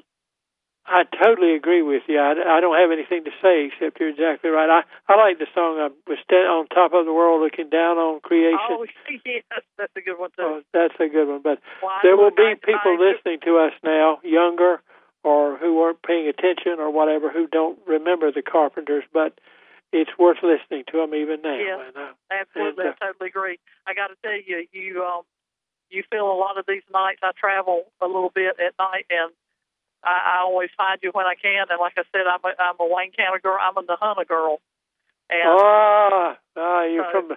I 0.86 1.04
totally 1.04 1.54
agree 1.54 1.82
with 1.82 2.02
you. 2.08 2.18
I, 2.18 2.32
I 2.32 2.60
don't 2.60 2.74
have 2.74 2.90
anything 2.90 3.24
to 3.24 3.30
say 3.42 3.70
except 3.70 4.00
you're 4.00 4.08
exactly 4.10 4.50
right. 4.50 4.68
I 4.68 5.12
I 5.12 5.16
like 5.16 5.38
the 5.38 5.46
song 5.54 5.78
"I 5.78 5.88
was 6.08 6.18
stand 6.24 6.48
on 6.48 6.66
top 6.68 6.92
of 6.92 7.04
the 7.06 7.12
world, 7.12 7.42
looking 7.42 7.68
down 7.68 7.98
on 7.98 8.20
creation." 8.20 8.58
Oh 8.58 8.86
yes, 9.24 9.44
that's 9.78 9.92
a 9.96 10.00
good 10.00 10.18
one 10.18 10.30
too. 10.30 10.42
Oh, 10.42 10.62
that's 10.72 10.94
a 10.98 11.08
good 11.08 11.28
one. 11.28 11.42
But 11.42 11.60
Well, 11.82 11.98
there 12.02 12.16
will 12.16 12.30
be 12.34 12.54
people 12.56 12.98
listening 12.98 13.40
to 13.44 13.58
us 13.58 13.72
now, 13.84 14.18
younger 14.24 14.82
or 15.22 15.56
who 15.58 15.76
weren't 15.76 16.02
paying 16.02 16.26
attention 16.28 16.80
or 16.80 16.90
whatever, 16.90 17.30
who 17.30 17.46
don't 17.46 17.78
remember 17.86 18.32
the 18.32 18.42
Carpenters. 18.42 19.04
But 19.12 19.38
it's 19.92 20.10
worth 20.18 20.38
listening 20.42 20.84
to 20.90 20.98
them 20.98 21.14
even 21.14 21.42
now. 21.42 21.58
Yes, 21.58 21.80
And, 21.86 21.96
uh, 21.96 22.12
absolutely. 22.30 22.86
and, 22.86 22.94
I 23.00 23.06
totally 23.06 23.28
agree. 23.28 23.58
I 23.86 23.94
got 23.94 24.08
to 24.08 24.16
tell 24.22 24.38
you, 24.38 24.66
you 24.72 25.04
um, 25.04 25.22
you 25.90 26.02
feel 26.10 26.30
a 26.30 26.38
lot 26.38 26.58
of 26.58 26.64
these 26.66 26.86
nights. 26.92 27.20
I 27.22 27.32
travel 27.38 27.84
a 28.00 28.06
little 28.06 28.32
bit 28.34 28.56
at 28.58 28.74
night, 28.78 29.06
and 29.10 29.32
I, 30.04 30.38
I 30.38 30.44
always 30.44 30.70
find 30.76 30.98
you 31.02 31.10
when 31.12 31.26
I 31.26 31.34
can. 31.34 31.66
And 31.68 31.78
like 31.80 31.94
I 31.96 32.04
said, 32.12 32.24
I'm 32.26 32.40
a, 32.44 32.52
I'm 32.60 32.76
a 32.80 32.88
Wayne 32.88 33.12
County 33.12 33.40
girl. 33.42 33.58
I'm 33.60 33.76
a 33.76 33.82
Nahunta 33.84 34.26
girl. 34.26 34.60
And 35.28 35.44
ah, 35.46 36.36
ah, 36.56 36.84
you're 36.84 37.04
so- 37.12 37.20
from. 37.28 37.32
Uh, 37.32 37.36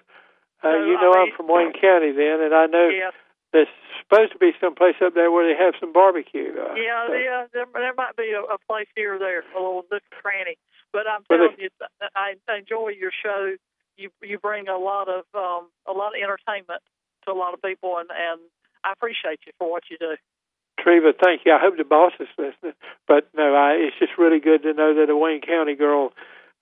so, 0.64 0.70
you 0.86 0.95
I 0.97 1.01
know 1.01 1.14
I'm 1.14 1.24
mean- 1.28 1.36
from 1.36 1.47
Wayne 1.49 1.74
County 1.76 2.11
then, 2.16 2.39
and 2.39 2.53
I 2.55 2.66
know 2.68 2.88
yes, 2.88 3.11
there's 3.51 3.68
supposed 3.99 4.32
to 4.32 4.39
be 4.39 4.51
some 4.61 4.76
place 4.76 4.95
up 5.03 5.14
there 5.14 5.30
where 5.30 5.43
they 5.43 5.59
have 5.61 5.74
some 5.80 5.91
barbecue. 5.91 6.55
Uh, 6.55 6.74
yeah, 6.80 7.07
so- 7.07 7.14
yeah. 7.14 7.45
There, 7.51 7.66
there 7.74 7.93
might 7.93 8.16
be 8.16 8.32
a, 8.32 8.41
a 8.41 8.57
place 8.68 8.88
here 8.95 9.16
or 9.16 9.20
there, 9.20 9.43
a 9.51 9.59
little 9.59 9.84
nook 9.91 10.01
or 10.11 10.22
cranny. 10.22 10.55
But 10.93 11.03
I'm 11.05 11.22
Well, 11.30 11.49
telling 11.51 11.59
you, 11.59 11.70
I 12.16 12.36
I 12.47 12.57
enjoy 12.59 12.95
your 12.97 13.11
show. 13.11 13.55
You 13.97 14.09
you 14.22 14.39
bring 14.39 14.70
a 14.70 14.78
lot 14.78 15.09
of 15.09 15.26
um 15.36 15.68
a 15.86 15.91
lot 15.91 16.16
of 16.16 16.22
entertainment 16.24 16.82
to 17.26 17.32
a 17.32 17.38
lot 17.38 17.53
of 17.53 17.61
people, 17.61 17.97
and 17.99 18.09
and 18.09 18.39
I 18.86 18.93
appreciate 18.93 19.39
you 19.45 19.51
for 19.59 19.70
what 19.70 19.84
you 19.91 19.97
do. 19.99 20.16
Treva, 20.84 21.13
thank 21.23 21.41
you. 21.45 21.53
I 21.53 21.59
hope 21.59 21.77
the 21.77 21.84
boss 21.84 22.13
is 22.19 22.27
listening. 22.38 22.73
But 23.07 23.29
no, 23.36 23.55
I, 23.55 23.73
it's 23.79 23.97
just 23.99 24.17
really 24.17 24.39
good 24.39 24.63
to 24.63 24.73
know 24.73 24.95
that 24.95 25.09
a 25.09 25.15
Wayne 25.15 25.41
County 25.41 25.75
girl 25.75 26.11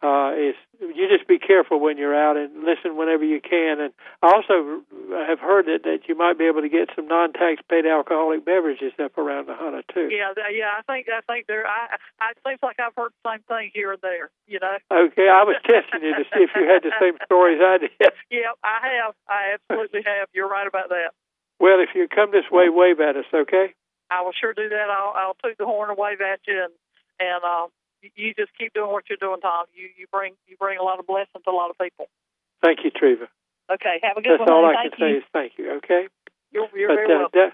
uh, 0.03 0.33
is. 0.33 0.55
You 0.81 1.05
just 1.07 1.27
be 1.27 1.37
careful 1.37 1.79
when 1.79 1.97
you're 1.97 2.17
out 2.17 2.37
and 2.37 2.65
listen 2.65 2.97
whenever 2.97 3.23
you 3.23 3.39
can. 3.39 3.79
And 3.79 3.93
I 4.23 4.33
also 4.33 4.81
have 5.13 5.37
heard 5.37 5.69
that 5.69 5.85
that 5.85 6.09
you 6.09 6.17
might 6.17 6.37
be 6.37 6.45
able 6.45 6.61
to 6.61 6.69
get 6.69 6.89
some 6.95 7.07
non-tax 7.07 7.61
paid 7.69 7.85
alcoholic 7.85 8.43
beverages 8.43 8.93
up 8.97 9.15
around 9.17 9.45
Nahunta 9.45 9.85
too. 9.93 10.09
Yeah, 10.09 10.33
yeah. 10.49 10.73
I 10.73 10.81
think 10.89 11.05
I 11.05 11.21
think 11.31 11.45
there. 11.45 11.67
I, 11.67 11.97
I 12.19 12.31
it 12.31 12.37
seems 12.41 12.59
like 12.63 12.79
I've 12.81 12.97
heard 12.97 13.13
the 13.21 13.29
same 13.29 13.45
thing 13.45 13.69
here 13.73 13.93
and 13.93 14.01
there. 14.01 14.29
You 14.47 14.59
know. 14.59 14.77
Okay, 14.89 15.29
I 15.29 15.45
was 15.45 15.57
testing 15.69 16.01
you 16.01 16.17
to 16.17 16.25
see 16.33 16.49
if 16.49 16.51
you 16.55 16.65
had 16.65 16.81
the 16.81 16.97
same 16.99 17.17
stories 17.25 17.61
I 17.61 17.77
did. 17.77 17.91
Yeah, 18.31 18.55
I 18.63 19.03
have. 19.03 19.13
I 19.27 19.57
absolutely 19.59 20.01
have. 20.05 20.29
You're 20.33 20.47
right 20.47 20.65
about 20.65 20.89
that. 20.89 21.11
Well, 21.59 21.79
if 21.79 21.89
you 21.93 22.07
come 22.07 22.31
this 22.31 22.49
way, 22.49 22.69
wave 22.69 22.99
at 23.01 23.15
us, 23.15 23.25
okay? 23.31 23.75
I 24.11 24.21
will 24.21 24.33
sure 24.35 24.53
do 24.53 24.67
that. 24.69 24.87
I'll 24.91 25.13
I'll 25.15 25.37
toot 25.41 25.57
the 25.57 25.65
horn 25.65 25.89
and 25.89 25.97
wave 25.97 26.19
at 26.21 26.41
you, 26.47 26.59
and 26.67 26.73
and 27.19 27.41
uh, 27.43 27.67
you- 28.01 28.11
you 28.15 28.33
just 28.33 28.51
keep 28.57 28.73
doing 28.73 28.91
what 28.91 29.05
you're 29.09 29.17
doing, 29.21 29.39
Tom. 29.41 29.65
You 29.73 29.89
you 29.97 30.05
bring 30.11 30.33
you 30.47 30.57
bring 30.57 30.77
a 30.77 30.83
lot 30.83 30.99
of 30.99 31.07
blessing 31.07 31.41
to 31.45 31.49
a 31.49 31.55
lot 31.55 31.69
of 31.69 31.77
people. 31.79 32.07
Thank 32.61 32.79
you, 32.83 32.91
Treva. 32.91 33.27
Okay, 33.71 33.99
have 34.03 34.17
a 34.17 34.21
good 34.21 34.39
That's 34.39 34.49
one. 34.49 34.51
all. 34.51 34.65
I 34.65 34.73
Thank 34.75 34.93
can 34.97 34.99
say 34.99 35.11
is 35.17 35.23
thank 35.31 35.53
you. 35.57 35.71
Okay. 35.77 36.07
You're 36.51 36.67
you're 36.75 36.89
but 36.89 36.95
very 36.95 37.05
uh, 37.15 37.19
welcome. 37.19 37.39
that, 37.39 37.53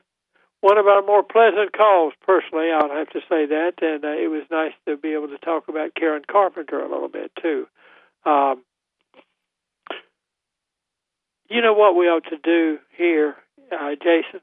one 0.62 0.78
of 0.80 0.88
our 0.88 1.03
more 1.03 1.22
pleasant 1.22 1.72
calls, 1.78 2.14
personally, 2.26 2.72
I'll 2.72 2.89
have 2.89 3.10
to 3.12 3.20
say 3.30 3.45
that, 3.45 3.74
and 3.82 4.03
uh, 4.03 4.08
it 4.18 4.28
was 4.32 4.43
nice 4.49 4.74
to 4.88 4.97
be 4.97 5.14
able 5.14 5.28
to 5.28 5.38
talk 5.38 5.68
about 5.68 5.93
Karen 5.93 6.24
Carpenter 6.30 6.80
a 6.80 6.89
little 6.89 7.10
bit 7.10 7.32
too. 7.39 7.68
Um, 8.26 8.64
you 11.49 11.62
know 11.62 11.74
what 11.74 11.95
we 11.95 12.08
ought 12.08 12.26
to 12.30 12.38
do 12.38 12.80
here, 12.97 13.36
uh, 13.72 13.91
Jason? 14.01 14.41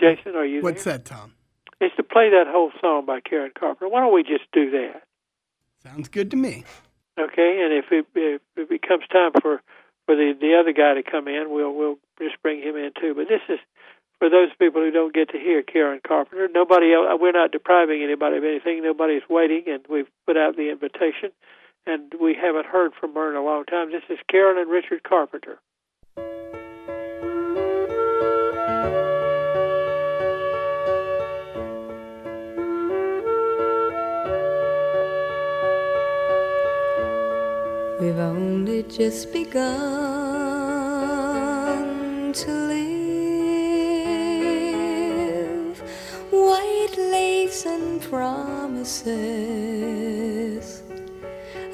Jason, 0.00 0.34
are 0.36 0.44
you 0.44 0.60
What's 0.62 0.84
there? 0.84 0.98
that, 0.98 1.04
Tom? 1.04 1.34
It's 1.80 1.94
to 1.96 2.02
play 2.02 2.30
that 2.30 2.46
whole 2.48 2.70
song 2.80 3.04
by 3.06 3.20
Karen 3.20 3.52
Carpenter. 3.58 3.88
Why 3.88 4.00
don't 4.00 4.14
we 4.14 4.22
just 4.22 4.44
do 4.52 4.70
that? 4.70 5.02
Sounds 5.82 6.08
good 6.08 6.30
to 6.30 6.36
me. 6.36 6.64
Okay, 7.18 7.60
and 7.64 7.72
if 7.72 7.86
it 7.90 8.06
if 8.14 8.40
it 8.56 8.68
becomes 8.68 9.04
time 9.12 9.32
for 9.40 9.62
for 10.06 10.16
the 10.16 10.32
the 10.38 10.56
other 10.58 10.72
guy 10.72 10.94
to 10.94 11.02
come 11.02 11.28
in, 11.28 11.50
we'll 11.50 11.72
we'll 11.72 11.98
just 12.18 12.40
bring 12.42 12.60
him 12.60 12.76
in 12.76 12.90
too. 13.00 13.14
But 13.14 13.28
this 13.28 13.40
is 13.48 13.58
for 14.18 14.28
those 14.30 14.48
people 14.58 14.82
who 14.82 14.90
don't 14.90 15.14
get 15.14 15.30
to 15.30 15.38
hear 15.38 15.62
Karen 15.62 16.00
Carpenter. 16.06 16.48
Nobody 16.52 16.92
else. 16.92 17.06
We're 17.20 17.32
not 17.32 17.52
depriving 17.52 18.02
anybody 18.02 18.36
of 18.38 18.44
anything. 18.44 18.82
Nobody's 18.82 19.22
waiting, 19.28 19.64
and 19.66 19.84
we've 19.88 20.08
put 20.26 20.36
out 20.36 20.56
the 20.56 20.70
invitation, 20.70 21.30
and 21.86 22.12
we 22.20 22.34
haven't 22.34 22.66
heard 22.66 22.92
from 22.98 23.14
her 23.14 23.30
in 23.30 23.36
a 23.36 23.44
long 23.44 23.64
time. 23.64 23.92
This 23.92 24.04
is 24.10 24.18
Karen 24.30 24.58
and 24.58 24.70
Richard 24.70 25.02
Carpenter. 25.04 25.58
We've 37.98 38.18
only 38.18 38.82
just 38.82 39.32
begun 39.32 39.62
to 42.34 42.52
live. 42.52 42.96
White 46.30 46.94
lace 46.98 47.64
and 47.64 48.02
promises. 48.02 49.06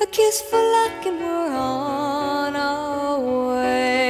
A 0.01 0.07
kiss 0.07 0.43
for 0.43 0.63
luck, 0.63 1.07
and 1.07 1.19
we're 1.19 1.57
on 1.57 2.55
our 2.55 3.19
way. 3.49 4.02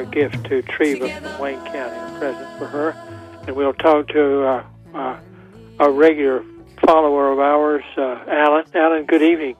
Our 0.00 0.06
gift 0.06 0.44
to 0.44 0.62
Treva 0.62 1.20
from 1.20 1.40
Wayne 1.42 1.60
County, 1.66 2.16
a 2.16 2.18
present 2.18 2.58
for 2.58 2.66
her. 2.66 2.90
And 3.46 3.54
we'll 3.54 3.74
talk 3.74 4.08
to 4.08 4.42
uh, 4.46 4.64
uh, 4.94 5.20
a 5.78 5.90
regular 5.90 6.42
follower 6.86 7.30
of 7.32 7.38
ours, 7.38 7.84
uh, 7.98 8.24
Alan. 8.26 8.64
Alan, 8.74 9.04
good 9.04 9.20
evening. 9.20 9.56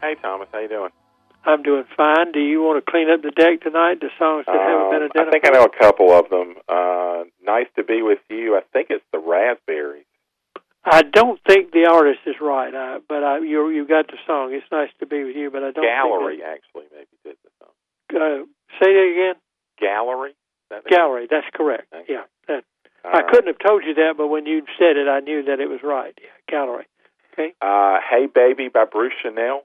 Hey, 0.00 0.14
Thomas, 0.22 0.46
how 0.52 0.60
you 0.60 0.68
doing? 0.68 0.90
I'm 1.44 1.62
doing 1.64 1.84
fine. 1.96 2.30
Do 2.30 2.38
you 2.38 2.62
want 2.62 2.84
to 2.84 2.88
clean 2.90 3.10
up 3.10 3.22
the 3.22 3.32
deck 3.32 3.62
tonight? 3.62 3.98
The 4.00 4.10
songs 4.16 4.44
that 4.46 4.54
haven't 4.54 4.90
been 4.90 5.02
Um, 5.02 5.10
identified. 5.10 5.26
I 5.26 5.30
think 5.30 5.46
I 5.48 5.50
know 5.50 5.64
a 5.64 5.76
couple 5.76 6.12
of 6.12 6.28
them. 6.30 6.54
Uh, 6.68 7.24
nice 7.42 7.66
to 7.76 7.82
be 7.82 8.02
with 8.02 8.18
you. 8.30 8.56
I 8.56 8.60
think 8.72 8.88
it's 8.90 9.04
the 9.12 9.18
Raspberries. 9.18 10.04
I 10.84 11.02
don't 11.02 11.40
think 11.48 11.72
the 11.72 11.86
artist 11.86 12.20
is 12.26 12.36
right, 12.40 12.72
uh, 12.72 13.00
but 13.08 13.24
I, 13.24 13.38
you 13.38 13.70
you 13.70 13.88
got 13.88 14.06
the 14.06 14.18
song. 14.24 14.52
It's 14.54 14.70
nice 14.70 14.90
to 15.00 15.06
be 15.06 15.24
with 15.24 15.34
you, 15.34 15.50
but 15.50 15.64
I 15.64 15.72
don't 15.72 15.82
Gallery, 15.84 16.42
actually, 16.46 16.86
maybe 16.94 17.10
did 17.24 17.36
the 17.42 17.50
song. 17.58 17.74
uh, 18.14 18.44
say 18.82 18.92
that 18.92 19.12
again. 19.12 19.34
Gallery. 19.80 20.34
That 20.70 20.86
Gallery. 20.86 21.26
That's 21.30 21.46
correct. 21.54 21.92
Yeah. 22.08 22.24
That, 22.48 22.64
I 23.04 23.20
right. 23.20 23.28
couldn't 23.28 23.46
have 23.46 23.58
told 23.64 23.84
you 23.84 23.94
that, 23.94 24.14
but 24.16 24.28
when 24.28 24.46
you 24.46 24.62
said 24.78 24.96
it, 24.96 25.08
I 25.08 25.20
knew 25.20 25.44
that 25.44 25.60
it 25.60 25.68
was 25.68 25.80
right. 25.82 26.14
Yeah, 26.20 26.28
gallery. 26.50 26.86
Okay. 27.32 27.54
Uh, 27.60 27.98
hey 28.08 28.26
Baby 28.26 28.68
by 28.68 28.84
Bruce 28.84 29.12
Channel. 29.22 29.62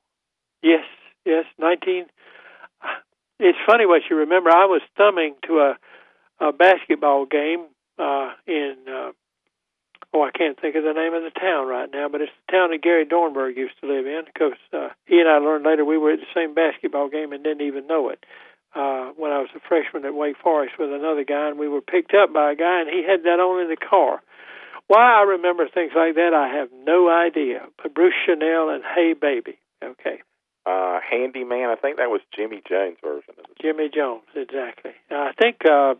Yes, 0.62 0.86
yes. 1.26 1.46
Nineteen. 1.58 2.06
It's 3.40 3.58
funny 3.66 3.88
what 3.88 4.04
you 4.08 4.18
remember. 4.18 4.52
I 4.52 4.66
was 4.66 4.82
thumbing 4.96 5.34
to 5.48 5.60
a, 5.60 6.48
a 6.48 6.54
basketball 6.54 7.26
game 7.26 7.66
uh, 7.98 8.34
in. 8.46 8.76
Uh, 8.88 9.12
oh, 10.14 10.22
I 10.22 10.30
can't 10.30 10.60
think 10.60 10.76
of 10.76 10.84
the 10.84 10.94
name 10.94 11.16
of 11.16 11.24
the 11.24 11.40
town 11.40 11.68
right 11.68 11.90
now, 11.92 12.08
but 12.08 12.22
it's 12.22 12.32
the 12.46 12.52
town 12.52 12.70
that 12.70 12.84
Gary 12.84 13.06
Dornberg 13.06 13.58
used 13.58 13.74
to 13.82 13.88
live 13.88 14.06
in. 14.06 14.22
Because 14.32 14.60
uh, 14.72 14.90
he 15.08 15.20
and 15.20 15.28
I 15.28 15.40
learned 15.40 15.66
later 15.66 15.84
we 15.84 15.98
were 15.98 16.12
at 16.12 16.20
the 16.20 16.30
same 16.36 16.54
basketball 16.54 17.10
game 17.10 17.34
and 17.34 17.44
didn't 17.44 17.66
even 17.66 17.88
know 17.88 18.10
it. 18.10 18.24
Uh, 18.74 19.12
when 19.20 19.32
I 19.32 19.40
was 19.40 19.50
a 19.56 19.60
freshman 19.68 20.06
at 20.06 20.16
Wake 20.16 20.38
Forest 20.42 20.76
with 20.80 20.94
another 20.94 21.26
guy, 21.26 21.50
and 21.50 21.60
we 21.60 21.68
were 21.68 21.82
picked 21.82 22.14
up 22.14 22.32
by 22.32 22.54
a 22.54 22.56
guy, 22.56 22.80
and 22.82 22.90
he 22.90 23.04
had 23.04 23.24
that 23.24 23.40
on 23.44 23.62
in 23.62 23.68
the 23.70 23.76
car. 23.76 24.22
Why 24.88 25.20
I 25.20 25.24
remember 25.24 25.68
things 25.68 25.92
like 25.96 26.16
that, 26.16 26.34
I 26.34 26.48
have 26.56 26.70
no 26.86 27.10
idea. 27.10 27.68
But 27.82 27.94
Bruce 27.94 28.14
Channel 28.26 28.70
and 28.70 28.84
Hey 28.84 29.14
Baby, 29.14 29.60
okay. 29.84 30.22
Uh, 30.66 31.00
Handyman. 31.04 31.70
I 31.70 31.76
think 31.76 31.98
that 31.98 32.10
was 32.10 32.22
Jimmy 32.36 32.62
Jones' 32.68 32.98
version 33.04 33.34
of 33.40 33.46
it. 33.50 33.58
Jimmy 33.62 33.90
Jones, 33.94 34.24
exactly. 34.36 34.92
Now, 35.10 35.28
I 35.28 35.32
think 35.34 35.58
uh, 35.68 35.96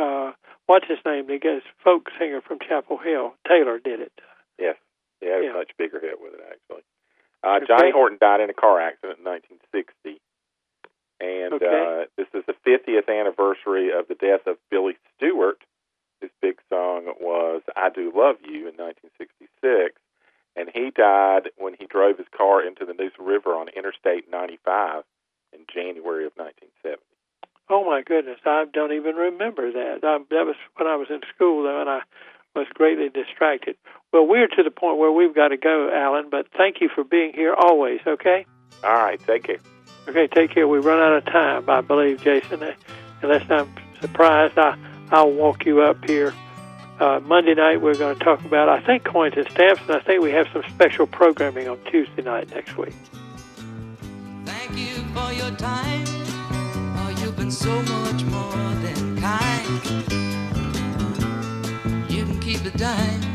uh, 0.00 0.32
what's 0.66 0.86
his 0.88 0.98
name? 1.04 1.26
The 1.26 1.38
guy's 1.38 1.66
folk 1.82 2.08
singer 2.18 2.40
from 2.40 2.58
Chapel 2.60 2.96
Hill, 2.96 3.34
Taylor, 3.46 3.78
did 3.78 4.00
it. 4.00 4.12
Yes. 4.58 4.76
He 5.20 5.26
had 5.26 5.42
Yeah. 5.44 5.50
a 5.50 5.54
much 5.54 5.72
bigger 5.76 6.00
hit 6.00 6.20
with 6.22 6.32
it, 6.34 6.40
actually. 6.40 6.82
Uh, 7.42 7.60
Johnny 7.66 7.90
Horton 7.92 8.16
died 8.20 8.40
in 8.40 8.48
a 8.50 8.54
car 8.54 8.80
accident 8.80 9.18
in 9.18 9.24
1960. 9.24 10.20
And 11.20 11.54
Okay. 11.54 11.66
uh, 11.66 12.04
this 12.16 12.26
is 12.34 12.44
the 12.46 12.54
50th 12.66 13.08
anniversary 13.08 13.90
of 13.92 14.08
the 14.08 14.14
death 14.14 14.46
of 14.46 14.58
Billy 14.70 14.96
Stewart. 15.16 15.62
His 16.20 16.30
big 16.40 16.58
song 16.68 17.14
was 17.20 17.62
I 17.76 17.90
Do 17.90 18.12
Love 18.14 18.36
You 18.42 18.68
in 18.68 18.76
1966. 18.76 20.00
And 20.56 20.70
he 20.72 20.90
died 20.90 21.50
when 21.56 21.74
he 21.74 21.86
drove 21.86 22.18
his 22.18 22.28
car 22.36 22.62
into 22.62 22.84
the 22.84 22.94
Neuse 22.94 23.12
River 23.18 23.50
on 23.50 23.68
Interstate 23.68 24.30
95 24.30 25.04
in 25.52 25.60
January 25.72 26.26
of 26.26 26.32
1970. 26.36 27.02
Oh 27.70 27.84
my 27.84 28.02
goodness, 28.02 28.38
I 28.44 28.66
don't 28.70 28.92
even 28.92 29.16
remember 29.16 29.72
that. 29.72 30.04
I, 30.04 30.18
that 30.30 30.44
was 30.44 30.56
when 30.76 30.86
I 30.86 30.96
was 30.96 31.08
in 31.10 31.20
school, 31.34 31.62
though, 31.62 31.80
and 31.80 31.88
I 31.88 32.00
was 32.54 32.66
greatly 32.74 33.08
distracted. 33.08 33.76
Well, 34.12 34.26
we're 34.26 34.46
to 34.48 34.62
the 34.62 34.70
point 34.70 34.98
where 34.98 35.10
we've 35.10 35.34
got 35.34 35.48
to 35.48 35.56
go, 35.56 35.90
Alan. 35.92 36.28
But 36.30 36.46
thank 36.56 36.80
you 36.80 36.88
for 36.94 37.04
being 37.04 37.32
here 37.34 37.54
always. 37.58 38.00
Okay. 38.06 38.46
All 38.82 38.92
right, 38.94 39.20
take 39.26 39.44
care. 39.44 39.58
Okay, 40.08 40.26
take 40.26 40.50
care. 40.50 40.68
We 40.68 40.78
run 40.78 41.00
out 41.00 41.16
of 41.16 41.24
time, 41.26 41.68
I 41.70 41.80
believe, 41.80 42.22
Jason. 42.22 42.62
Uh, 42.62 42.74
Unless 43.22 43.50
I'm 43.50 43.74
surprised, 44.00 44.58
I 44.58 44.76
I'll 45.10 45.30
walk 45.30 45.64
you 45.64 45.80
up 45.80 46.04
here. 46.04 46.34
Uh, 47.00 47.20
Monday 47.24 47.54
night, 47.54 47.80
we're 47.80 47.94
going 47.94 48.18
to 48.18 48.24
talk 48.24 48.44
about 48.44 48.68
I 48.68 48.80
think 48.80 49.04
coins 49.04 49.34
and 49.36 49.48
stamps, 49.50 49.80
and 49.88 49.92
I 49.92 50.00
think 50.00 50.22
we 50.22 50.30
have 50.32 50.46
some 50.52 50.62
special 50.68 51.06
programming 51.06 51.68
on 51.68 51.78
Tuesday 51.84 52.22
night 52.22 52.50
next 52.50 52.76
week. 52.76 52.92
Thank 54.44 54.76
you 54.76 54.96
for 55.14 55.32
your 55.32 55.50
time. 55.56 56.04
Oh, 56.06 57.16
you've 57.20 57.36
been 57.36 57.50
so 57.50 57.74
much 57.82 58.24
more 58.24 58.52
than 58.82 59.20
kind. 59.20 59.82
You 62.10 62.24
can 62.24 62.40
keep 62.40 62.60
the 62.62 62.72
dime 62.76 63.33